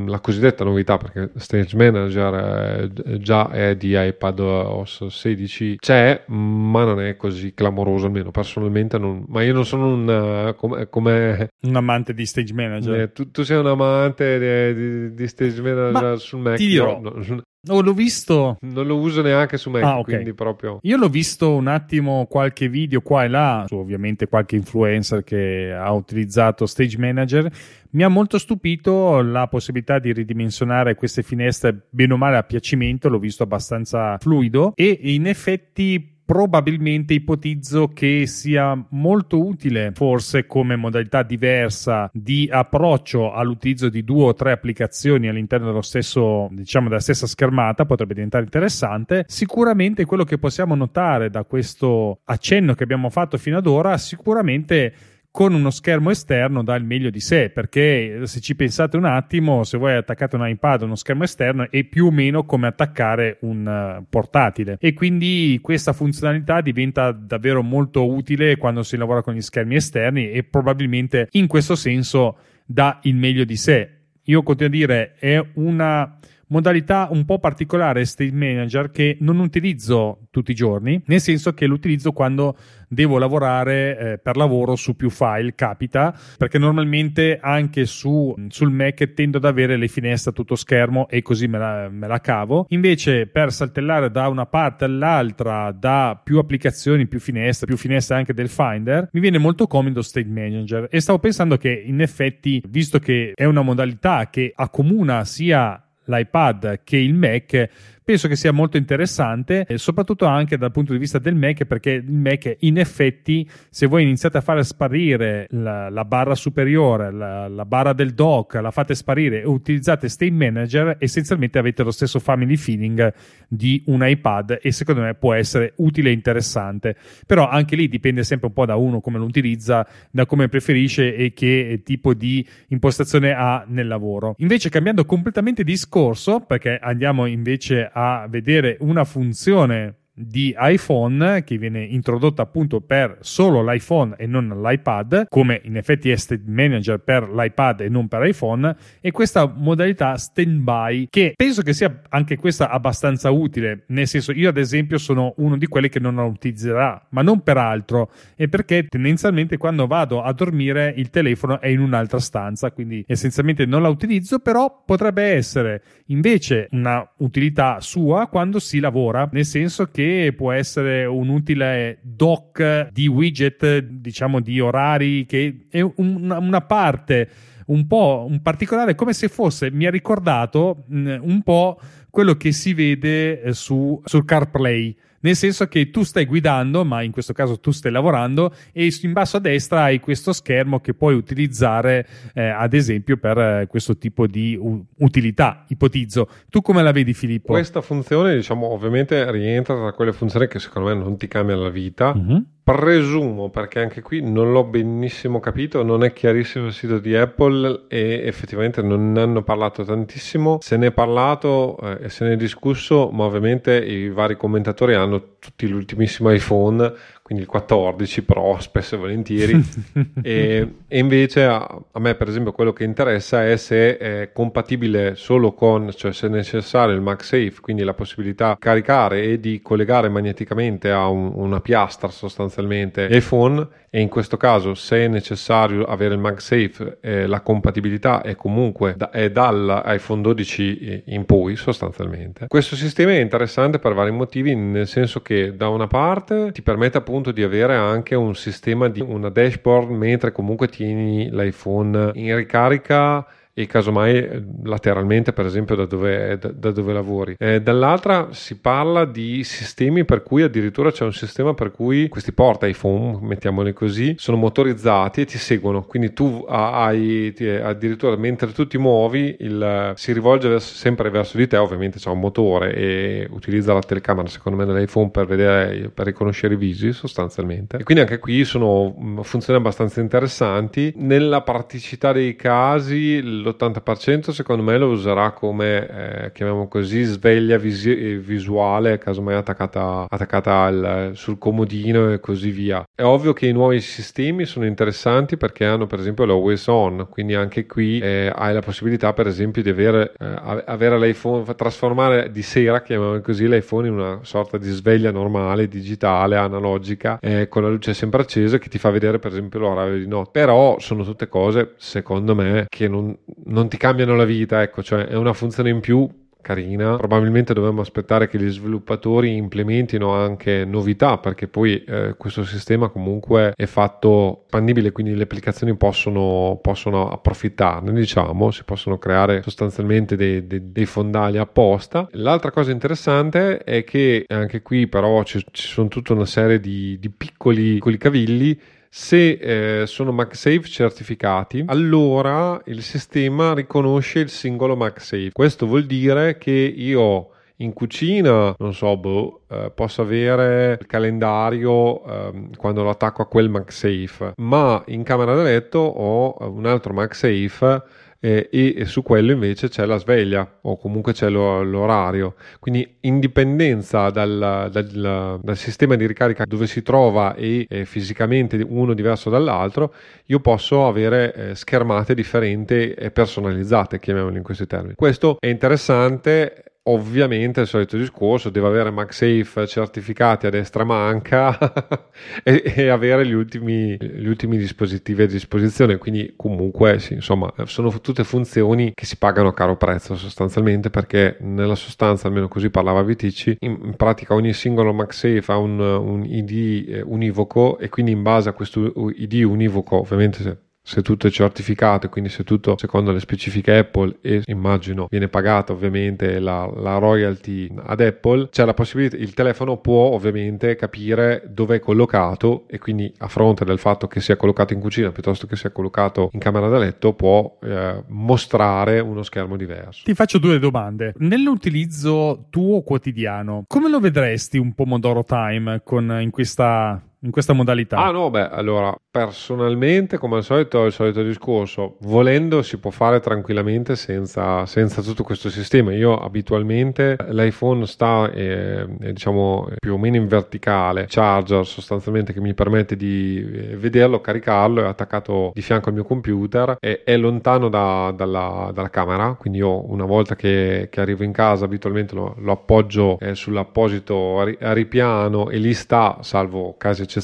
la 0.08 0.20
cosiddetta 0.22 0.63
novità 0.63 0.98
perché 0.98 1.32
Stage 1.36 1.75
Manager 1.75 2.92
eh, 3.06 3.20
già 3.20 3.50
è 3.50 3.75
di 3.75 3.94
iPad 3.94 4.39
OS 4.39 5.08
16 5.08 5.77
c'è 5.80 6.24
ma 6.27 6.86
non 6.86 7.01
è 7.01 7.16
così 7.18 7.54
clamoroso 7.54 8.06
almeno 8.06 8.32
personalmente 8.32 8.98
non, 8.98 9.25
ma 9.27 9.44
io 9.44 9.54
non 9.54 9.66
sono 9.66 9.88
un 9.88 10.48
uh, 10.50 10.56
come, 10.56 10.88
come 10.88 11.50
un 11.62 11.75
amante 11.75 12.13
di 12.13 12.25
Stage 12.25 12.54
Manager 12.54 13.01
eh, 13.01 13.12
tu, 13.12 13.32
tu, 13.32 13.44
sei 13.44 13.58
un 13.58 13.68
amante 13.68 14.74
di, 14.74 14.80
di, 14.80 15.13
di 15.13 15.27
Stage 15.27 15.62
Manager 15.62 16.12
ma 16.12 16.16
sul 16.16 16.39
Mac 16.39 16.56
ti 16.56 16.68
dirò, 16.68 17.00
no, 17.01 17.13
no, 17.16 17.42
Oh, 17.69 17.81
l'ho 17.81 17.93
visto. 17.93 18.57
Non 18.62 18.86
lo 18.86 18.97
uso 18.97 19.21
neanche 19.21 19.57
su 19.57 19.69
Mac, 19.69 19.83
ah, 19.83 20.00
okay. 20.00 20.15
quindi 20.15 20.33
proprio. 20.33 20.79
Io 20.83 20.97
l'ho 20.97 21.09
visto 21.09 21.53
un 21.53 21.67
attimo 21.67 22.25
qualche 22.29 22.69
video 22.69 23.01
qua 23.01 23.24
e 23.24 23.27
là, 23.27 23.65
su 23.67 23.75
ovviamente 23.75 24.27
qualche 24.27 24.55
influencer 24.55 25.24
che 25.24 25.74
ha 25.74 25.91
utilizzato 25.91 26.65
Stage 26.65 26.97
Manager. 26.97 27.51
Mi 27.91 28.03
ha 28.03 28.09
molto 28.09 28.38
stupito 28.38 29.21
la 29.21 29.47
possibilità 29.47 30.00
di 30.00 30.12
ridimensionare 30.12 30.95
queste 30.95 31.24
finestre 31.24 31.88
bene 31.89 32.13
o 32.13 32.17
male 32.17 32.38
a 32.38 32.43
piacimento, 32.43 33.09
l'ho 33.09 33.19
visto 33.19 33.43
abbastanza 33.43 34.17
fluido 34.19 34.74
e 34.75 35.00
in 35.01 35.27
effetti 35.27 36.16
probabilmente 36.27 37.13
ipotizzo 37.13 37.88
che 37.88 38.27
sia 38.27 38.77
molto 38.89 39.41
utile 39.41 39.93
forse 39.96 40.46
come 40.46 40.75
modalità 40.75 41.24
diversa 41.24 42.10
di 42.12 42.50
approccio 42.51 43.31
all'utilizzo 43.31 43.88
di 43.88 44.03
due 44.03 44.25
o 44.25 44.34
tre 44.34 44.51
applicazioni 44.51 45.29
all'interno 45.29 45.67
dello 45.67 45.81
stesso 45.81 46.50
diciamo 46.51 46.89
della 46.89 47.00
stessa 47.00 47.27
schermata 47.27 47.86
potrebbe 47.86 48.13
diventare 48.13 48.43
interessante. 48.43 49.24
Sicuramente 49.25 50.03
quello 50.03 50.25
che 50.25 50.38
possiamo 50.38 50.75
notare 50.75 51.29
da 51.29 51.46
questo 51.46 52.19
accenno 52.25 52.74
che 52.74 52.84
abbiamo 52.84 53.10
fatto 53.10 53.38
fino 53.38 53.55
ad 53.55 53.65
ora 53.65 53.98
sicuramente 53.98 54.93
con 55.31 55.53
uno 55.53 55.69
schermo 55.69 56.10
esterno 56.10 56.63
dà 56.63 56.75
il 56.75 56.84
meglio 56.84 57.10
di 57.10 57.19
sé, 57.19 57.51
perché 57.51 58.22
se 58.24 58.39
ci 58.39 58.55
pensate 58.55 58.98
un 58.98 59.05
attimo, 59.05 59.63
se 59.63 59.77
voi 59.77 59.93
attaccate 59.93 60.36
un 60.36 60.48
iPad 60.48 60.81
a 60.81 60.86
uno 60.86 60.96
schermo 60.96 61.24
esterno 61.24 61.69
è 61.69 61.84
più 61.84 62.07
o 62.07 62.12
meno 62.12 62.43
come 62.46 62.67
attaccare 62.67 63.38
un 63.41 63.67
eh, 63.67 64.05
portatile 64.10 64.77
e 64.79 64.93
quindi 64.93 65.60
questa 65.62 65.93
funzionalità 65.93 66.62
diventa 66.62 67.12
davvero 67.12 67.62
molto 67.62 68.12
utile 68.12 68.57
quando 68.57 68.81
si 68.81 68.98
lavora 68.98 69.22
con 69.22 69.36
gli 69.36 69.41
schermi 69.41 69.75
esterni 69.75 70.31
e 70.31 70.43
probabilmente 70.43 71.27
in 71.31 71.46
questo 71.46 71.75
senso 71.75 72.38
dà 72.65 73.00
il 73.03 73.15
meglio 73.15 73.43
di 73.43 73.55
sé. 73.57 73.91
Io 74.24 74.43
continuo 74.43 74.74
a 74.74 74.75
dire 74.75 75.15
è 75.19 75.41
una 75.53 76.17
modalità 76.48 77.07
un 77.12 77.25
po' 77.25 77.39
particolare 77.39 78.05
State 78.05 78.31
Manager 78.31 78.91
che 78.91 79.17
non 79.22 79.39
utilizzo 79.39 80.27
tutti 80.31 80.51
i 80.51 80.55
giorni, 80.55 81.01
nel 81.05 81.22
senso 81.22 81.53
che 81.53 81.65
l'utilizzo 81.65 82.12
quando 82.12 82.57
devo 82.88 83.17
lavorare 83.17 83.98
eh, 83.98 84.17
per 84.17 84.38
lavoro 84.38 84.75
su 84.75 84.96
più 84.96 85.10
file, 85.10 85.56
capita, 85.56 86.17
perché 86.38 86.58
normalmente 86.58 87.39
anche 87.41 87.86
su, 87.86 88.34
sul 88.50 88.72
Mac 88.72 89.13
tendo 89.13 89.38
ad 89.38 89.46
avere 89.46 89.77
le 89.77 89.88
finestre 89.88 90.32
a 90.32 90.34
tutto 90.34 90.56
schermo 90.56 91.08
e 91.10 91.22
così 91.22 91.48
me 91.48 91.58
la, 91.58 91.89
me 91.89 92.08
la 92.08 92.20
cavo. 92.20 92.65
Invece 92.70 93.27
per 93.27 93.51
saltellare 93.51 94.12
da 94.12 94.27
una 94.27 94.46
parte 94.46 94.86
all'altra, 94.86 95.72
da 95.72 96.20
più 96.22 96.38
applicazioni, 96.38 97.08
più 97.08 97.20
finestre, 97.20 97.67
più 97.67 97.77
finestre 97.77 98.15
anche 98.15 98.34
del 98.34 98.50
Finder, 98.50 99.10
mi 99.12 99.20
viene 99.20 99.38
molto 99.38 99.67
comodo 99.67 100.01
State 100.01 100.27
Manager 100.27 100.88
e 100.89 101.00
stavo 101.00 101.20
pensando 101.20 101.58
che 101.58 101.70
in 101.70 102.01
effetti, 102.01 102.63
visto 102.67 103.00
che 103.00 103.32
è 103.36 103.46
una 103.46 103.62
modalità 103.62 104.29
che 104.29 104.51
accomuna 104.56 105.25
sia 105.25 105.82
l'iPad 106.08 106.82
che 106.84 106.98
il 106.98 107.13
Mac 107.13 107.70
penso 108.07 108.29
che 108.29 108.37
sia 108.37 108.53
molto 108.53 108.77
interessante, 108.77 109.65
e 109.67 109.77
soprattutto 109.77 110.23
anche 110.23 110.57
dal 110.57 110.71
punto 110.71 110.93
di 110.93 110.97
vista 110.97 111.19
del 111.19 111.35
Mac, 111.35 111.65
perché 111.65 111.91
il 111.91 112.09
Mac 112.09 112.55
in 112.59 112.77
effetti, 112.77 113.45
se 113.69 113.85
voi 113.85 114.03
iniziate 114.03 114.37
a 114.37 114.41
fare 114.41 114.63
sparire 114.63 115.45
la, 115.49 115.89
la 115.89 116.05
barra 116.05 116.33
superiore, 116.33 117.11
la, 117.11 117.49
la, 117.49 117.65
barra 117.65 117.91
del 117.91 118.13
dock, 118.13 118.53
la 118.61 118.71
fate 118.71 118.95
sparire 118.95 119.41
e 119.41 119.45
utilizzate 119.45 120.07
State 120.07 120.31
Manager, 120.31 120.95
essenzialmente 120.99 121.59
avete 121.59 121.83
lo 121.83 121.91
stesso 121.91 122.19
family 122.19 122.55
feeling 122.55 123.13
di 123.49 123.83
un 123.87 124.07
iPad 124.07 124.59
e 124.61 124.71
secondo 124.71 125.01
me 125.01 125.13
può 125.13 125.33
essere 125.33 125.73
utile 125.75 126.09
e 126.09 126.13
interessante. 126.13 126.95
Però 127.25 127.49
anche 127.49 127.75
lì 127.75 127.89
dipende 127.89 128.23
sempre 128.23 128.47
un 128.47 128.53
po' 128.53 128.65
da 128.65 128.77
uno 128.77 129.01
come 129.01 129.17
lo 129.17 129.25
utilizza, 129.25 129.85
da 130.11 130.25
come 130.25 130.47
preferisce 130.47 131.13
e 131.13 131.33
che 131.33 131.81
tipo 131.83 132.13
di 132.13 132.47
impostazione 132.69 133.33
ha 133.33 133.65
nel 133.67 133.87
lavoro. 133.87 134.35
Invece 134.37 134.69
cambiando 134.69 135.03
completamente 135.03 135.65
discorso, 135.65 136.39
perché 136.39 136.79
andiamo 136.81 137.25
invece 137.25 137.89
a 137.91 137.97
vedere 138.30 138.77
una 138.82 139.04
funzione 139.04 139.96
di 140.19 140.55
iPhone 140.57 141.43
che 141.43 141.59
viene 141.59 141.83
introdotta 141.83 142.41
appunto 142.41 142.81
per 142.81 143.17
solo 143.21 143.62
l'iPhone 143.62 144.15
e 144.17 144.25
non 144.25 144.62
l'iPad, 144.63 145.27
come 145.29 145.62
in 145.65 145.77
effetti 145.77 146.09
è 146.09 146.15
State 146.15 146.41
Manager 146.47 146.97
per 146.97 147.29
l'iPad 147.29 147.81
e 147.81 147.89
non 147.89 148.07
per 148.07 148.25
iPhone, 148.25 148.75
e 149.00 149.12
questa 149.12 149.45
modalità 149.45 150.17
standby 150.17 151.07
che 151.12 151.33
penso 151.36 151.62
che 151.62 151.74
sia 151.74 152.01
anche 152.09 152.36
questa 152.36 152.69
abbastanza 152.71 153.29
utile, 153.29 153.83
nel 153.88 154.07
senso 154.07 154.31
io 154.31 154.50
ad 154.50 154.57
esempio 154.57 154.97
sono 154.97 155.36
uno 155.38 155.55
di 155.55 155.67
quelli 155.67 155.88
che 155.88 156.00
non 156.00 156.15
la 156.15 156.24
utilizzerà, 156.24 157.05
ma 157.09 157.21
non 157.21 157.41
per 157.41 157.57
altro, 157.57 158.09
e 158.36 158.47
perché 158.47 158.88
tendenzialmente 158.88 159.57
quando 159.57 159.86
vado 159.86 160.24
a 160.24 160.33
dormire 160.33 160.93
il 160.97 161.12
telefono 161.12 161.62
è 161.62 161.67
in 161.67 161.79
un'altra 161.79 162.19
stanza, 162.19 162.71
quindi 162.71 163.03
essenzialmente 163.07 163.67
non 163.67 163.83
la 163.83 163.89
utilizzo, 163.89 164.39
però 164.39 164.81
potrebbe 164.83 165.21
essere 165.21 165.83
invece 166.07 166.69
una 166.71 167.07
utilità 167.17 167.79
sua 167.81 168.27
quando 168.27 168.57
si 168.57 168.79
lavora, 168.79 169.29
nel 169.31 169.45
senso 169.45 169.86
che 169.91 170.05
può 170.35 170.51
essere 170.51 171.05
un 171.05 171.29
utile 171.29 171.99
doc 172.01 172.89
di 172.91 173.07
widget, 173.07 173.79
diciamo 173.79 174.39
di 174.39 174.59
orari, 174.59 175.25
che 175.25 175.67
è 175.69 175.81
un, 175.81 176.29
una 176.29 176.61
parte 176.61 177.29
un 177.67 177.85
po' 177.87 178.25
un 178.29 178.41
particolare, 178.41 178.95
come 178.95 179.13
se 179.13 179.27
fosse, 179.27 179.71
mi 179.71 179.85
ha 179.85 179.91
ricordato 179.91 180.85
mh, 180.87 181.17
un 181.21 181.41
po' 181.43 181.79
quello 182.09 182.35
che 182.35 182.51
si 182.51 182.73
vede 182.73 183.41
eh, 183.41 183.53
su, 183.53 184.01
sul 184.05 184.25
CarPlay 184.25 184.95
nel 185.21 185.36
senso 185.36 185.67
che 185.67 185.89
tu 185.89 186.03
stai 186.03 186.25
guidando, 186.25 186.86
ma 186.86 187.01
in 187.01 187.12
questo 187.12 187.33
caso 187.33 187.59
tu 187.59 187.71
stai 187.71 187.91
lavorando 187.91 188.53
e 188.71 188.89
in 189.01 189.13
basso 189.13 189.38
a 189.38 189.39
destra 189.39 189.83
hai 189.83 190.00
questo 190.00 190.33
schermo 190.33 190.79
che 190.79 190.93
puoi 190.93 191.15
utilizzare 191.15 192.07
eh, 192.33 192.47
ad 192.47 192.74
esempio 192.74 193.17
per 193.17 193.38
eh, 193.38 193.67
questo 193.67 193.97
tipo 193.97 194.27
di 194.27 194.57
u- 194.59 194.83
utilità, 194.97 195.65
ipotizzo. 195.67 196.29
Tu 196.50 196.62
come 196.62 196.83
la 196.83 196.91
vedi 196.91 197.13
Filippo? 197.13 197.53
Questa 197.53 197.81
funzione 197.81 198.36
diciamo 198.36 198.67
ovviamente 198.67 199.29
rientra 199.31 199.75
tra 199.75 199.93
quelle 199.93 200.13
funzioni 200.13 200.47
che 200.47 200.59
secondo 200.59 200.89
me 200.89 200.95
non 200.95 201.17
ti 201.17 201.27
cambiano 201.27 201.63
la 201.63 201.69
vita. 201.69 202.13
Mm-hmm 202.13 202.38
Presumo, 202.67 203.50
perché 203.50 203.79
anche 203.79 204.01
qui 204.01 204.21
non 204.21 204.51
l'ho 204.51 204.65
benissimo 204.65 205.39
capito, 205.39 205.83
non 205.83 206.03
è 206.03 206.12
chiarissimo 206.12 206.65
il 206.65 206.74
sito 206.74 207.00
di 207.00 207.15
Apple 207.15 207.86
e 207.88 208.24
effettivamente 208.25 208.81
non 208.81 209.13
ne 209.13 209.21
hanno 209.21 209.41
parlato 209.41 209.86
tantissimo. 209.86 210.57
Se 210.59 210.75
ne 210.75 210.88
è 210.88 210.91
parlato 210.91 211.77
eh, 211.81 212.00
e 212.03 212.09
se 212.09 212.25
ne 212.25 212.33
è 212.33 212.36
discusso, 212.36 213.09
ma 213.09 213.24
ovviamente 213.24 213.74
i 213.74 214.09
vari 214.09 214.36
commentatori 214.36 214.95
hanno 214.95 215.38
tutti 215.39 215.65
l'ultimissimo 215.65 216.29
iPhone 216.29 216.91
quindi 217.27 217.43
il 217.43 217.50
14 217.50 218.24
Pro 218.24 218.55
spesso 218.62 218.96
e 218.96 218.98
volentieri. 218.98 219.65
E, 220.22 220.67
e, 220.88 220.98
invece 221.00 221.43
a, 221.43 221.57
a, 221.91 222.00
me 222.00 222.15
per 222.15 222.27
esempio 222.27 222.51
quello 222.51 222.74
che 222.74 222.84
interessa 222.84 223.46
è 223.46 223.55
se 223.57 223.98
è 223.98 224.31
compatibile 224.34 225.15
solo 225.15 225.53
con 225.53 225.91
cioè 225.96 226.12
se 226.12 226.27
è 226.27 226.29
necessario 226.29 226.93
il 226.93 227.01
MagSafe 227.01 227.55
quindi 227.62 227.84
la 227.84 227.93
possibilità 227.93 228.53
di 228.53 228.60
caricare 228.60 229.22
e 229.24 229.39
di 229.39 229.62
collegare 229.62 230.10
magneticamente 230.10 230.91
a 230.91 231.07
un, 231.07 231.31
una 231.36 231.62
piastra 231.62 232.10
sostanzialmente 232.10 233.07
iPhone 233.12 233.67
e 233.89 234.01
in 234.01 234.10
questo 234.10 234.38
caso 234.38 234.74
se 234.74 235.05
è 235.05 235.07
necessario 235.07 235.86
avere 235.86 236.13
il 236.13 236.19
MagSafe 236.19 236.98
eh, 237.01 237.25
la 237.25 237.41
compatibilità 237.41 238.22
è 238.22 238.36
comunque 238.36 238.96
da, 238.98 239.10
è 239.10 239.31
dall'iPhone 239.31 240.22
12 240.22 241.03
in 241.05 241.25
poi 241.25 241.55
sostanzialmente. 241.55 242.48
Questo 242.48 242.75
sistema 242.75 243.12
è 243.12 243.19
interessante 243.19 243.79
per 243.79 243.93
vari 243.93 244.12
motivi 244.12 244.55
nel 244.55 244.88
senso 244.88 245.22
che 245.22 245.55
da 245.55 245.69
una 245.69 245.88
parte 245.88 246.51
ti 246.51 246.62
permette 246.62 246.98
appunto 246.98 247.16
di 247.31 247.43
avere 247.43 247.75
anche 247.75 248.15
un 248.15 248.36
sistema 248.36 248.89
di 248.89 249.01
una 249.01 249.29
dashboard 249.29 249.89
mentre 249.89 250.31
comunque 250.31 250.67
tieni 250.67 251.29
l'iPhone 251.29 252.12
in 252.15 252.36
ricarica 252.36 253.25
e 253.59 253.65
casomai 253.65 254.17
eh, 254.17 254.43
lateralmente 254.65 255.33
per 255.33 255.47
esempio 255.47 255.75
da 255.75 255.85
dove, 255.85 256.37
da, 256.37 256.51
da 256.51 256.69
dove 256.69 256.93
lavori. 256.93 257.35
Eh, 257.39 257.59
dall'altra 257.59 258.27
si 258.31 258.59
parla 258.59 259.03
di 259.03 259.43
sistemi 259.43 260.05
per 260.05 260.21
cui 260.21 260.43
addirittura 260.43 260.91
c'è 260.91 261.03
un 261.03 261.13
sistema 261.13 261.55
per 261.55 261.71
cui 261.71 262.07
questi 262.07 262.33
porta 262.33 262.67
iPhone, 262.67 263.17
mettiamoli 263.21 263.73
così, 263.73 264.13
sono 264.19 264.37
motorizzati 264.37 265.21
e 265.21 265.25
ti 265.25 265.39
seguono, 265.39 265.81
quindi 265.85 266.13
tu 266.13 266.45
hai 266.47 267.33
addirittura 267.63 268.15
mentre 268.15 268.51
tu 268.51 268.67
ti 268.67 268.77
muovi 268.77 269.37
il, 269.39 269.93
si 269.95 270.13
rivolge 270.13 270.49
verso, 270.49 270.75
sempre 270.75 271.09
verso 271.09 271.37
di 271.37 271.47
te, 271.47 271.57
ovviamente 271.57 271.97
c'è 271.97 272.11
un 272.11 272.19
motore 272.19 272.75
e 272.75 273.27
utilizza 273.31 273.73
la 273.73 273.81
telecamera 273.81 274.27
secondo 274.27 274.59
me 274.59 274.71
dell'iPhone 274.71 275.09
per 275.09 275.25
vedere, 275.25 275.89
per 275.89 276.05
riconoscere 276.05 276.53
i 276.53 276.57
visi 276.57 276.93
sostanzialmente. 276.93 277.77
E 277.77 277.83
quindi 277.83 278.03
anche 278.03 278.19
qui 278.19 278.45
sono 278.45 278.95
mm, 279.01 279.21
funzioni 279.21 279.57
abbastanza 279.57 279.99
interessanti. 279.99 280.93
Nella 280.97 281.41
praticità 281.41 282.11
dei 282.11 282.35
casi 282.35 283.45
l'80% 283.50 284.32
secondo 284.32 284.63
me 284.63 284.77
lo 284.77 284.88
userà 284.88 285.32
come, 285.32 285.88
eh, 286.25 286.32
chiamiamo 286.32 286.68
così, 286.68 287.04
sveglia 287.04 287.58
visi- 287.58 288.16
visuale, 288.18 288.98
casomai 288.98 289.36
attaccata, 289.36 290.06
attaccata 290.10 290.62
al, 290.62 291.12
sul 291.13 291.38
comodino 291.38 292.12
e 292.12 292.20
così 292.20 292.51
via. 292.51 292.84
È 292.94 293.04
ovvio 293.04 293.34
che 293.34 293.48
i 293.48 293.54
nuovi 293.54 293.80
sistemi 293.80 294.46
sono 294.46 294.66
interessanti 294.66 295.38
perché 295.38 295.66
hanno 295.66 295.88
per 295.88 296.00
esempio 296.00 296.25
l'always 296.25 296.66
on, 296.68 297.08
quindi 297.10 297.36
anche 297.36 297.66
qui 297.66 298.00
eh, 298.00 298.31
hai 298.33 298.53
la 298.53 298.62
possibilità 298.62 299.14
per 299.14 299.27
esempio 299.27 299.62
di 299.62 299.70
avere, 299.70 300.14
eh, 300.20 300.62
avere 300.66 301.00
l'iPhone, 301.00 301.44
trasformare 301.55 302.31
di 302.31 302.42
sera, 302.42 302.81
chiamiamo 302.81 303.20
così, 303.22 303.48
l'iPhone 303.48 303.88
in 303.88 303.94
una 303.94 304.20
sorta 304.24 304.57
di 304.57 304.70
sveglia 304.70 305.12
normale, 305.12 305.68
digitale, 305.68 306.36
analogica, 306.36 307.20
eh, 307.22 307.48
con 307.48 307.64
la 307.64 307.70
luce 307.70 307.94
sempre 307.94 308.22
accesa 308.22 308.57
che 308.57 308.70
ti 308.70 308.77
fa 308.77 308.90
vedere 308.90 309.20
per 309.20 309.31
esempio 309.31 309.60
l'orario 309.60 309.98
di 309.98 310.07
notte. 310.07 310.31
Però 310.31 310.79
sono 310.79 311.03
tutte 311.03 311.27
cose, 311.27 311.74
secondo 311.77 312.36
me, 312.36 312.66
che 312.70 312.88
non, 312.88 313.16
non 313.45 313.69
ti 313.69 313.77
cambiano 313.77 314.15
la 314.15 314.25
vita, 314.25 314.61
ecco, 314.61 314.83
cioè 314.83 315.05
è 315.05 315.15
una 315.15 315.33
funzione 315.33 315.69
in 315.69 315.79
più 315.79 316.09
carina. 316.47 316.95
Probabilmente 316.95 317.53
dovremmo 317.53 317.81
aspettare 317.81 318.29
che 318.29 318.39
gli 318.39 318.50
sviluppatori 318.50 319.35
implementino 319.35 320.13
anche 320.13 320.63
novità 320.63 321.17
perché 321.17 321.50
poi 321.50 321.83
eh, 321.83 322.15
questo 322.17 322.45
sistema 322.45 322.87
comunque 322.87 323.51
è 323.53 323.65
fatto 323.65 324.43
espandibile, 324.45 324.93
quindi 324.93 325.13
le 325.13 325.23
applicazioni 325.23 325.75
possono, 325.75 326.57
possono 326.61 327.09
approfittarne, 327.09 327.91
diciamo, 327.91 328.50
si 328.51 328.63
possono 328.63 328.97
creare 328.97 329.41
sostanzialmente 329.43 330.15
dei, 330.15 330.47
dei, 330.47 330.71
dei, 330.71 330.85
fondali 330.85 331.37
apposta. 331.37 332.07
L'altra 332.11 332.51
cosa 332.51 332.71
interessante 332.71 333.57
è 333.57 333.83
che 333.83 334.23
anche 334.29 334.61
qui 334.61 334.87
però 334.87 335.23
ci, 335.23 335.45
ci 335.51 335.67
sono 335.67 335.89
tutta 335.89 336.13
una 336.13 336.25
serie 336.25 336.61
di, 336.61 336.97
di 336.97 337.09
piccoli, 337.09 337.73
piccoli 337.73 337.97
cavilli 337.97 338.57
se 338.89 339.81
eh, 339.81 339.85
sono 339.87 340.11
MagSafe 340.11 340.63
certificati, 340.63 341.63
allora 341.67 342.61
il 342.65 342.81
sistema 342.81 343.53
riconosce 343.53 344.19
il 344.19 344.29
singolo 344.29 344.75
MagSafe. 344.75 345.31
Questo 345.31 345.65
vuol 345.65 345.85
dire 345.85 346.37
che 346.37 346.51
io 346.51 347.29
in 347.57 347.73
cucina, 347.73 348.55
non 348.59 348.73
so, 348.73 348.95
boh, 348.97 349.41
eh, 349.50 349.71
posso 349.73 350.01
avere 350.01 350.77
il 350.79 350.85
calendario 350.85 352.05
eh, 352.05 352.50
quando 352.55 352.83
lo 352.83 352.89
attacco 352.89 353.23
a 353.23 353.27
quel 353.27 353.50
MagSafe, 353.50 354.33
ma 354.37 354.83
in 354.87 355.03
camera 355.03 355.33
da 355.33 355.41
letto 355.41 355.79
ho 355.79 356.35
un 356.51 356.65
altro 356.65 356.93
MagSafe 356.93 357.83
eh, 358.20 358.50
e, 358.51 358.86
su 358.86 359.03
quello 359.03 359.32
invece 359.32 359.70
c'è 359.70 359.86
la 359.86 359.98
sveglia 359.98 360.60
o 360.62 360.77
comunque 360.77 361.14
c'è 361.14 361.30
lo, 361.30 361.64
l'orario. 361.64 362.36
Quindi 362.60 362.98
indipendenza 363.01 364.10
dal, 364.10 364.70
dal, 364.72 365.40
dal, 365.42 365.58
sistema 365.58 365.96
di 365.96 366.06
ricarica 366.06 366.46
dove 366.46 366.68
si 366.68 366.82
trova 366.82 367.36
e 367.36 367.66
eh, 367.70 367.86
fisicamente 367.86 368.64
uno 368.68 368.94
diverso 368.94 369.30
dall'altro, 369.30 369.94
io 370.25 370.40
posso 370.40 370.88
avere 370.88 371.34
eh, 371.34 371.56
schermate 371.56 372.14
differenti 372.14 372.94
e 372.94 373.12
personalizzate, 373.12 374.00
chiamiamole 374.00 374.38
in 374.38 374.44
questi 374.44 374.66
termini. 374.68 374.96
Questo 374.96 375.38
è 375.40 375.48
interessante 375.48 376.64
ovviamente 376.87 377.61
il 377.61 377.67
solito 377.67 377.97
discorso, 377.97 378.50
deve 378.50 378.67
avere 378.67 378.91
MagSafe 378.91 379.67
certificati 379.67 380.47
a 380.47 380.50
destra 380.50 380.83
manca 380.83 381.57
e, 382.43 382.61
e, 382.63 382.89
avere 382.89 383.25
gli 383.25 383.33
ultimi, 383.33 383.97
gli 383.97 384.27
ultimi, 384.27 384.57
dispositivi 384.57 385.23
a 385.23 385.27
disposizione, 385.27 385.97
quindi 385.97 386.33
comunque 386.35 387.00
sì, 387.00 387.13
insomma 387.13 387.53
sono 387.65 387.89
tutte 388.00 388.23
funzioni 388.23 388.91
che 388.93 389.05
si 389.05 389.17
pagano 389.17 389.50
a 389.50 389.53
caro 389.53 389.77
prezzo 389.77 390.15
sostanzialmente 390.15 390.89
perché 390.89 391.37
nella 391.41 391.75
sostanza, 391.75 392.27
almeno 392.27 392.47
così 392.47 392.69
parlava 392.69 393.03
Vitici, 393.03 393.55
in, 393.59 393.77
in 393.83 393.95
pratica 393.95 394.33
ogni 394.33 394.53
singolo 394.53 394.93
MagSafe 394.93 395.51
ha 395.51 395.57
un, 395.57 395.79
un 395.79 396.23
ID 396.25 397.03
univoco 397.05 397.77
e 397.77 397.89
quindi 397.89 398.11
in 398.11 398.21
base 398.21 398.50
a 398.50 398.53
questo 398.53 398.93
ID 399.15 399.43
univoco 399.43 399.97
ovviamente 399.97 400.41
se 400.41 400.57
se 400.87 401.01
tutto 401.01 401.27
è 401.27 401.29
certificato, 401.29 402.07
quindi 402.07 402.29
se 402.29 402.45
tutto 402.45 402.77
secondo 402.77 403.11
le 403.11 403.19
specifiche 403.19 403.79
Apple 403.79 404.19
e 404.21 404.41
immagino 404.45 405.07
viene 405.09 405.27
pagata 405.27 405.73
ovviamente 405.73 406.39
la, 406.39 406.65
la 406.77 406.97
royalty 406.97 407.69
ad 407.75 408.00
Apple, 408.00 408.47
c'è 408.50 408.63
la 408.63 408.73
possibilità, 408.73 409.17
il 409.17 409.33
telefono 409.33 409.77
può 409.77 410.11
ovviamente 410.11 410.77
capire 410.77 411.43
dove 411.50 411.75
è 411.75 411.79
collocato 411.79 412.63
e 412.67 412.79
quindi 412.79 413.13
a 413.17 413.27
fronte 413.27 413.65
del 413.65 413.79
fatto 413.79 414.07
che 414.07 414.21
sia 414.21 414.37
collocato 414.37 414.71
in 414.71 414.79
cucina 414.79 415.11
piuttosto 415.11 415.45
che 415.45 415.57
sia 415.57 415.71
collocato 415.71 416.29
in 416.31 416.39
camera 416.39 416.69
da 416.69 416.77
letto 416.77 417.11
può 417.11 417.57
eh, 417.61 418.03
mostrare 418.07 419.01
uno 419.01 419.23
schermo 419.23 419.57
diverso. 419.57 420.03
Ti 420.05 420.13
faccio 420.13 420.37
due 420.37 420.57
domande. 420.57 421.13
Nell'utilizzo 421.17 422.45
tuo 422.50 422.81
quotidiano, 422.83 423.65
come 423.67 423.89
lo 423.89 424.00
vedresti 424.00 424.57
un 424.57 424.73
Pomodoro 424.73 425.25
Time 425.25 425.81
con, 425.83 426.17
in 426.21 426.29
questa 426.29 427.01
in 427.27 427.31
questa 427.31 427.53
modalità? 427.53 427.98
Ah 427.98 428.11
no, 428.11 428.29
beh, 428.29 428.50
allora 428.50 428.96
personalmente 429.11 430.18
come 430.18 430.37
al 430.37 430.44
solito 430.44 430.85
il 430.85 430.92
solito 430.92 431.22
discorso, 431.22 431.98
volendo 432.01 432.61
si 432.61 432.77
può 432.77 432.90
fare 432.90 433.20
tranquillamente 433.20 433.96
senza, 433.96 434.66
senza 434.66 435.01
tutto 435.01 435.24
questo 435.24 435.50
sistema. 435.50 435.94
Io 435.94 436.16
abitualmente 436.16 437.18
l'iPhone 437.29 437.85
sta 437.85 438.31
eh, 438.31 438.85
diciamo 438.87 439.70
più 439.77 439.94
o 439.94 439.98
meno 439.98 440.16
in 440.16 440.27
verticale, 440.27 441.05
charger 441.09 441.66
sostanzialmente 441.66 442.31
che 442.31 442.40
mi 442.40 442.53
permette 442.53 442.96
di 442.96 443.37
eh, 443.40 443.75
vederlo, 443.75 444.22
caricarlo, 444.22 444.83
è 444.83 444.85
attaccato 444.85 445.51
di 445.53 445.61
fianco 445.61 445.90
al 445.90 445.96
mio 445.96 446.05
computer, 446.05 446.77
è, 446.79 447.01
è 447.03 447.18
lontano 447.18 447.68
da, 447.68 448.13
dalla, 448.16 448.72
dalla, 448.74 448.90
camera, 448.90 449.35
quindi 449.37 449.59
io 449.59 449.92
una 449.92 450.05
volta 450.05 450.35
che, 450.35 450.87
che 450.90 451.01
arrivo 451.01 451.24
in 451.24 451.33
casa 451.33 451.66
abitualmente 451.66 452.16
lo, 452.16 452.35
lo 452.37 452.51
appoggio 452.53 453.20
eh, 453.20 453.35
sull'apposito 453.35 454.44
ripiano 454.57 455.50
e 455.50 455.57
lì 455.57 455.74
sta, 455.74 456.20
salvo 456.22 456.75
casi 456.77 457.01
eccezionali 457.01 457.16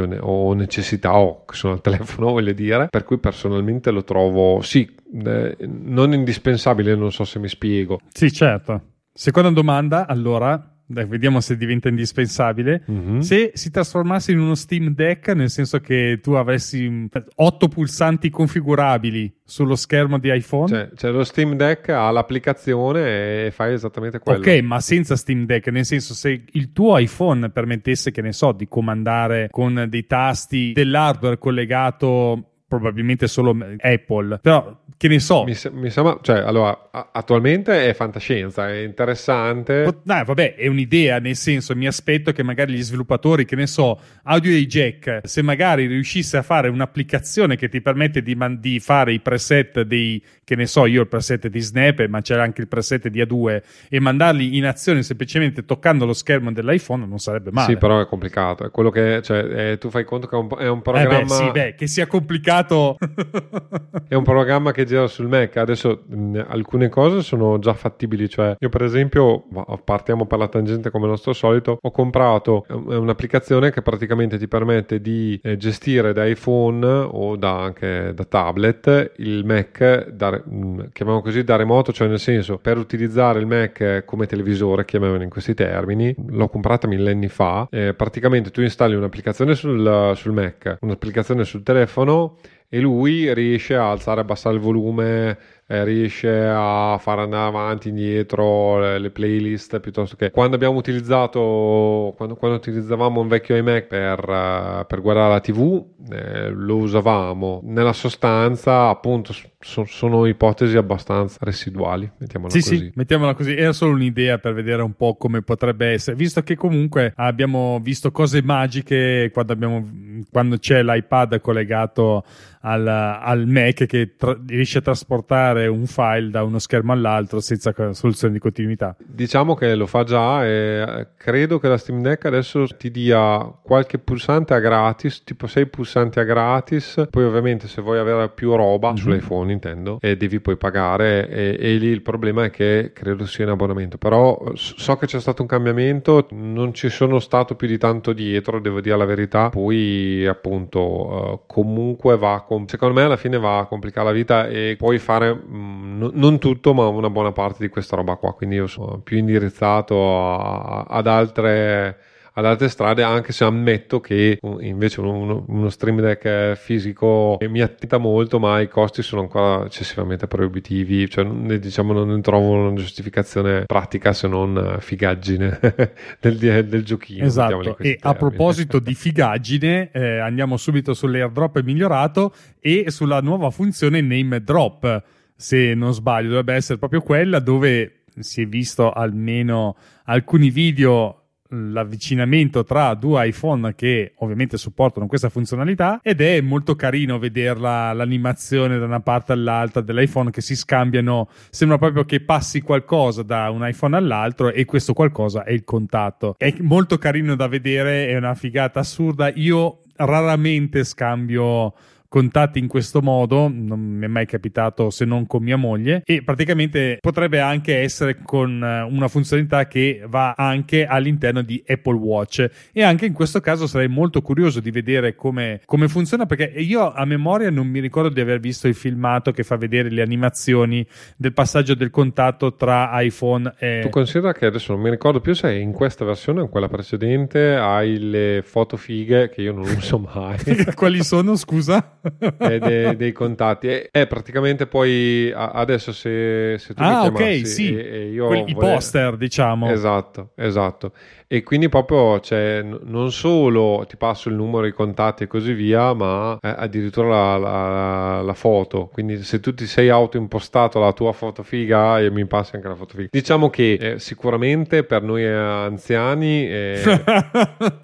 o, 0.00 0.06
ne- 0.06 0.18
o 0.20 0.52
necessità 0.54 1.16
o 1.16 1.44
che 1.44 1.54
sono 1.54 1.74
al 1.74 1.80
telefono, 1.80 2.30
voglio 2.32 2.52
dire, 2.52 2.88
per 2.90 3.04
cui 3.04 3.18
personalmente 3.18 3.90
lo 3.90 4.04
trovo, 4.04 4.60
sì, 4.62 4.88
eh, 5.24 5.56
non 5.60 6.12
indispensabile, 6.12 6.94
non 6.94 7.12
so 7.12 7.24
se 7.24 7.38
mi 7.38 7.48
spiego. 7.48 8.00
Sì, 8.12 8.32
certo. 8.32 8.80
Seconda 9.12 9.50
domanda, 9.50 10.06
allora, 10.06 10.71
dai, 10.92 11.06
vediamo 11.06 11.40
se 11.40 11.56
diventa 11.56 11.88
indispensabile, 11.88 12.82
Mhm. 12.86 13.18
se 13.20 13.52
si 13.54 13.70
trasformasse 13.70 14.32
in 14.32 14.38
uno 14.40 14.54
Steam 14.54 14.94
Deck, 14.94 15.28
nel 15.28 15.50
senso 15.50 15.80
che 15.80 16.20
tu 16.22 16.32
avessi 16.32 16.88
mm, 16.88 17.06
otto 17.36 17.68
pulsanti 17.68 18.30
configurabili 18.30 19.32
sullo 19.44 19.74
schermo 19.76 20.18
di 20.18 20.34
iPhone. 20.34 20.68
Cioè, 20.68 20.90
cioè, 20.94 21.10
lo 21.10 21.24
Steam 21.24 21.56
Deck 21.56 21.88
ha 21.90 22.10
l'applicazione 22.10 23.46
e 23.46 23.50
fai 23.50 23.74
esattamente 23.74 24.18
quello. 24.18 24.38
Ok, 24.38 24.60
ma 24.62 24.80
senza 24.80 25.16
Steam 25.16 25.44
Deck, 25.44 25.68
nel 25.68 25.84
senso 25.84 26.14
se 26.14 26.44
il 26.52 26.72
tuo 26.72 26.96
iPhone 26.98 27.50
permettesse, 27.50 28.10
che 28.10 28.22
ne 28.22 28.32
so, 28.32 28.52
di 28.52 28.66
comandare 28.68 29.48
con 29.50 29.86
dei 29.88 30.06
tasti 30.06 30.72
dell'hardware 30.72 31.38
collegato 31.38 32.51
probabilmente 32.78 33.26
solo 33.28 33.56
Apple, 33.78 34.38
però 34.40 34.78
che 34.96 35.08
ne 35.08 35.18
so, 35.18 35.44
Mi, 35.44 35.54
mi 35.72 35.90
sembra, 35.90 36.18
cioè, 36.22 36.38
allora, 36.38 36.88
a- 36.90 37.08
attualmente 37.12 37.88
è 37.88 37.92
fantascienza, 37.94 38.68
è 38.68 38.78
interessante. 38.82 39.82
Pot- 39.82 40.00
no, 40.04 40.22
vabbè, 40.24 40.54
è 40.54 40.66
un'idea, 40.68 41.18
nel 41.18 41.34
senso, 41.36 41.74
mi 41.74 41.86
aspetto 41.86 42.32
che 42.32 42.42
magari 42.42 42.72
gli 42.74 42.82
sviluppatori, 42.82 43.44
che 43.44 43.56
ne 43.56 43.66
so, 43.66 43.98
audio 44.24 44.50
dei 44.52 44.66
jack, 44.66 45.20
se 45.24 45.42
magari 45.42 45.86
riuscisse 45.86 46.36
a 46.36 46.42
fare 46.42 46.68
un'applicazione 46.68 47.56
che 47.56 47.68
ti 47.68 47.80
permette 47.80 48.22
di, 48.22 48.34
man- 48.34 48.60
di 48.60 48.78
fare 48.80 49.12
i 49.12 49.20
preset 49.20 49.80
dei, 49.82 50.22
che 50.44 50.54
ne 50.54 50.66
so, 50.66 50.86
io 50.86 51.00
il 51.02 51.08
preset 51.08 51.48
di 51.48 51.60
Snap, 51.60 52.06
ma 52.06 52.20
c'era 52.20 52.42
anche 52.44 52.60
il 52.60 52.68
preset 52.68 53.08
di 53.08 53.20
A2, 53.20 53.62
e 53.88 54.00
mandarli 54.00 54.56
in 54.56 54.66
azione 54.66 55.02
semplicemente 55.02 55.64
toccando 55.64 56.06
lo 56.06 56.12
schermo 56.12 56.52
dell'iPhone, 56.52 57.06
non 57.06 57.18
sarebbe 57.18 57.50
male. 57.50 57.72
Sì, 57.72 57.76
però 57.76 58.00
è 58.00 58.06
complicato. 58.06 58.64
È 58.64 58.70
quello 58.70 58.90
che, 58.90 59.20
cioè, 59.22 59.72
eh, 59.72 59.78
tu 59.78 59.90
fai 59.90 60.04
conto 60.04 60.26
che 60.28 60.36
è 60.36 60.38
un, 60.38 60.48
è 60.58 60.68
un 60.68 60.78
Eh 60.78 60.82
programma. 60.82 61.18
beh, 61.22 61.28
sì, 61.28 61.50
beh, 61.50 61.74
che 61.74 61.86
sia 61.88 62.06
complicato. 62.06 62.60
È 64.08 64.14
un 64.14 64.24
programma 64.24 64.72
che 64.72 64.84
gira 64.84 65.06
sul 65.06 65.28
Mac. 65.28 65.56
Adesso 65.56 66.02
mh, 66.06 66.44
alcune 66.48 66.88
cose 66.88 67.22
sono 67.22 67.58
già 67.58 67.74
fattibili. 67.74 68.28
Cioè, 68.28 68.56
io, 68.58 68.68
per 68.68 68.82
esempio, 68.82 69.44
partiamo 69.84 70.26
per 70.26 70.38
la 70.38 70.48
tangente 70.48 70.90
come 70.90 71.04
al 71.04 71.10
nostro 71.10 71.32
solito. 71.32 71.78
Ho 71.80 71.90
comprato 71.90 72.66
un'applicazione 72.68 73.70
che 73.70 73.82
praticamente 73.82 74.38
ti 74.38 74.48
permette 74.48 75.00
di 75.00 75.38
eh, 75.42 75.56
gestire 75.56 76.12
da 76.12 76.26
iPhone 76.26 76.86
o 76.86 77.36
da, 77.36 77.60
anche 77.62 78.12
da 78.14 78.24
tablet 78.24 79.12
il 79.16 79.44
Mac, 79.44 80.08
da, 80.08 80.30
mh, 80.30 80.90
chiamiamo 80.92 81.22
così 81.22 81.44
da 81.44 81.56
remoto, 81.56 81.92
cioè 81.92 82.08
nel 82.08 82.20
senso 82.20 82.58
per 82.58 82.78
utilizzare 82.78 83.38
il 83.40 83.46
Mac 83.46 84.04
come 84.04 84.26
televisore, 84.26 84.84
chiamiamolo 84.84 85.22
in 85.22 85.30
questi 85.30 85.54
termini. 85.54 86.14
L'ho 86.28 86.48
comprata 86.48 86.86
millenni 86.86 87.28
fa. 87.28 87.66
Eh, 87.70 87.94
praticamente 87.94 88.50
tu 88.50 88.60
installi 88.60 88.94
un'applicazione 88.94 89.54
sul, 89.54 90.12
sul 90.16 90.32
Mac, 90.32 90.76
un'applicazione 90.80 91.44
sul 91.44 91.62
telefono 91.62 92.36
e 92.74 92.80
lui 92.80 93.34
riesce 93.34 93.76
a 93.76 93.90
alzare 93.90 94.20
e 94.20 94.22
abbassare 94.22 94.54
il 94.54 94.62
volume, 94.62 95.36
eh, 95.66 95.84
riesce 95.84 96.30
a 96.48 96.96
fare 96.98 97.20
andare 97.20 97.46
avanti, 97.48 97.90
indietro 97.90 98.80
le, 98.80 98.98
le 98.98 99.10
playlist 99.10 99.78
piuttosto 99.80 100.16
che 100.16 100.30
quando 100.30 100.56
abbiamo 100.56 100.78
utilizzato 100.78 102.14
quando, 102.16 102.34
quando 102.34 102.56
utilizzavamo 102.56 103.20
un 103.20 103.28
vecchio 103.28 103.56
iMac 103.56 103.86
per, 103.86 104.18
eh, 104.18 104.84
per 104.86 105.00
guardare 105.02 105.32
la 105.32 105.40
TV 105.40 105.84
eh, 106.10 106.48
lo 106.48 106.76
usavamo 106.76 107.60
nella 107.64 107.92
sostanza 107.92 108.88
appunto 108.88 109.32
so- 109.32 109.84
sono 109.86 110.26
ipotesi 110.26 110.76
abbastanza 110.76 111.38
residuali 111.40 112.10
mettiamola 112.18 112.50
Sì, 112.52 112.60
così 112.60 112.76
sì, 112.76 112.92
mettiamola 112.94 113.34
così. 113.34 113.54
Era 113.54 113.72
solo 113.72 113.92
un'idea 113.92 114.38
per 114.38 114.54
vedere 114.54 114.82
un 114.82 114.94
po' 114.94 115.16
come 115.16 115.42
potrebbe 115.42 115.88
essere, 115.88 116.16
visto 116.16 116.42
che 116.42 116.56
comunque 116.56 117.12
abbiamo 117.16 117.78
visto 117.82 118.10
cose 118.10 118.42
magiche 118.42 119.30
quando, 119.32 119.52
abbiamo, 119.52 119.88
quando 120.30 120.56
c'è 120.58 120.82
l'iPad 120.82 121.40
collegato 121.40 122.24
al, 122.62 122.86
al 122.86 123.46
Mac 123.46 123.86
che 123.86 124.14
tra- 124.16 124.36
riesce 124.46 124.78
a 124.78 124.80
trasportare 124.82 125.66
un 125.66 125.86
file 125.86 126.30
da 126.30 126.42
uno 126.42 126.58
schermo 126.58 126.92
all'altro 126.92 127.40
senza 127.40 127.72
soluzione 127.92 128.32
di 128.32 128.38
continuità. 128.40 128.96
Diciamo 128.98 129.54
che 129.54 129.74
lo 129.74 129.86
fa 129.86 130.04
già 130.04 130.44
e 130.46 131.08
credo 131.16 131.58
che 131.58 131.68
la 131.68 131.76
Steam 131.76 132.02
Deck 132.02 132.24
adesso 132.24 132.66
ti 132.76 132.90
dia 132.90 133.38
qualche 133.62 133.98
pulsante 133.98 134.54
a 134.54 134.58
gratis, 134.58 135.22
tipo 135.24 135.46
6 135.46 135.66
pulsanti 135.66 136.18
a 136.18 136.24
gratis, 136.24 137.06
poi 137.10 137.24
ovviamente 137.24 137.68
se 137.68 137.82
vuoi 137.82 137.98
avere 137.98 138.28
più 138.30 138.54
roba 138.54 138.90
Mhm. 138.90 138.96
sull'iPhone 138.96 139.52
intendo 139.52 139.98
e 140.00 140.16
devi 140.16 140.40
poi 140.40 140.56
pagare 140.56 141.28
e, 141.28 141.56
e 141.58 141.76
lì 141.76 141.86
il 141.88 142.02
problema 142.02 142.44
è 142.44 142.50
che 142.50 142.92
credo 142.94 143.26
sia 143.26 143.44
in 143.44 143.50
abbonamento, 143.50 143.98
però 143.98 144.40
so 144.54 144.96
che 144.96 145.06
c'è 145.06 145.20
stato 145.20 145.42
un 145.42 145.48
cambiamento, 145.48 146.26
non 146.30 146.72
ci 146.74 146.88
sono 146.88 147.18
stato 147.18 147.54
più 147.54 147.66
di 147.66 147.78
tanto 147.78 148.12
dietro, 148.12 148.60
devo 148.60 148.80
dire 148.80 148.96
la 148.96 149.04
verità, 149.04 149.48
poi 149.50 150.26
appunto 150.26 151.32
eh, 151.32 151.40
comunque 151.46 152.16
va, 152.16 152.34
a 152.34 152.40
secondo 152.66 152.94
me 152.94 153.02
alla 153.02 153.16
fine 153.16 153.38
va 153.38 153.58
a 153.58 153.66
complicare 153.66 154.06
la 154.06 154.12
vita 154.12 154.46
e 154.48 154.74
puoi 154.78 154.98
fare 154.98 155.34
mm, 155.34 155.98
no- 155.98 156.10
non 156.14 156.38
tutto 156.38 156.74
ma 156.74 156.86
una 156.88 157.10
buona 157.10 157.32
parte 157.32 157.58
di 157.60 157.68
questa 157.68 157.96
roba 157.96 158.16
qua, 158.16 158.34
quindi 158.34 158.56
io 158.56 158.66
sono 158.66 158.98
più 159.00 159.16
indirizzato 159.18 159.96
a- 160.34 160.82
ad 160.88 161.06
altre 161.06 161.98
ad 162.34 162.44
altre 162.46 162.68
strade 162.68 163.02
anche 163.02 163.32
se 163.32 163.44
ammetto 163.44 164.00
che 164.00 164.38
uh, 164.40 164.58
invece 164.60 165.00
uno, 165.00 165.44
uno- 165.46 165.68
stream 165.68 166.00
deck 166.00 166.54
fisico 166.56 167.38
mi 167.48 167.60
attenta 167.60 167.98
molto 167.98 168.38
ma 168.38 168.60
i 168.60 168.68
costi 168.68 169.02
sono 169.02 169.22
ancora 169.22 169.64
eccessivamente 169.64 170.26
proibitivi 170.26 171.08
cioè 171.08 171.24
diciamo 171.24 171.92
non 171.92 172.08
ne 172.08 172.20
trovo 172.20 172.50
una 172.50 172.74
giustificazione 172.74 173.64
pratica 173.66 174.12
se 174.12 174.28
non 174.28 174.56
eh, 174.76 174.80
figaggine 174.80 175.58
del, 176.20 176.66
del 176.66 176.84
giochino 176.84 177.24
Esatto, 177.24 177.78
e 177.78 177.96
a 178.00 178.12
termini. 178.12 178.18
proposito 178.18 178.78
di 178.78 178.94
figaggine, 178.94 179.90
eh, 179.92 180.18
andiamo 180.18 180.56
subito 180.56 180.94
sull'airdrop 180.94 181.60
migliorato 181.62 182.34
e 182.60 182.86
sulla 182.90 183.20
nuova 183.20 183.50
funzione 183.50 184.00
name 184.00 184.42
drop. 184.42 185.02
Se 185.34 185.74
non 185.74 185.92
sbaglio, 185.94 186.28
dovrebbe 186.28 186.54
essere 186.54 186.78
proprio 186.78 187.00
quella 187.00 187.38
dove 187.38 188.02
si 188.18 188.42
è 188.42 188.46
visto 188.46 188.90
almeno 188.92 189.76
alcuni 190.04 190.50
video 190.50 191.21
l'avvicinamento 191.52 192.64
tra 192.64 192.94
due 192.94 193.28
iPhone 193.28 193.74
che 193.74 194.12
ovviamente 194.16 194.56
supportano 194.56 195.06
questa 195.06 195.28
funzionalità 195.28 196.00
ed 196.02 196.20
è 196.20 196.40
molto 196.40 196.74
carino 196.74 197.18
vederla 197.18 197.92
l'animazione 197.92 198.78
da 198.78 198.84
una 198.84 199.00
parte 199.00 199.32
all'altra 199.32 199.80
dell'iPhone 199.80 200.30
che 200.30 200.40
si 200.40 200.56
scambiano 200.56 201.28
sembra 201.50 201.78
proprio 201.78 202.04
che 202.04 202.20
passi 202.20 202.60
qualcosa 202.60 203.22
da 203.22 203.50
un 203.50 203.66
iPhone 203.66 203.96
all'altro 203.96 204.50
e 204.50 204.64
questo 204.64 204.92
qualcosa 204.92 205.44
è 205.44 205.52
il 205.52 205.64
contatto. 205.64 206.34
È 206.38 206.54
molto 206.60 206.98
carino 206.98 207.36
da 207.36 207.48
vedere 207.48 208.08
è 208.08 208.16
una 208.16 208.34
figata 208.34 208.80
assurda. 208.80 209.30
Io 209.34 209.80
raramente 209.96 210.84
scambio 210.84 211.74
contatti 212.12 212.58
in 212.58 212.68
questo 212.68 213.00
modo, 213.00 213.50
non 213.50 213.80
mi 213.80 214.04
è 214.04 214.06
mai 214.06 214.26
capitato 214.26 214.90
se 214.90 215.06
non 215.06 215.26
con 215.26 215.42
mia 215.42 215.56
moglie 215.56 216.02
e 216.04 216.22
praticamente 216.22 216.98
potrebbe 217.00 217.40
anche 217.40 217.78
essere 217.78 218.18
con 218.22 218.62
eh, 218.62 218.82
una 218.82 219.08
funzionalità 219.08 219.66
che 219.66 220.04
va 220.06 220.34
anche 220.36 220.84
all'interno 220.84 221.40
di 221.40 221.64
Apple 221.66 221.96
Watch 221.96 222.46
e 222.70 222.82
anche 222.82 223.06
in 223.06 223.14
questo 223.14 223.40
caso 223.40 223.66
sarei 223.66 223.88
molto 223.88 224.20
curioso 224.20 224.60
di 224.60 224.70
vedere 224.70 225.14
come, 225.14 225.62
come 225.64 225.88
funziona 225.88 226.26
perché 226.26 226.52
io 226.54 226.92
a 226.92 227.06
memoria 227.06 227.50
non 227.50 227.66
mi 227.66 227.80
ricordo 227.80 228.10
di 228.10 228.20
aver 228.20 228.40
visto 228.40 228.68
il 228.68 228.74
filmato 228.74 229.32
che 229.32 229.42
fa 229.42 229.56
vedere 229.56 229.90
le 229.90 230.02
animazioni 230.02 230.86
del 231.16 231.32
passaggio 231.32 231.74
del 231.74 231.88
contatto 231.88 232.56
tra 232.56 232.90
iPhone 233.00 233.54
e 233.56 233.78
Tu 233.84 233.88
considera 233.88 234.34
che 234.34 234.44
adesso 234.44 234.74
non 234.74 234.82
mi 234.82 234.90
ricordo 234.90 235.22
più 235.22 235.32
se 235.32 235.50
in 235.54 235.72
questa 235.72 236.04
versione 236.04 236.40
o 236.40 236.42
in 236.42 236.50
quella 236.50 236.68
precedente 236.68 237.54
hai 237.54 237.98
le 237.98 238.42
foto 238.44 238.76
fighe 238.76 239.30
che 239.30 239.40
io 239.40 239.54
non 239.54 239.64
uso 239.64 239.96
mai 240.12 240.36
quali 240.74 241.02
sono 241.02 241.36
scusa? 241.36 242.00
e 242.38 242.58
de- 242.58 242.96
dei 242.98 243.12
contatti. 243.12 243.68
E, 243.68 243.88
e 243.90 244.06
praticamente 244.06 244.66
poi 244.66 245.32
adesso 245.34 245.92
se, 245.92 246.56
se 246.58 246.74
tu 246.74 246.82
ah 246.82 247.02
mi 247.02 247.06
ok 247.08 247.14
chiamassi 247.16 247.46
sì. 247.46 247.76
e, 247.76 247.80
e 247.92 248.10
io 248.10 248.26
Quelli- 248.26 248.50
i 248.50 248.54
vole- 248.54 248.72
poster 248.74 249.16
diciamo. 249.16 249.70
Esatto 249.70 250.30
esatto. 250.36 250.92
E 251.26 251.42
quindi 251.42 251.68
proprio 251.70 252.20
cioè, 252.20 252.60
n- 252.62 252.78
non 252.84 253.10
solo 253.10 253.86
ti 253.88 253.96
passo 253.96 254.28
il 254.28 254.34
numero 254.34 254.66
i 254.66 254.72
contatti 254.72 255.22
e 255.22 255.26
così 255.26 255.54
via 255.54 255.94
ma 255.94 256.36
eh, 256.40 256.54
addirittura 256.56 257.08
la, 257.08 257.36
la- 257.38 258.22
la 258.22 258.34
foto. 258.34 258.90
Quindi 258.92 259.22
se 259.22 259.40
tu 259.40 259.54
ti 259.54 259.66
sei 259.66 259.88
autoimpostato 259.88 260.78
la 260.78 260.92
tua 260.92 261.12
foto 261.12 261.42
figa 261.42 261.98
e 262.00 262.10
mi 262.10 262.26
passi 262.26 262.54
anche 262.56 262.68
la 262.68 262.74
foto 262.74 262.94
figa. 262.96 263.08
Diciamo 263.10 263.48
che 263.48 263.72
eh, 263.80 263.98
sicuramente 263.98 264.84
per 264.84 265.02
noi 265.02 265.24
eh, 265.24 265.28
anziani 265.32 266.46
eh, 266.46 266.82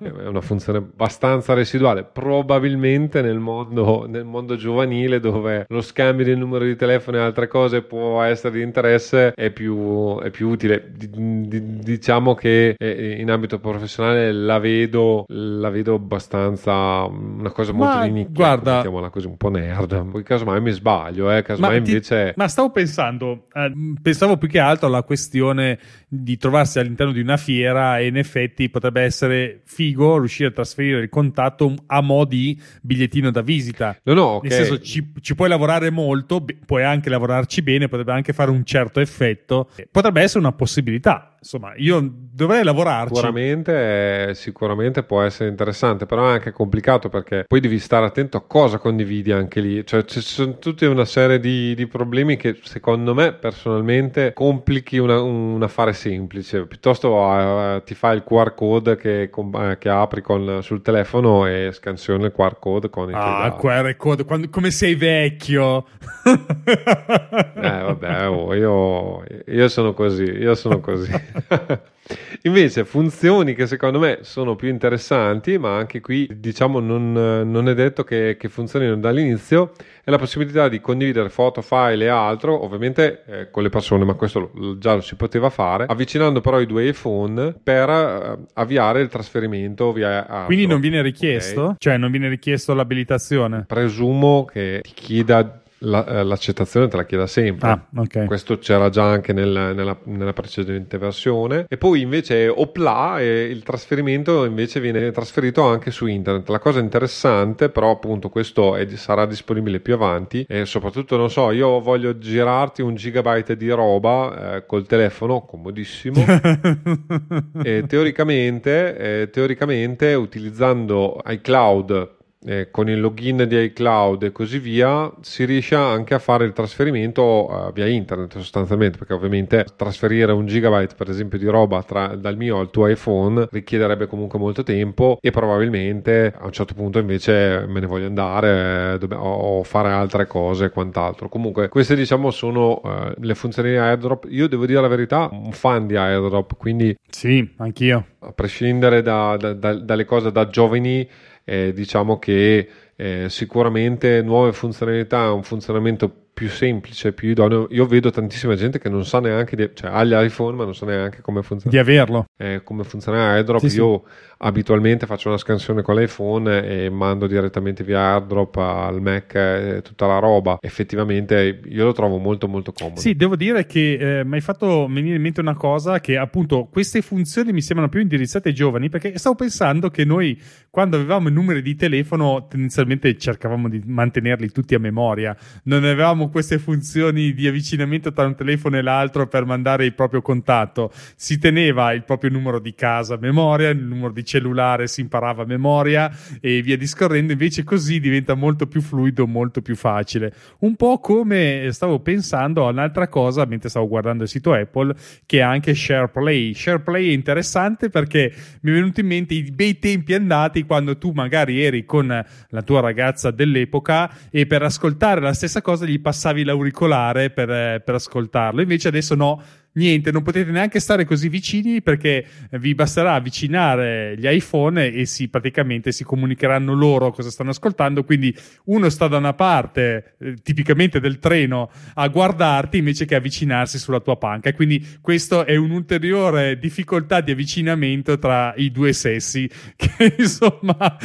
è 0.03 0.27
una 0.27 0.41
funzione 0.43 0.79
abbastanza 0.79 1.55
residuale. 1.55 2.05
Probabilmente 2.05 3.23
nel 3.23 3.39
mondo, 3.39 4.05
nel 4.09 4.25
mondo 4.25 4.57
giovanile 4.57 5.21
dove 5.21 5.67
lo 5.69 5.81
scambio 5.81 6.25
del 6.25 6.39
numero 6.39 6.65
di 6.65 6.77
telefono 6.77 7.19
e 7.19 7.21
altre 7.21 7.47
cose 7.47 7.83
può 7.83 8.23
essere 8.23 8.55
di 8.57 8.63
interesse 8.63 9.33
è 9.35 9.51
più, 9.51 10.19
è 10.21 10.31
più 10.31 10.49
utile 10.49 10.93
Di- 10.97 11.09
di- 11.49 11.79
diciamo 11.79 12.35
che 12.35 12.75
eh, 12.79 13.17
in 13.21 13.31
ambito 13.31 13.59
professionale 13.59 14.33
la 14.33 14.59
vedo 14.59 15.25
la 15.29 15.69
vedo 15.71 15.95
abbastanza 15.95 17.05
una 17.05 17.51
cosa 17.51 17.73
molto 17.73 17.97
Ma 17.99 18.05
di 18.07 18.13
nicchia 18.13 18.33
guarda- 18.33 18.75
mettiamola 18.77 19.11
così 19.11 19.27
un 19.27 19.37
po' 19.37 19.51
nerd 19.51 20.11
poi 20.11 20.23
casomai 20.23 20.61
mi 20.61 20.71
sbaglio 20.71 21.31
eh, 21.31 21.43
casomai 21.43 21.83
ti- 21.83 21.91
invece 21.91 22.33
ma 22.37 22.49
stavo 22.49 22.71
pensando, 22.71 23.47
eh, 23.53 23.73
pensavo 24.01 24.37
più 24.37 24.49
che 24.49 24.59
altro 24.59 24.87
alla 24.87 25.03
questione 25.03 25.79
di 26.09 26.37
trovarsi 26.37 26.79
all'interno 26.79 27.13
di 27.13 27.21
una 27.21 27.37
fiera 27.37 27.99
e 27.99 28.07
in 28.07 28.17
effetti 28.17 28.69
potrebbe 28.71 29.03
essere 29.03 29.61
figo 29.65 30.19
riuscire 30.19 30.49
a 30.49 30.53
trasferire 30.53 31.01
il 31.01 31.09
contatto 31.09 31.75
a 31.87 32.01
mo' 32.01 32.25
di 32.25 32.59
bigliettino 32.83 33.31
da 33.31 33.43
visita. 33.43 33.97
No 34.05 34.15
no 34.15 34.23
ok 34.23 34.43
Nel 34.45 34.53
senso, 34.53 34.81
ci, 34.81 35.13
ci 35.21 35.35
puoi 35.35 35.49
lavorare 35.49 35.91
molto, 35.91 36.45
puoi 36.65 36.85
anche 36.85 37.09
lavorarci 37.11 37.63
bene, 37.63 37.89
potrebbe 37.89 38.13
anche 38.13 38.33
fare 38.33 38.51
un 38.51 38.65
certo 38.65 39.01
effetto. 39.01 39.71
Potrebbe 39.91 40.23
essere 40.23 40.41
una 40.41 40.53
possibilità. 40.53 41.37
Insomma, 41.41 41.73
io 41.77 42.01
dovrei 42.13 42.63
lavorarci. 42.65 43.15
Sicuramente, 43.15 44.35
sicuramente 44.35 45.03
può 45.03 45.23
essere 45.23 45.49
interessante, 45.49 46.07
però 46.07 46.29
è 46.29 46.33
anche 46.33 46.53
complicato 46.53 47.09
perché 47.09 47.45
poi 47.47 47.61
devi 47.61 47.79
stare 47.79 48.07
attento 48.07 48.37
a 48.37 48.45
cosa 48.47 48.79
condividi 48.79 49.33
anche 49.33 49.61
lì. 49.61 49.85
Cioè, 49.85 50.05
ci 50.05 50.21
sono 50.21 50.59
tutta 50.59 50.89
una 50.89 51.05
serie 51.05 51.39
di, 51.39 51.75
di, 51.75 51.87
problemi 51.87 52.37
che 52.37 52.59
secondo 52.63 53.15
me 53.15 53.33
personalmente 53.33 54.33
complichi 54.33 54.99
una, 54.99 55.21
un 55.21 55.63
affare 55.63 55.93
semplice. 55.93 56.67
Piuttosto 56.67 57.15
uh, 57.15 57.83
ti 57.83 57.95
fai 57.95 58.17
il 58.17 58.25
QR 58.25 58.55
code 58.55 58.97
che, 58.97 59.31
uh, 59.35 59.79
che 59.79 59.89
apri 59.89 60.23
con, 60.23 60.61
sul 60.63 60.83
telefono 60.83 61.47
e 61.47 61.71
scansioni 61.73 62.25
il 62.25 62.33
QR 62.33 62.59
code 62.59 62.91
con 62.91 63.09
il 63.09 63.15
Ah, 63.15 63.57
QR 63.59 63.97
code, 63.97 64.25
quando, 64.25 64.49
come 64.49 64.71
sei 64.71 64.95
vecchio. 64.95 65.87
eh, 66.25 67.83
vabbè, 67.83 68.29
oh, 68.29 68.55
io, 68.55 69.25
io 69.47 69.69
sono 69.69 69.93
così, 69.95 70.25
io 70.25 70.55
sono 70.55 70.81
così. 70.81 71.11
Invece 72.43 72.85
funzioni 72.85 73.55
che 73.55 73.67
secondo 73.67 73.99
me 73.99 74.21
sono 74.23 74.57
più 74.57 74.69
interessanti, 74.69 75.59
ma 75.59 75.77
anche 75.77 76.01
qui 76.01 76.27
diciamo 76.35 76.81
non, 76.81 77.13
non 77.13 77.69
è 77.69 77.75
detto 77.75 78.05
che, 78.05 78.37
che, 78.39 78.49
funzionino 78.49 78.97
dall'inizio, 78.97 79.73
è 80.03 80.11
la 80.11 80.17
possibilità 80.17 80.69
di 80.69 80.81
condividere 80.81 81.29
foto, 81.29 81.61
file 81.61 82.07
e 82.07 82.09
altro, 82.09 82.65
ovviamente 82.65 83.25
eh, 83.27 83.51
con 83.51 83.63
le 83.63 83.69
persone, 83.69 84.05
ma 84.05 84.15
questo 84.15 84.51
lo, 84.55 84.79
già 84.79 84.95
lo 84.95 85.03
si 85.03 85.17
poteva 85.17 85.51
fare, 85.51 85.85
avvicinando 85.87 86.41
però 86.41 86.61
i 86.61 86.67
due 86.67 86.89
iPhone 86.89 87.55
per 87.63 87.89
uh, 87.89 88.47
avviare 88.55 89.03
il 89.03 89.09
trasferimento 89.09 89.93
via 89.93 90.21
AirDrop. 90.21 90.47
Quindi 90.47 90.67
non 90.67 90.81
viene 90.81 91.03
richiesto? 91.03 91.63
Okay. 91.63 91.77
Cioè 91.79 91.97
non 91.99 92.11
viene 92.11 92.29
richiesto 92.29 92.73
l'abilitazione? 92.73 93.65
Presumo 93.67 94.47
che 94.47 94.81
ti 94.83 94.93
chieda 94.95 95.61
la, 95.81 96.07
eh, 96.07 96.25
l'accettazione 96.25 96.89
te 96.89 96.97
la 96.97 97.05
chieda 97.05 97.27
sempre. 97.27 97.69
Ah, 97.69 97.87
okay. 97.97 98.27
Questo 98.27 98.59
c'era 98.59 98.89
già 98.89 99.05
anche 99.05 99.33
nel, 99.33 99.73
nella, 99.75 99.97
nella, 100.05 100.33
precedente 100.33 100.99
versione. 100.99 101.67
E 101.69 101.77
poi 101.77 102.01
invece 102.01 102.49
Opla 102.49 103.21
e 103.21 103.45
il 103.45 103.63
trasferimento 103.63 104.45
invece 104.45 104.81
viene 104.81 105.11
trasferito 105.11 105.63
anche 105.63 105.91
su 105.91 106.07
internet. 106.07 106.49
La 106.49 106.59
cosa 106.59 106.81
interessante, 106.81 107.69
però, 107.69 107.91
appunto, 107.91 108.29
questo 108.29 108.77
è, 108.77 108.87
sarà 108.97 109.27
disponibile 109.27 109.81
più 109.81 109.95
avanti. 109.95 110.45
E 110.49 110.65
soprattutto, 110.65 111.17
non 111.17 111.31
so, 111.31 111.51
io 111.51 111.81
voglio 111.81 112.19
girarti 112.19 112.83
un 112.83 112.95
gigabyte 112.95 113.57
di 113.57 113.71
roba 113.71 114.57
eh, 114.57 114.67
col 114.67 114.87
telefono, 114.87 115.43
comodissimo. 115.43 116.25
e 117.63 117.85
teoricamente, 117.87 119.23
eh, 119.23 119.31
teoricamente, 119.31 120.15
utilizzando 120.15 121.21
iCloud 121.27 122.17
eh, 122.45 122.69
con 122.71 122.89
il 122.89 123.01
login 123.01 123.45
di 123.49 123.57
iCloud 123.65 124.23
e 124.23 124.33
così 124.33 124.59
via 124.59 125.13
si 125.21 125.45
riesce 125.45 125.75
anche 125.75 126.15
a 126.15 126.19
fare 126.19 126.45
il 126.45 126.53
trasferimento 126.53 127.23
uh, 127.23 127.73
via 127.73 127.87
internet 127.87 128.37
sostanzialmente 128.39 128.97
perché 128.97 129.13
ovviamente 129.13 129.67
trasferire 129.77 130.31
un 130.33 130.47
gigabyte 130.47 130.95
per 130.95 131.11
esempio 131.11 131.39
di 131.39 131.47
roba 131.47 131.83
tra, 131.83 132.15
dal 132.15 132.37
mio 132.37 132.59
al 132.59 132.71
tuo 132.71 132.87
iPhone 132.87 133.49
richiederebbe 133.51 134.07
comunque 134.07 134.39
molto 134.39 134.63
tempo 134.63 135.19
e 135.21 135.31
probabilmente 135.31 136.33
a 136.37 136.45
un 136.45 136.53
certo 136.53 136.75
punto 136.75 136.99
invece 136.99 137.65
me 137.67 137.81
ne 137.81 137.87
voglio 137.87 138.07
andare 138.07 138.99
eh, 139.01 139.15
o 139.15 139.63
fare 139.65 139.91
altre 139.91 140.27
cose 140.27 140.67
e 140.67 140.71
quant'altro. 140.71 141.29
Comunque 141.29 141.69
queste 141.69 141.97
diciamo 141.97 142.31
sono 142.31 142.81
uh, 142.83 143.13
le 143.19 143.35
funzioni 143.35 143.71
di 143.71 143.77
airdrop. 143.77 144.27
Io 144.31 144.49
devo 144.49 144.67
dire 144.67 144.81
la 144.81 144.89
verità 144.89 145.29
un 145.33 145.53
fan 145.53 145.87
di 145.87 145.97
airdrop 145.97 146.57
quindi 146.57 146.97
sì 147.09 147.49
anch'io. 147.57 148.05
a 148.21 148.33
prescindere 148.33 149.03
da, 149.03 149.37
da, 149.37 149.55
da, 149.55 149.75
dalle 149.75 150.05
cose 150.05 150.31
da 150.31 150.49
giovani 150.49 151.09
eh, 151.49 151.73
diciamo 151.73 152.19
che 152.19 152.69
eh, 152.95 153.27
sicuramente 153.31 154.21
nuove 154.21 154.53
funzionalità, 154.53 155.33
un 155.33 155.43
funzionamento 155.43 156.13
più 156.35 156.49
semplice, 156.49 157.13
più 157.13 157.31
idoneo. 157.31 157.67
Io 157.71 157.87
vedo 157.87 158.11
tantissima 158.11 158.55
gente 158.55 158.79
che 158.79 158.91
non 158.91 159.07
sa 159.07 159.19
neanche, 159.19 159.57
di, 159.57 159.71
cioè 159.73 159.91
ha 159.91 160.05
gli 160.05 160.13
iPhone 160.13 160.57
ma 160.57 160.65
non 160.65 160.75
sa 160.75 160.85
neanche 160.85 161.23
come 161.23 161.43
funziona. 161.43 161.75
Di 161.75 161.81
averlo. 161.81 162.27
Eh, 162.37 162.61
come 162.63 162.85
funziona 162.85 163.31
AirDrop. 163.31 163.65
Sì, 163.67 163.77
Io 163.77 164.03
sì. 164.05 164.28
Abitualmente 164.39 165.07
faccio 165.07 165.29
una 165.29 165.39
scansione 165.39 165.83
con 165.83 165.97
l'iPhone 165.97 166.65
e 166.65 166.91
mando 166.91 167.27
direttamente 167.27 167.83
via 167.83 168.15
AirDrop 168.15 168.57
al 168.57 169.01
Mac 169.01 169.83
tutta 169.83 170.07
la 170.07 170.19
roba. 170.19 170.59
Effettivamente 170.61 171.61
io 171.65 171.85
lo 171.85 171.93
trovo 171.93 172.19
molto 172.19 172.47
molto 172.47 172.73
comodo. 172.73 173.01
Sì, 173.01 173.15
devo 173.15 173.37
dire 173.37 173.67
che 173.67 174.21
eh, 174.21 174.25
mi 174.25 174.35
hai 174.35 174.41
fatto 174.41 174.87
venire 174.89 175.17
in 175.17 175.23
mente 175.23 175.41
una 175.41 175.55
cosa 175.55 176.01
che 176.01 176.17
appunto 176.17 176.69
queste 176.71 177.03
funzioni 177.03 177.53
mi 177.53 177.63
sembrano 177.63 177.91
più 177.91 178.01
indirizzate 178.01 178.49
ai 178.49 178.55
giovani 178.55 178.89
perché 178.89 179.19
stavo 179.19 179.35
pensando 179.35 179.91
che 179.91 180.05
noi 180.05 180.41
quando 180.71 180.97
avevamo 180.97 181.29
i 181.29 181.33
numeri 181.33 181.63
di 181.63 181.75
telefono 181.75 182.47
tendenzialmente 182.49 183.17
cercavamo 183.17 183.69
di 183.69 183.83
mantenerli 183.85 184.51
tutti 184.51 184.75
a 184.75 184.79
memoria. 184.79 185.37
Non 185.65 185.85
avevamo 185.85 186.29
queste 186.29 186.59
funzioni 186.59 187.33
di 187.33 187.49
avvicinamento 187.49 188.13
tra 188.13 188.27
un 188.27 188.37
telefono 188.37 188.77
e 188.77 188.83
l'altro 188.83 189.27
per 189.27 189.45
mandare 189.45 189.85
il 189.85 189.95
proprio 189.95 190.23
contatto. 190.23 190.93
Si 191.17 191.39
teneva 191.39 191.93
il 191.93 192.05
proprio 192.05 192.31
numero 192.31 192.61
di 192.61 192.75
casa 192.75 193.15
a 193.15 193.19
memoria, 193.21 193.71
il 193.71 193.83
numero 193.83 194.13
di 194.13 194.25
cellulare 194.29 194.87
si 194.87 195.01
imparava 195.01 195.43
a 195.43 195.47
memoria 195.47 196.09
e 196.41 196.63
via 196.63 196.77
discorrendo. 196.77 197.33
Invece 197.33 197.65
così 197.65 197.99
diventa 197.99 198.35
molto 198.35 198.67
più 198.69 198.81
fluido, 198.81 199.27
molto 199.27 199.61
più 199.61 199.75
facile. 199.75 200.33
Un 200.61 200.77
po' 200.77 201.01
come 201.01 201.69
stavo 201.73 201.99
pensando 201.99 202.67
a 202.67 202.71
un'altra 202.71 203.09
cosa 203.09 203.45
mentre 203.45 203.69
stavo 203.69 203.89
guardando 203.89 204.23
il 204.23 204.29
sito 204.29 204.53
Apple, 204.53 204.95
che 205.27 205.39
è 205.39 205.43
anche 205.43 205.75
SharePlay. 205.75 206.55
SharePlay 206.55 207.09
è 207.09 207.13
interessante 207.13 207.89
perché 207.89 208.33
mi 208.61 208.71
è 208.71 208.75
venuto 208.75 209.01
in 209.01 209.07
mente 209.07 209.35
i 209.35 209.51
bei 209.51 209.81
tempi 209.81 210.15
andati 210.15 210.65
quando 210.65 210.99
tu 210.99 211.11
magari 211.11 211.63
eri 211.63 211.85
con 211.85 212.07
la 212.07 212.63
tua 212.63 212.81
ragazza 212.81 213.33
dell'epoca 213.33 214.09
e 214.31 214.47
per 214.47 214.63
ascoltare 214.63 215.21
la 215.21 215.33
stessa 215.33 215.63
cosa 215.63 215.85
gli 215.85 216.01
passavi 216.01 216.27
passavi 216.29 216.45
l'auricolare 216.45 217.31
per, 217.31 217.51
eh, 217.51 217.83
per 217.85 217.95
ascoltarlo. 217.95 218.61
Invece 218.61 218.89
adesso 218.89 219.15
no, 219.15 219.43
niente, 219.79 220.11
non 220.11 220.23
potete 220.23 220.51
neanche 220.51 220.81
stare 220.81 221.07
così 221.07 221.29
vicini 221.29 221.81
perché 221.81 222.27
vi 222.59 222.75
basterà 222.75 223.15
avvicinare 223.15 224.15
gli 224.19 224.27
iPhone 224.27 224.93
e 224.93 225.07
si 225.07 225.29
praticamente 225.29 225.93
si 225.93 226.05
comunicheranno 226.05 226.75
loro 226.75 227.11
cosa 227.13 227.31
stanno 227.31 227.51
ascoltando. 227.51 228.05
Quindi 228.05 228.37
uno 228.65 228.89
sta 228.91 229.09
da 229.09 229.17
una 229.17 229.33
parte, 229.33 230.17
eh, 230.21 230.35
tipicamente 230.43 231.01
del 231.01 231.19
treno, 231.19 231.71
a 231.95 232.09
guardarti 232.09 232.79
invece 232.79 233.07
che 233.07 233.15
avvicinarsi 233.15 233.79
sulla 233.79 234.01
tua 234.01 234.17
panca. 234.17 234.51
E 234.51 234.55
quindi 234.55 234.85
questo 235.01 235.47
è 235.47 235.57
un'ulteriore 235.57 236.59
difficoltà 236.59 237.21
di 237.21 237.31
avvicinamento 237.31 238.19
tra 238.19 238.53
i 238.57 238.71
due 238.71 238.93
sessi. 238.93 239.49
Che 239.79 240.17
insomma, 240.19 240.97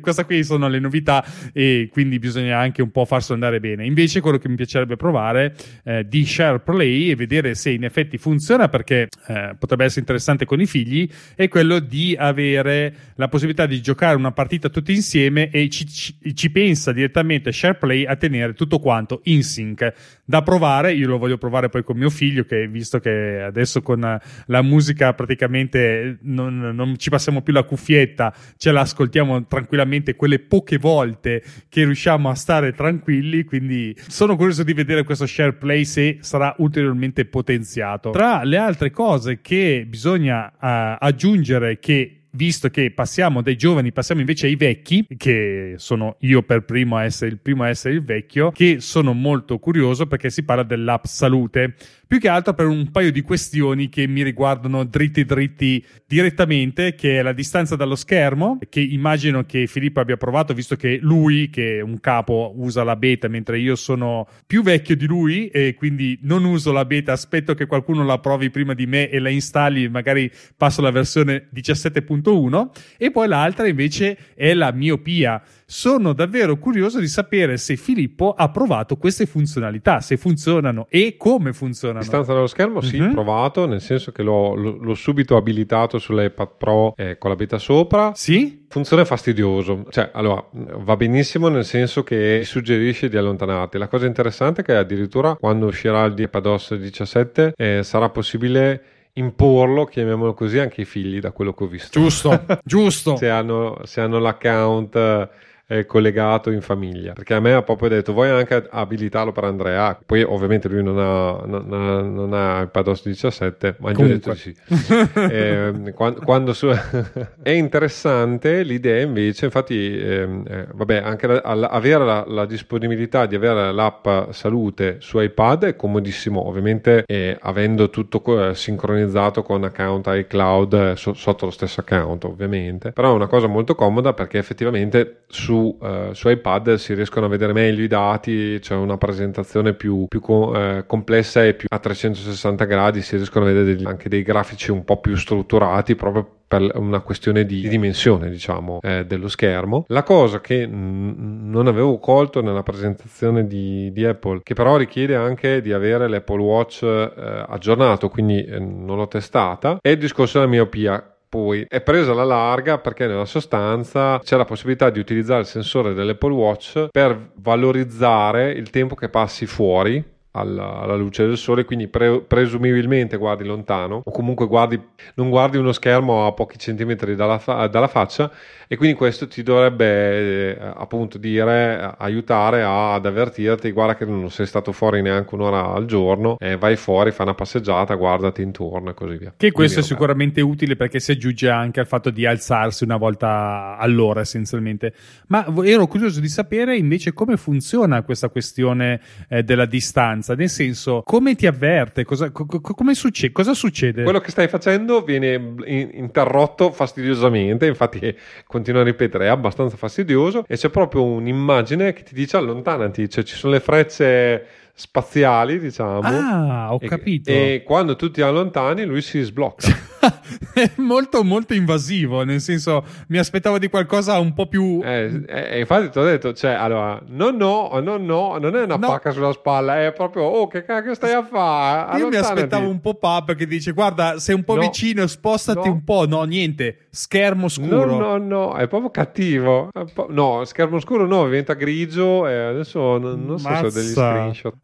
queste 0.00 0.24
qui 0.24 0.42
sono 0.42 0.68
le 0.68 0.80
novità 0.80 1.24
e 1.52 1.88
quindi 1.90 2.18
bisogna 2.18 2.58
anche 2.58 2.82
un 2.82 2.90
po' 2.90 3.04
farselo 3.04 3.34
andare 3.34 3.60
bene. 3.60 3.86
Invece, 3.86 4.20
quello 4.20 4.38
che 4.38 4.48
mi 4.48 4.56
piacerebbe 4.56 4.96
provare 4.96 5.54
eh, 5.84 6.04
di 6.06 6.26
SharePlay 6.26 7.10
e 7.10 7.14
vedere 7.14 7.54
se 7.54 7.70
in 7.70 7.84
effetti 7.84 7.91
funziona 8.18 8.68
perché 8.68 9.08
eh, 9.26 9.54
potrebbe 9.58 9.84
essere 9.84 10.00
interessante 10.00 10.44
con 10.44 10.60
i 10.60 10.66
figli, 10.66 11.08
è 11.34 11.48
quello 11.48 11.78
di 11.78 12.16
avere 12.18 12.94
la 13.16 13.28
possibilità 13.28 13.66
di 13.66 13.80
giocare 13.80 14.16
una 14.16 14.32
partita 14.32 14.68
tutti 14.68 14.92
insieme 14.92 15.50
e 15.50 15.68
ci, 15.68 15.86
ci, 15.86 16.16
ci 16.34 16.50
pensa 16.50 16.92
direttamente 16.92 17.52
SharePlay 17.52 18.04
a 18.04 18.16
tenere 18.16 18.54
tutto 18.54 18.78
quanto 18.78 19.20
in 19.24 19.42
sync. 19.42 19.92
Da 20.24 20.42
provare, 20.42 20.94
io 20.94 21.08
lo 21.08 21.18
voglio 21.18 21.38
provare 21.38 21.68
poi 21.68 21.84
con 21.84 21.96
mio 21.96 22.10
figlio, 22.10 22.44
che 22.44 22.66
visto 22.66 22.98
che 22.98 23.42
adesso 23.42 23.82
con 23.82 24.18
la 24.46 24.62
musica 24.62 25.12
praticamente 25.12 26.18
non, 26.22 26.58
non 26.74 26.96
ci 26.98 27.10
passiamo 27.10 27.42
più 27.42 27.52
la 27.52 27.64
cuffietta, 27.64 28.34
ce 28.56 28.72
la 28.72 28.80
ascoltiamo 28.80 29.46
tranquillamente 29.46 30.16
quelle 30.16 30.38
poche 30.38 30.78
volte 30.78 31.42
che 31.68 31.84
riusciamo 31.84 32.30
a 32.30 32.34
stare 32.34 32.72
tranquilli, 32.72 33.44
quindi 33.44 33.94
sono 34.08 34.36
curioso 34.36 34.62
di 34.62 34.72
vedere 34.72 35.04
questo 35.04 35.26
SharePlay 35.26 35.84
se 35.84 36.18
sarà 36.20 36.54
ulteriormente 36.58 37.24
potenziato 37.24 37.81
iniziato. 37.82 38.10
Tra 38.10 38.44
le 38.44 38.56
altre 38.56 38.90
cose 38.90 39.40
che 39.40 39.84
bisogna 39.88 40.46
uh, 40.46 40.96
aggiungere 40.98 41.78
che 41.78 42.18
visto 42.34 42.70
che 42.70 42.90
passiamo 42.90 43.42
dai 43.42 43.56
giovani, 43.56 43.92
passiamo 43.92 44.20
invece 44.20 44.46
ai 44.46 44.56
vecchi, 44.56 45.06
che 45.18 45.74
sono 45.76 46.16
io 46.20 46.42
per 46.42 46.64
primo 46.64 46.96
a 46.96 47.04
essere 47.04 47.30
il 47.30 47.38
primo 47.38 47.64
a 47.64 47.68
essere 47.68 47.94
il 47.94 48.02
vecchio, 48.02 48.50
che 48.52 48.80
sono 48.80 49.12
molto 49.12 49.58
curioso 49.58 50.06
perché 50.06 50.30
si 50.30 50.42
parla 50.42 50.62
dell'app 50.62 51.04
salute 51.04 51.74
più 52.12 52.20
che 52.20 52.28
altro 52.28 52.52
per 52.52 52.66
un 52.66 52.90
paio 52.90 53.10
di 53.10 53.22
questioni 53.22 53.88
che 53.88 54.06
mi 54.06 54.22
riguardano 54.22 54.84
dritti 54.84 55.24
dritti 55.24 55.82
direttamente, 56.06 56.94
che 56.94 57.18
è 57.18 57.22
la 57.22 57.32
distanza 57.32 57.74
dallo 57.74 57.94
schermo, 57.94 58.58
che 58.68 58.80
immagino 58.80 59.46
che 59.46 59.66
Filippo 59.66 60.00
abbia 60.00 60.18
provato, 60.18 60.52
visto 60.52 60.76
che 60.76 60.98
lui, 61.00 61.48
che 61.48 61.78
è 61.78 61.80
un 61.80 62.00
capo, 62.00 62.52
usa 62.56 62.84
la 62.84 62.96
beta, 62.96 63.28
mentre 63.28 63.58
io 63.60 63.76
sono 63.76 64.28
più 64.46 64.62
vecchio 64.62 64.94
di 64.94 65.06
lui 65.06 65.46
e 65.46 65.72
quindi 65.72 66.18
non 66.24 66.44
uso 66.44 66.70
la 66.70 66.84
beta, 66.84 67.12
aspetto 67.12 67.54
che 67.54 67.64
qualcuno 67.64 68.04
la 68.04 68.18
provi 68.18 68.50
prima 68.50 68.74
di 68.74 68.84
me 68.84 69.08
e 69.08 69.18
la 69.18 69.30
installi, 69.30 69.88
magari 69.88 70.30
passo 70.54 70.80
alla 70.80 70.90
versione 70.90 71.48
17.1, 71.54 72.68
e 72.98 73.10
poi 73.10 73.26
l'altra 73.26 73.66
invece 73.66 74.18
è 74.34 74.52
la 74.52 74.70
miopia 74.70 75.42
sono 75.72 76.12
davvero 76.12 76.58
curioso 76.58 77.00
di 77.00 77.08
sapere 77.08 77.56
se 77.56 77.76
Filippo 77.76 78.34
ha 78.36 78.50
provato 78.50 78.96
queste 78.96 79.24
funzionalità, 79.24 80.00
se 80.00 80.18
funzionano 80.18 80.86
e 80.90 81.16
come 81.16 81.54
funzionano. 81.54 82.00
Distanza 82.00 82.34
dallo 82.34 82.46
schermo, 82.46 82.82
sì, 82.82 83.00
mm-hmm. 83.00 83.12
provato, 83.12 83.66
nel 83.66 83.80
senso 83.80 84.12
che 84.12 84.22
l'ho, 84.22 84.54
l'ho 84.54 84.94
subito 84.94 85.34
abilitato 85.34 85.98
sull'iPad 85.98 86.48
Pro 86.58 86.92
eh, 86.94 87.16
con 87.16 87.30
la 87.30 87.36
beta 87.36 87.56
sopra. 87.56 88.12
Sì? 88.14 88.66
Funziona 88.68 89.06
fastidioso, 89.06 89.86
cioè 89.88 90.10
allora 90.12 90.44
va 90.52 90.96
benissimo 90.96 91.48
nel 91.48 91.64
senso 91.64 92.02
che 92.02 92.42
suggerisce 92.44 93.08
di 93.08 93.16
allontanarti. 93.16 93.78
La 93.78 93.88
cosa 93.88 94.04
interessante 94.04 94.60
è 94.60 94.64
che 94.64 94.74
addirittura 94.74 95.36
quando 95.36 95.66
uscirà 95.66 96.04
il 96.04 96.14
iPadOS 96.18 96.74
17 96.74 97.54
eh, 97.56 97.82
sarà 97.82 98.10
possibile 98.10 98.82
imporlo, 99.14 99.86
chiamiamolo 99.86 100.34
così, 100.34 100.58
anche 100.58 100.82
ai 100.82 100.86
figli, 100.86 101.18
da 101.18 101.32
quello 101.32 101.54
che 101.54 101.64
ho 101.64 101.66
visto. 101.66 101.98
Giusto, 101.98 102.44
giusto. 102.62 103.16
se, 103.16 103.30
hanno, 103.30 103.80
se 103.84 104.02
hanno 104.02 104.18
l'account 104.18 105.30
eh, 105.72 105.86
collegato 105.86 106.50
in 106.50 106.60
famiglia. 106.60 107.12
Perché 107.14 107.34
a 107.34 107.40
me 107.40 107.54
ha 107.54 107.62
proprio 107.62 107.88
detto: 107.88 108.12
Vuoi 108.12 108.28
anche 108.28 108.66
abilitarlo 108.68 109.32
per 109.32 109.44
Andrea? 109.44 109.98
Poi, 110.04 110.22
ovviamente, 110.22 110.68
lui 110.68 110.82
non 110.82 110.98
ha, 110.98 111.42
non 111.46 111.72
ha, 111.72 112.02
non 112.02 112.32
ha 112.34 112.62
iPadOS 112.62 113.04
17, 113.04 113.76
ma 113.78 113.92
gli 113.92 114.02
ho 114.02 114.06
detto 114.06 114.34
sì. 114.34 114.54
eh, 115.30 115.92
quando, 115.94 116.20
quando 116.20 116.52
su... 116.52 116.68
è 117.42 117.50
interessante 117.50 118.62
l'idea, 118.62 119.00
invece, 119.00 119.46
infatti, 119.46 119.98
ehm, 119.98 120.44
eh, 120.46 120.66
vabbè, 120.72 120.96
anche 120.96 121.26
la, 121.26 121.40
avere 121.40 122.04
la, 122.04 122.24
la, 122.26 122.44
disponibilità 122.44 123.24
di 123.24 123.34
avere 123.34 123.72
l'app 123.72 124.06
salute 124.30 124.96
su 125.00 125.18
iPad 125.18 125.64
è 125.64 125.76
comodissimo, 125.76 126.46
ovviamente, 126.46 127.04
eh, 127.06 127.36
avendo 127.40 127.88
tutto 127.88 128.48
eh, 128.48 128.54
sincronizzato 128.54 129.42
con 129.42 129.64
account 129.64 130.06
iCloud 130.08 130.72
eh, 130.74 130.96
so, 130.96 131.14
sotto 131.14 131.46
lo 131.46 131.50
stesso 131.50 131.80
account, 131.80 132.24
ovviamente. 132.24 132.92
Però 132.92 133.10
è 133.10 133.14
una 133.14 133.26
cosa 133.26 133.46
molto 133.46 133.74
comoda 133.74 134.12
perché 134.12 134.38
effettivamente 134.38 135.22
su 135.28 135.61
uh, 135.62 136.12
su 136.12 136.28
iPad 136.28 136.74
si 136.74 136.94
riescono 136.94 137.26
a 137.26 137.28
vedere 137.28 137.52
meglio 137.52 137.82
i 137.82 137.88
dati, 137.88 138.58
c'è 138.60 138.74
una 138.74 138.96
presentazione 138.96 139.74
più, 139.74 140.06
più 140.08 140.20
co- 140.20 140.54
eh, 140.54 140.86
complessa 140.86 141.44
e 141.44 141.54
più 141.54 141.68
a 141.70 141.78
360 141.78 142.64
gradi, 142.64 143.02
si 143.02 143.16
riescono 143.16 143.44
a 143.44 143.48
vedere 143.48 143.64
degli, 143.64 143.86
anche 143.86 144.08
dei 144.08 144.22
grafici 144.22 144.70
un 144.70 144.84
po' 144.84 145.00
più 145.00 145.16
strutturati 145.16 145.94
proprio 145.94 146.40
per 146.52 146.70
una 146.74 147.00
questione 147.00 147.46
di 147.46 147.66
dimensione 147.66 148.28
diciamo 148.28 148.80
eh, 148.82 149.06
dello 149.06 149.28
schermo. 149.28 149.86
La 149.88 150.02
cosa 150.02 150.42
che 150.42 150.66
n- 150.66 151.48
non 151.48 151.66
avevo 151.66 151.98
colto 151.98 152.42
nella 152.42 152.62
presentazione 152.62 153.46
di, 153.46 153.90
di, 153.90 154.04
Apple 154.04 154.40
che 154.42 154.52
però 154.52 154.76
richiede 154.76 155.14
anche 155.14 155.62
di 155.62 155.72
avere 155.72 156.08
l'Apple 156.08 156.42
Watch 156.42 156.82
eh, 156.82 157.44
aggiornato 157.48 158.10
quindi 158.10 158.44
eh, 158.44 158.58
non 158.58 158.96
l'ho 158.96 159.08
testata 159.08 159.78
è 159.80 159.88
il 159.88 159.98
discorso 159.98 160.38
della 160.38 160.50
miopia 160.50 161.11
poi 161.32 161.64
è 161.66 161.80
presa 161.80 162.10
alla 162.10 162.24
larga 162.24 162.76
perché 162.76 163.06
nella 163.06 163.24
sostanza 163.24 164.20
c'è 164.22 164.36
la 164.36 164.44
possibilità 164.44 164.90
di 164.90 164.98
utilizzare 164.98 165.40
il 165.40 165.46
sensore 165.46 165.94
dell'Apple 165.94 166.34
Watch 166.34 166.88
per 166.90 167.30
valorizzare 167.36 168.50
il 168.50 168.68
tempo 168.68 168.94
che 168.94 169.08
passi 169.08 169.46
fuori 169.46 170.04
alla, 170.32 170.80
alla, 170.80 170.94
luce 170.94 171.26
del 171.26 171.36
sole, 171.36 171.64
quindi 171.64 171.88
pre, 171.88 172.20
presumibilmente 172.22 173.16
guardi 173.16 173.44
lontano 173.44 174.02
o 174.04 174.10
comunque 174.10 174.46
guardi, 174.46 174.80
non 175.14 175.30
guardi 175.30 175.56
uno 175.56 175.72
schermo 175.72 176.26
a 176.26 176.32
pochi 176.32 176.58
centimetri 176.58 177.14
dalla, 177.14 177.38
fa, 177.38 177.66
dalla 177.66 177.88
faccia 177.88 178.30
e 178.72 178.76
quindi 178.76 178.96
questo 178.96 179.28
ti 179.28 179.42
dovrebbe 179.42 180.56
eh, 180.56 180.72
appunto 180.76 181.18
dire, 181.18 181.94
aiutare 181.98 182.62
a, 182.62 182.94
ad 182.94 183.04
avvertirti, 183.04 183.70
guarda 183.70 183.96
che 183.96 184.06
non 184.06 184.30
sei 184.30 184.46
stato 184.46 184.72
fuori 184.72 185.02
neanche 185.02 185.34
un'ora 185.34 185.74
al 185.74 185.84
giorno, 185.84 186.38
eh, 186.38 186.56
vai 186.56 186.76
fuori, 186.76 187.10
fai 187.10 187.26
una 187.26 187.34
passeggiata, 187.34 187.94
guardati 187.96 188.40
intorno 188.40 188.88
e 188.88 188.94
così 188.94 189.18
via. 189.18 189.34
Che 189.36 189.50
questo 189.50 189.80
quindi, 189.80 189.80
è 189.80 189.82
sicuramente 189.82 190.40
utile 190.40 190.76
perché 190.76 191.00
si 191.00 191.10
aggiunge 191.10 191.50
anche 191.50 191.80
al 191.80 191.86
fatto 191.86 192.08
di 192.08 192.24
alzarsi 192.24 192.84
una 192.84 192.96
volta 192.96 193.76
all'ora 193.78 194.20
essenzialmente. 194.20 194.94
Ma 195.26 195.44
ero 195.64 195.86
curioso 195.86 196.20
di 196.20 196.28
sapere 196.28 196.74
invece 196.74 197.12
come 197.12 197.36
funziona 197.36 198.00
questa 198.00 198.30
questione 198.30 199.00
eh, 199.28 199.42
della 199.42 199.66
distanza, 199.66 200.21
nel 200.28 200.48
senso 200.48 201.02
come 201.04 201.34
ti 201.34 201.46
avverte, 201.46 202.04
cosa, 202.04 202.30
co- 202.30 202.46
come 202.46 202.94
succede, 202.94 203.32
cosa 203.32 203.54
succede? 203.54 204.02
Quello 204.02 204.20
che 204.20 204.30
stai 204.30 204.48
facendo 204.48 205.02
viene 205.02 205.54
interrotto 205.66 206.70
fastidiosamente, 206.72 207.66
infatti 207.66 208.14
continua 208.46 208.80
a 208.80 208.84
ripetere, 208.84 209.26
è 209.26 209.28
abbastanza 209.28 209.76
fastidioso 209.76 210.44
e 210.46 210.56
c'è 210.56 210.70
proprio 210.70 211.04
un'immagine 211.04 211.92
che 211.92 212.02
ti 212.02 212.14
dice 212.14 212.36
allontanati, 212.36 213.08
cioè 213.08 213.24
ci 213.24 213.36
sono 213.36 213.52
le 213.52 213.60
frecce 213.60 214.46
spaziali, 214.74 215.58
diciamo. 215.58 216.08
Ah, 216.08 216.72
ho 216.72 216.78
e, 216.80 216.88
capito. 216.88 217.30
E 217.30 217.62
quando 217.64 217.96
tu 217.96 218.10
ti 218.10 218.22
allontani, 218.22 218.84
lui 218.84 219.02
si 219.02 219.20
sblocca. 219.20 219.90
è 220.54 220.70
molto, 220.76 221.22
molto 221.22 221.54
invasivo. 221.54 222.24
Nel 222.24 222.40
senso, 222.40 222.84
mi 223.08 223.18
aspettavo 223.18 223.58
di 223.58 223.68
qualcosa 223.68 224.18
un 224.18 224.32
po' 224.34 224.46
più. 224.46 224.80
Eh, 224.82 225.24
eh, 225.26 225.60
infatti, 225.60 225.90
ti 225.90 225.98
ho 225.98 226.04
detto, 226.04 226.32
cioè, 226.32 226.52
allora, 226.52 227.00
no, 227.08 227.30
no, 227.30 227.70
no, 227.80 227.96
no, 227.96 228.38
non 228.38 228.56
è 228.56 228.62
una 228.62 228.76
no. 228.76 228.86
pacca 228.86 229.10
sulla 229.10 229.32
spalla, 229.32 229.84
è 229.84 229.92
proprio, 229.92 230.24
oh, 230.24 230.46
che 230.46 230.64
cacchio 230.64 230.94
stai 230.94 231.12
a 231.12 231.24
fare? 231.24 231.98
Io 231.98 232.08
mi 232.08 232.16
aspettavo 232.16 232.68
un 232.68 232.80
pop-up 232.80 233.34
che 233.34 233.46
dice, 233.46 233.72
guarda, 233.72 234.18
sei 234.18 234.34
un 234.34 234.44
po' 234.44 234.56
no. 234.56 234.62
vicino, 234.62 235.06
spostati 235.06 235.68
no. 235.68 235.74
un 235.74 235.84
po'. 235.84 236.06
No, 236.06 236.22
niente, 236.24 236.81
schermo 236.94 237.48
scuro. 237.48 237.86
No, 237.86 237.98
no, 237.98 238.18
no, 238.18 238.54
è 238.54 238.68
proprio 238.68 238.90
cattivo. 238.90 239.70
No, 240.08 240.44
schermo 240.44 240.78
scuro 240.78 241.06
no, 241.06 241.24
diventa 241.24 241.54
grigio 241.54 242.28
e 242.28 242.34
adesso 242.34 242.98
non, 242.98 243.24
non 243.24 243.38
so 243.38 243.48
se 243.48 243.64
ho 243.64 243.70
degli 243.70 243.92
screenshot. 243.92 244.54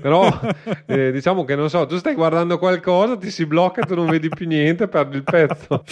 Però 0.00 0.28
eh, 0.86 1.10
diciamo 1.10 1.44
che 1.44 1.56
non 1.56 1.68
so, 1.68 1.84
tu 1.86 1.96
stai 1.96 2.14
guardando 2.14 2.58
qualcosa, 2.58 3.16
ti 3.16 3.30
si 3.30 3.46
blocca 3.46 3.82
tu 3.82 3.96
non 3.96 4.06
vedi 4.06 4.28
più 4.28 4.46
niente, 4.46 4.86
perdi 4.86 5.16
il 5.16 5.24
pezzo. 5.24 5.82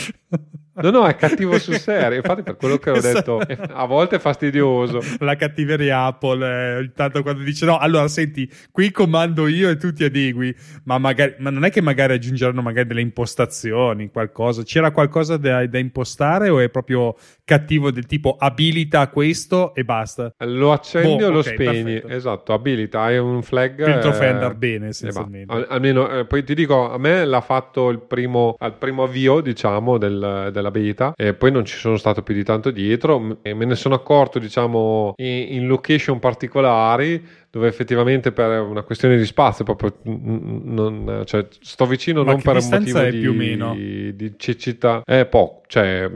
No, 0.83 0.91
no, 0.91 1.07
è 1.07 1.15
cattivo 1.15 1.59
sul 1.59 1.77
serio. 1.77 2.17
Infatti, 2.17 2.43
per 2.43 2.57
quello 2.57 2.79
che 2.79 2.91
ho 2.91 3.01
detto, 3.01 3.39
a 3.39 3.85
volte 3.87 4.17
è 4.17 4.19
fastidioso. 4.19 5.01
La 5.19 5.37
cattiveria 5.37 6.05
Apple, 6.05 6.79
eh, 6.79 6.83
intanto 6.85 7.23
quando 7.23 7.43
dice 7.43 7.67
no, 7.67 7.77
allora 7.77 8.09
senti, 8.09 8.51
qui 8.71 8.91
comando 8.91 9.47
io 9.47 9.69
e 9.69 9.77
tu 9.77 9.93
ti 9.93 10.05
adegui, 10.05 10.55
ma, 10.85 10.99
magari, 10.99 11.35
ma 11.39 11.51
non 11.51 11.65
è 11.65 11.71
che 11.71 11.83
magari 11.83 12.15
aggiungeranno 12.15 12.63
magari 12.63 12.89
delle 12.89 13.03
impostazioni, 13.03 14.11
qualcosa. 14.11 14.63
C'era 14.63 14.91
qualcosa 14.91 15.37
da, 15.37 15.67
da 15.67 15.79
impostare 15.81 16.49
o 16.49 16.61
è 16.61 16.69
proprio 16.69 17.17
cattivo 17.45 17.91
del 17.91 18.07
tipo 18.07 18.37
abilita 18.39 19.09
questo 19.09 19.75
e 19.75 19.85
basta? 19.85 20.33
Lo 20.39 20.73
accendi 20.73 21.17
boh, 21.17 21.27
o 21.27 21.31
lo 21.31 21.39
okay, 21.41 21.55
spegni? 21.55 21.93
Perfetto. 21.95 22.15
Esatto, 22.15 22.53
abilita, 22.53 23.01
hai 23.01 23.19
un 23.19 23.43
flag. 23.43 23.85
Filtro 23.85 24.11
eh, 24.11 24.15
Fender 24.15 24.55
bene, 24.55 24.89
essenzialmente. 24.89 25.53
Al, 25.53 25.67
almeno, 25.69 26.09
eh, 26.11 26.25
poi 26.27 26.45
ti 26.45 26.55
dico, 26.55 26.91
a 26.91 26.99
me 26.99 27.25
l'ha 27.25 27.41
fatto 27.41 27.89
il 27.91 28.01
primo, 28.01 28.55
al 28.59 28.77
primo 28.77 29.03
avvio, 29.03 29.41
diciamo, 29.41 29.99
del, 29.99 30.51
della 30.53 30.71
beta 30.71 31.13
e 31.17 31.35
poi 31.35 31.51
non 31.51 31.65
ci 31.65 31.77
sono 31.77 31.97
stato 31.97 32.23
più 32.23 32.35
di 32.35 32.45
tanto 32.45 32.71
dietro 32.71 33.39
e 33.43 33.55
me 33.55 33.65
ne 33.65 33.75
sono 33.75 33.95
accorto, 33.95 34.39
diciamo, 34.39 35.15
in, 35.17 35.55
in 35.55 35.67
location 35.67 36.19
particolari 36.19 37.39
dove 37.51 37.67
effettivamente 37.67 38.31
per 38.31 38.61
una 38.61 38.83
questione 38.83 39.17
di 39.17 39.25
spazio 39.25 39.65
proprio 39.65 39.93
non, 40.05 41.23
cioè, 41.27 41.47
sto 41.61 41.85
vicino 41.85 42.23
Ma 42.23 42.33
non 42.33 42.43
per 42.43 42.57
un 42.57 42.69
motivo 42.71 43.01
di, 43.03 43.19
più 43.19 43.31
o 43.31 43.35
meno? 43.35 43.75
di, 43.75 44.35
cecità 44.37 45.03
è 45.05 45.27
poco. 45.27 45.59
Cioè, 45.67 46.11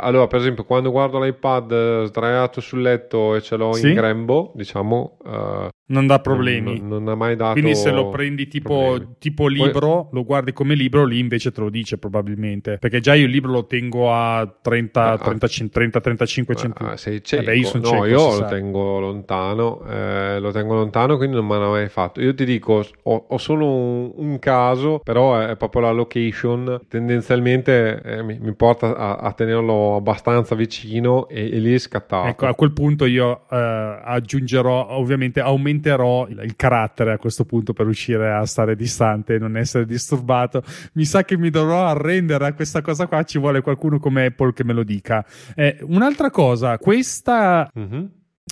allora 0.00 0.26
per 0.26 0.40
esempio 0.40 0.64
quando 0.64 0.90
guardo 0.90 1.22
l'iPad 1.22 2.04
sdraiato 2.04 2.60
sul 2.60 2.82
letto 2.82 3.34
e 3.34 3.42
ce 3.42 3.56
l'ho 3.56 3.72
sì? 3.72 3.88
in 3.88 3.94
grembo 3.94 4.52
diciamo 4.54 5.16
uh, 5.24 5.68
non 5.90 6.06
dà 6.06 6.18
problemi. 6.18 6.78
non, 6.78 7.04
non, 7.04 7.08
ha 7.08 7.14
mai 7.14 7.34
dato 7.34 7.52
quindi 7.52 7.74
se 7.74 7.90
lo 7.90 8.10
prendi 8.10 8.48
tipo, 8.48 9.14
tipo 9.18 9.46
libro 9.46 10.04
Poi... 10.04 10.08
lo 10.12 10.24
guardi 10.24 10.52
come 10.52 10.74
libro 10.74 11.04
lì 11.06 11.18
invece 11.18 11.52
te 11.52 11.60
lo 11.60 11.70
dice 11.70 11.96
probabilmente. 11.96 12.76
Perché 12.78 13.00
già 13.00 13.14
io 13.14 13.24
il 13.24 13.30
libro 13.30 13.52
lo 13.52 13.66
tengo 13.66 14.12
a 14.12 14.46
30 14.60 15.10
ah, 15.10 15.16
30 15.16 16.00
35 16.00 16.54
centimetri. 16.54 16.94
ah, 16.94 16.96
sei 16.98 17.22
cieco. 17.24 17.44
Vabbè, 17.44 17.56
io 17.56 17.70
no 17.74 17.82
cieco, 17.82 18.06
io 18.06 18.38
lo 18.38 18.46
tengo 18.46 19.00
lontano 19.00 19.82
eh, 19.88 20.38
lo 20.40 20.50
tengo 20.52 20.74
lontano, 20.78 21.16
quindi 21.16 21.36
non 21.36 21.46
me 21.46 21.58
l'ha 21.58 21.68
mai 21.68 21.88
fatto. 21.88 22.20
Io 22.20 22.34
ti 22.34 22.44
dico, 22.44 22.84
ho, 23.02 23.24
ho 23.28 23.38
solo 23.38 23.66
un, 23.66 24.12
un, 24.14 24.38
caso, 24.38 25.00
però 25.02 25.38
è 25.38 25.56
proprio 25.56 25.82
la 25.82 25.90
location. 25.90 26.80
Tendenzialmente 26.88 28.00
eh, 28.02 28.22
mi, 28.22 28.38
mi, 28.40 28.54
porta 28.54 28.96
a, 28.96 29.16
a, 29.16 29.32
tenerlo 29.32 29.96
abbastanza 29.96 30.54
vicino 30.54 31.28
e, 31.28 31.50
e, 31.52 31.58
lì 31.58 31.74
è 31.74 31.78
scattato. 31.78 32.28
Ecco, 32.28 32.46
a 32.46 32.54
quel 32.54 32.72
punto 32.72 33.04
io 33.04 33.42
eh, 33.50 34.00
aggiungerò, 34.04 34.88
ovviamente 34.90 35.40
aumenterò 35.40 36.26
il, 36.28 36.40
il, 36.44 36.56
carattere 36.56 37.12
a 37.12 37.18
questo 37.18 37.44
punto 37.44 37.72
per 37.72 37.84
riuscire 37.84 38.32
a 38.32 38.44
stare 38.46 38.76
distante 38.76 39.34
e 39.34 39.38
non 39.38 39.56
essere 39.56 39.84
disturbato. 39.84 40.62
Mi 40.94 41.04
sa 41.04 41.24
che 41.24 41.36
mi 41.36 41.50
dovrò 41.50 41.84
arrendere 41.84 42.46
a 42.46 42.52
questa 42.52 42.80
cosa 42.82 43.06
qua, 43.06 43.22
ci 43.24 43.38
vuole 43.38 43.60
qualcuno 43.60 43.98
come 43.98 44.26
Apple 44.26 44.52
che 44.52 44.64
me 44.64 44.72
lo 44.72 44.82
dica. 44.82 45.24
Eh, 45.54 45.78
un'altra 45.82 46.30
cosa, 46.30 46.78
questa... 46.78 47.70
Mm-hmm 47.78 48.04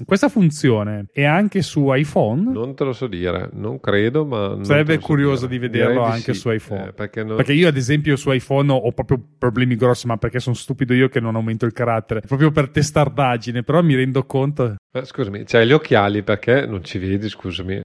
questa 0.04 0.28
funzione 0.28 1.06
è 1.12 1.24
anche 1.24 1.62
su 1.62 1.92
iPhone? 1.92 2.52
Non 2.52 2.74
te 2.74 2.84
lo 2.84 2.92
so 2.92 3.06
dire, 3.06 3.48
non 3.52 3.80
credo, 3.80 4.26
ma... 4.26 4.58
Sarebbe 4.62 4.98
curioso 4.98 5.42
so 5.42 5.46
di 5.46 5.58
vederlo 5.58 6.00
Direi 6.00 6.10
anche 6.10 6.32
di 6.32 6.36
sì, 6.36 6.40
su 6.40 6.50
iPhone. 6.50 6.88
Eh, 6.88 6.92
perché, 6.92 7.24
non... 7.24 7.36
perché, 7.36 7.52
io, 7.52 7.68
ad 7.68 7.76
esempio, 7.76 8.16
su 8.16 8.30
iPhone 8.30 8.72
ho 8.72 8.92
proprio 8.92 9.20
problemi 9.38 9.76
grossi, 9.76 10.06
ma 10.06 10.16
perché 10.16 10.40
sono 10.40 10.54
stupido 10.54 10.92
io 10.92 11.08
che 11.08 11.20
non 11.20 11.36
aumento 11.36 11.64
il 11.64 11.72
carattere. 11.72 12.20
Proprio 12.20 12.50
per 12.50 12.68
testardaggine, 12.68 13.62
però 13.62 13.82
mi 13.82 13.94
rendo 13.94 14.24
conto... 14.24 14.76
Eh, 14.92 15.04
scusami, 15.04 15.44
c'hai 15.44 15.66
gli 15.66 15.72
occhiali 15.72 16.22
perché 16.22 16.66
non 16.66 16.84
ci 16.84 16.98
vedi, 16.98 17.28
scusami. 17.28 17.80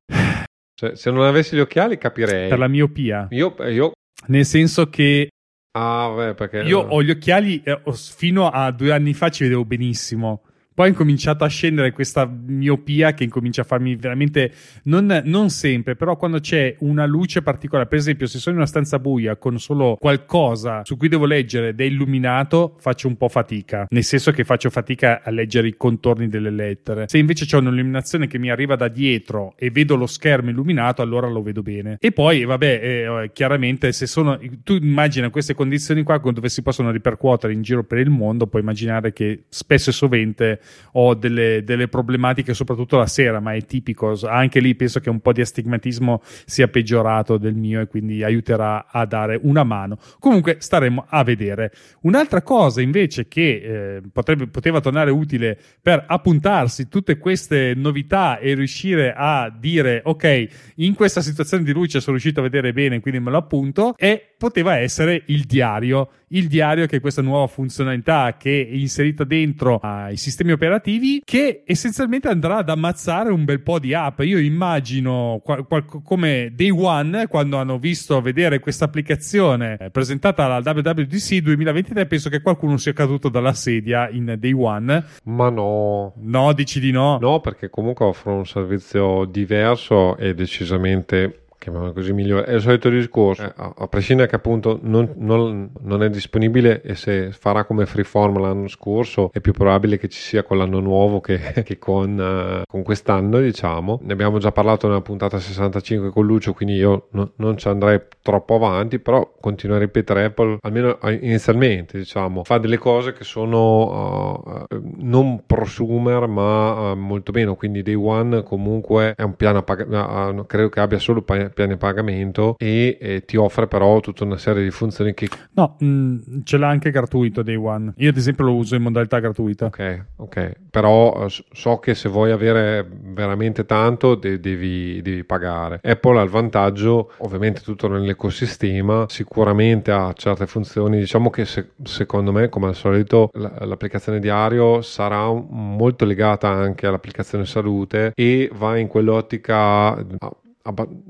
Cioè, 0.74 0.95
se 0.95 1.12
non 1.12 1.24
avessi 1.24 1.55
gli 1.55 1.59
occhiali 1.59 1.97
capirei. 1.97 2.49
Per 2.49 2.59
la 2.59 2.68
miopia. 2.68 3.28
Io... 3.30 3.55
io... 3.70 3.91
Nel 4.28 4.45
senso 4.45 4.89
che 4.89 5.30
Ah, 5.74 6.12
beh, 6.14 6.34
perché... 6.34 6.59
Io 6.64 6.80
ho 6.80 7.01
gli 7.01 7.12
occhiali, 7.12 7.62
eh, 7.64 7.82
fino 7.93 8.49
a 8.49 8.72
due 8.72 8.91
anni 8.91 9.14
fa 9.14 9.30
ci 9.30 9.43
vedevo 9.43 9.64
benissimo 9.64 10.41
poi 10.74 10.88
è 10.88 10.89
incominciato 10.89 11.43
a 11.43 11.47
scendere 11.47 11.91
questa 11.91 12.26
miopia 12.26 13.13
che 13.13 13.26
incomincia 13.26 13.61
a 13.61 13.65
farmi 13.65 13.95
veramente, 13.95 14.51
non, 14.84 15.22
non, 15.26 15.49
sempre, 15.49 15.95
però 15.95 16.15
quando 16.15 16.39
c'è 16.39 16.76
una 16.80 17.05
luce 17.05 17.41
particolare, 17.41 17.89
per 17.89 17.97
esempio 17.97 18.26
se 18.26 18.39
sono 18.39 18.55
in 18.55 18.61
una 18.61 18.69
stanza 18.69 18.97
buia 18.97 19.36
con 19.36 19.59
solo 19.59 19.97
qualcosa 19.99 20.82
su 20.86 20.95
cui 20.95 21.09
devo 21.09 21.26
leggere 21.26 21.69
ed 21.69 21.82
è 21.82 21.84
illuminato, 21.84 22.78
faccio 22.80 23.07
un 23.09 23.17
po' 23.17 23.28
fatica, 23.28 23.86
nel 23.89 24.03
senso 24.03 24.32
che 24.32 24.45
faccio 24.45 24.69
fatica 24.69 25.22
a 25.24 25.30
leggere 25.30 25.67
i 25.67 25.76
contorni 25.76 26.30
delle 26.30 26.49
lettere. 26.49 27.05
Se 27.07 27.17
invece 27.17 27.45
c'è 27.45 27.57
un'illuminazione 27.57 28.28
che 28.28 28.39
mi 28.39 28.49
arriva 28.49 28.76
da 28.78 28.88
dietro 28.88 29.53
e 29.57 29.72
vedo 29.72 29.95
lo 29.95 30.07
schermo 30.07 30.51
illuminato, 30.51 31.01
allora 31.01 31.28
lo 31.28 31.41
vedo 31.41 31.61
bene. 31.61 31.97
E 31.99 32.11
poi, 32.13 32.45
vabbè, 32.45 33.24
eh, 33.24 33.32
chiaramente 33.34 33.91
se 33.91 34.07
sono, 34.07 34.39
tu 34.63 34.76
immagina 34.76 35.30
queste 35.30 35.53
condizioni 35.53 36.03
qua 36.03 36.17
dove 36.17 36.49
si 36.49 36.61
possono 36.61 36.91
ripercuotere 36.91 37.51
in 37.51 37.61
giro 37.61 37.84
per 37.84 37.97
il 37.97 38.09
mondo, 38.09 38.47
puoi 38.47 38.61
immaginare 38.61 39.11
che 39.11 39.43
spesso 39.49 39.89
e 39.89 39.93
sovente 39.93 40.61
ho 40.93 41.14
delle, 41.14 41.64
delle, 41.64 41.88
problematiche, 41.88 42.53
soprattutto 42.53 42.97
la 42.97 43.07
sera, 43.07 43.39
ma 43.39 43.53
è 43.53 43.66
tipico. 43.66 44.18
Anche 44.24 44.59
lì 44.59 44.76
penso 44.76 44.99
che 44.99 45.09
un 45.09 45.20
po' 45.20 45.34
di 45.34 45.41
astigmatismo 45.41 46.22
sia 46.45 46.68
peggiorato 46.68 47.38
del 47.38 47.55
mio 47.55 47.82
e 47.82 47.88
quindi 47.88 48.24
aiuterà 48.24 48.88
a 48.89 49.05
dare 49.05 49.39
una 49.41 49.64
mano. 49.64 49.97
Comunque 50.20 50.57
staremo 50.59 51.05
a 51.09 51.24
vedere. 51.24 51.72
Un'altra 52.01 52.41
cosa 52.41 52.82
invece 52.82 53.28
che 53.28 53.97
eh, 53.97 54.01
potrebbe, 54.12 54.47
poteva 54.47 54.80
tornare 54.80 55.12
utile 55.12 55.57
per 55.82 56.03
appuntarsi 56.07 56.88
tutte 56.88 57.18
queste 57.18 57.74
novità 57.76 58.39
e 58.39 58.53
riuscire 58.53 59.14
a 59.16 59.53
dire 59.55 60.01
ok, 60.03 60.47
in 60.76 60.93
questa 60.95 61.22
situazione 61.22 61.64
di 61.64 61.72
luce 61.72 61.99
sono 61.99 62.18
riuscito 62.18 62.39
a 62.39 62.43
vedere 62.43 62.74
bene, 62.74 62.99
quindi 62.99 63.20
me 63.20 63.32
lo 63.32 63.38
appunto, 63.38 63.95
e 63.97 64.34
poteva 64.38 64.78
essere 64.78 65.24
il 65.28 65.43
diario 65.43 66.09
il 66.32 66.48
diario 66.48 66.86
che 66.86 66.98
è 66.98 67.00
questa 67.00 67.22
nuova 67.22 67.48
funzionalità 67.48 68.36
che 68.38 68.68
è 68.68 68.74
inserita 68.74 69.24
dentro 69.24 69.80
ai 69.82 70.18
sistemi 70.18 70.52
operativi 70.52 71.22
che 71.24 71.64
essenzialmente 71.66 72.28
andrà 72.28 72.58
ad 72.58 72.70
ammazzare 72.70 73.32
un 73.32 73.44
bel 73.46 73.62
po' 73.62 73.80
di 73.80 73.94
app. 73.94 74.20
Io 74.22 74.38
immagino 74.38 75.42
qual- 75.44 75.66
qual- 75.66 75.86
come 75.86 76.52
Day 76.54 76.70
One 76.70 77.28
quando 77.28 77.58
hanno 77.58 77.78
visto 77.78 78.22
vedere 78.22 78.60
questa 78.60 78.86
applicazione 78.86 79.78
eh, 79.80 79.90
presentata 79.90 80.46
alla 80.46 80.62
WWDC 80.64 81.38
2023 81.38 82.06
penso 82.06 82.30
che 82.30 82.42
qualcuno 82.42 82.78
sia 82.78 82.94
caduto 82.94 83.30
dalla 83.30 83.54
sedia 83.54 84.10
in 84.10 84.36
Day 84.40 84.54
One. 84.54 85.06
Ma 85.24 85.50
no. 85.50 86.14
No, 86.18 86.54
dici 86.54 86.80
di 86.80 86.92
no? 86.92 87.18
No, 87.20 87.40
perché 87.40 87.70
comunque 87.70 88.06
offrono 88.06 88.40
un 88.40 88.46
servizio 88.46 89.26
diverso 89.26 90.18
e 90.18 90.34
decisamente 90.34 91.41
chiamiamolo 91.62 91.93
così 91.93 92.12
migliore, 92.12 92.45
è 92.45 92.55
il 92.55 92.62
solito 92.62 92.89
discorso, 92.89 93.43
eh, 93.43 93.53
a, 93.55 93.74
a, 93.78 93.88
prescindere 93.88 94.28
che 94.28 94.36
appunto 94.36 94.80
non, 94.82 95.14
non, 95.18 95.70
non, 95.82 96.01
è 96.01 96.09
disponibile 96.09 96.82
e 96.82 96.95
se 96.95 97.32
farà 97.32 97.66
come 97.66 97.86
freeform 97.86 98.39
l'anno 98.39 98.68
scorso 98.68 99.30
è 99.32 99.39
più 99.41 99.53
probabile 99.53 99.99
che 99.99 100.09
ci 100.09 100.20
sia 100.20 100.41
con 100.41 100.57
l'anno 100.57 100.80
nuovo 100.80 101.22
che, 101.22 101.39
che 101.64 101.78
con, 101.78 102.18
uh, 102.18 102.64
con, 102.68 102.82
quest'anno 102.82 103.39
diciamo, 103.39 103.99
ne 104.01 104.12
abbiamo 104.12 104.39
già 104.39 104.51
parlato 104.51 104.88
nella 104.88 105.01
puntata 105.01 105.38
65 105.38 106.09
con 106.09 106.26
Lucio 106.26 106.53
quindi 106.53 106.76
io 106.76 107.09
no, 107.12 107.34
non 107.36 107.57
ci 107.57 107.68
andrei 107.68 108.01
troppo 108.24 108.55
avanti 108.55 108.97
però 108.97 109.32
continuo 109.39 109.76
a 109.76 109.80
ripetere 109.80 110.26
Apple 110.26 110.57
almeno 110.62 110.97
inizialmente 111.03 111.99
diciamo 111.99 112.43
fa 112.43 112.57
delle 112.57 112.80
cose 112.80 113.14
che 113.14 113.24
sono 113.24 114.66
uh, 114.68 114.82
non 114.97 115.43
prosumer 115.45 116.28
ma 116.28 116.91
uh, 116.91 116.95
molto 116.95 117.32
meno. 117.32 117.55
Quindi 117.55 117.82
Day 117.84 117.93
One 117.93 118.43
comunque 118.43 119.14
è 119.16 119.24
un 119.24 119.36
piano 119.36 119.59
a 119.59 119.64
pag- 119.64 120.45
credo 120.45 120.70
che 120.70 120.80
abbia 120.80 120.99
solo 120.99 121.22
piani 121.54 121.74
a 121.74 121.78
pagamento 121.78 122.56
e 122.58 122.97
eh, 122.99 123.26
ti 123.26 123.38
offre 123.38 123.68
però 123.68 123.99
tutta 123.99 124.24
una 124.24 124.38
serie 124.38 124.64
di 124.64 124.72
funzioni 124.72 125.14
che... 125.14 125.30
No, 125.54 125.76
mh, 125.80 125.86
mm, 125.86 126.18
ce 126.43 126.58
l'ha 126.58 126.68
anche 126.68 126.91
gratuito 126.91 127.41
Day 127.41 127.56
One. 127.56 127.93
Io 127.97 128.10
ad 128.10 128.18
esempio 128.18 128.45
lo 128.45 128.56
uso 128.56 128.76
in 128.76 128.82
modalità 128.82 129.20
gratuita. 129.20 129.66
Ok, 129.66 130.06
ok. 130.18 130.52
Però 130.70 131.26
eh, 131.26 131.30
so 131.52 131.78
che 131.78 131.95
se 131.95 132.10
vuoi 132.10 132.32
avere 132.32 132.88
veramente 132.89 133.66
tanto 133.66 134.16
de- 134.16 134.39
devi, 134.39 135.02
devi, 135.02 135.24
pagare. 135.24 135.80
Apple 135.84 136.20
ha 136.20 136.24
il 136.24 136.30
vantaggio, 136.30 137.12
ovviamente 137.18 137.62
tutto 137.62 137.88
nell'ecosistema, 137.88 139.06
sicuramente 139.08 139.91
ha 139.91 140.14
certe 140.14 140.47
funzioni. 140.47 140.99
Diciamo 140.99 141.30
che 141.30 141.45
se, 141.45 141.72
secondo 141.84 142.32
me, 142.32 142.49
come 142.49 142.68
al 142.68 142.76
solito, 142.76 143.30
l- 143.34 143.66
l'applicazione 143.66 144.20
diario 144.20 144.82
sarà 144.82 145.32
molto 145.32 146.06
legata 146.06 146.49
anche 146.49 146.88
all'applicazione 146.88 147.45
salute 147.45 148.12
e 148.16 148.49
va 148.54 148.78
in 148.78 148.88
quell'ottica 148.88 149.95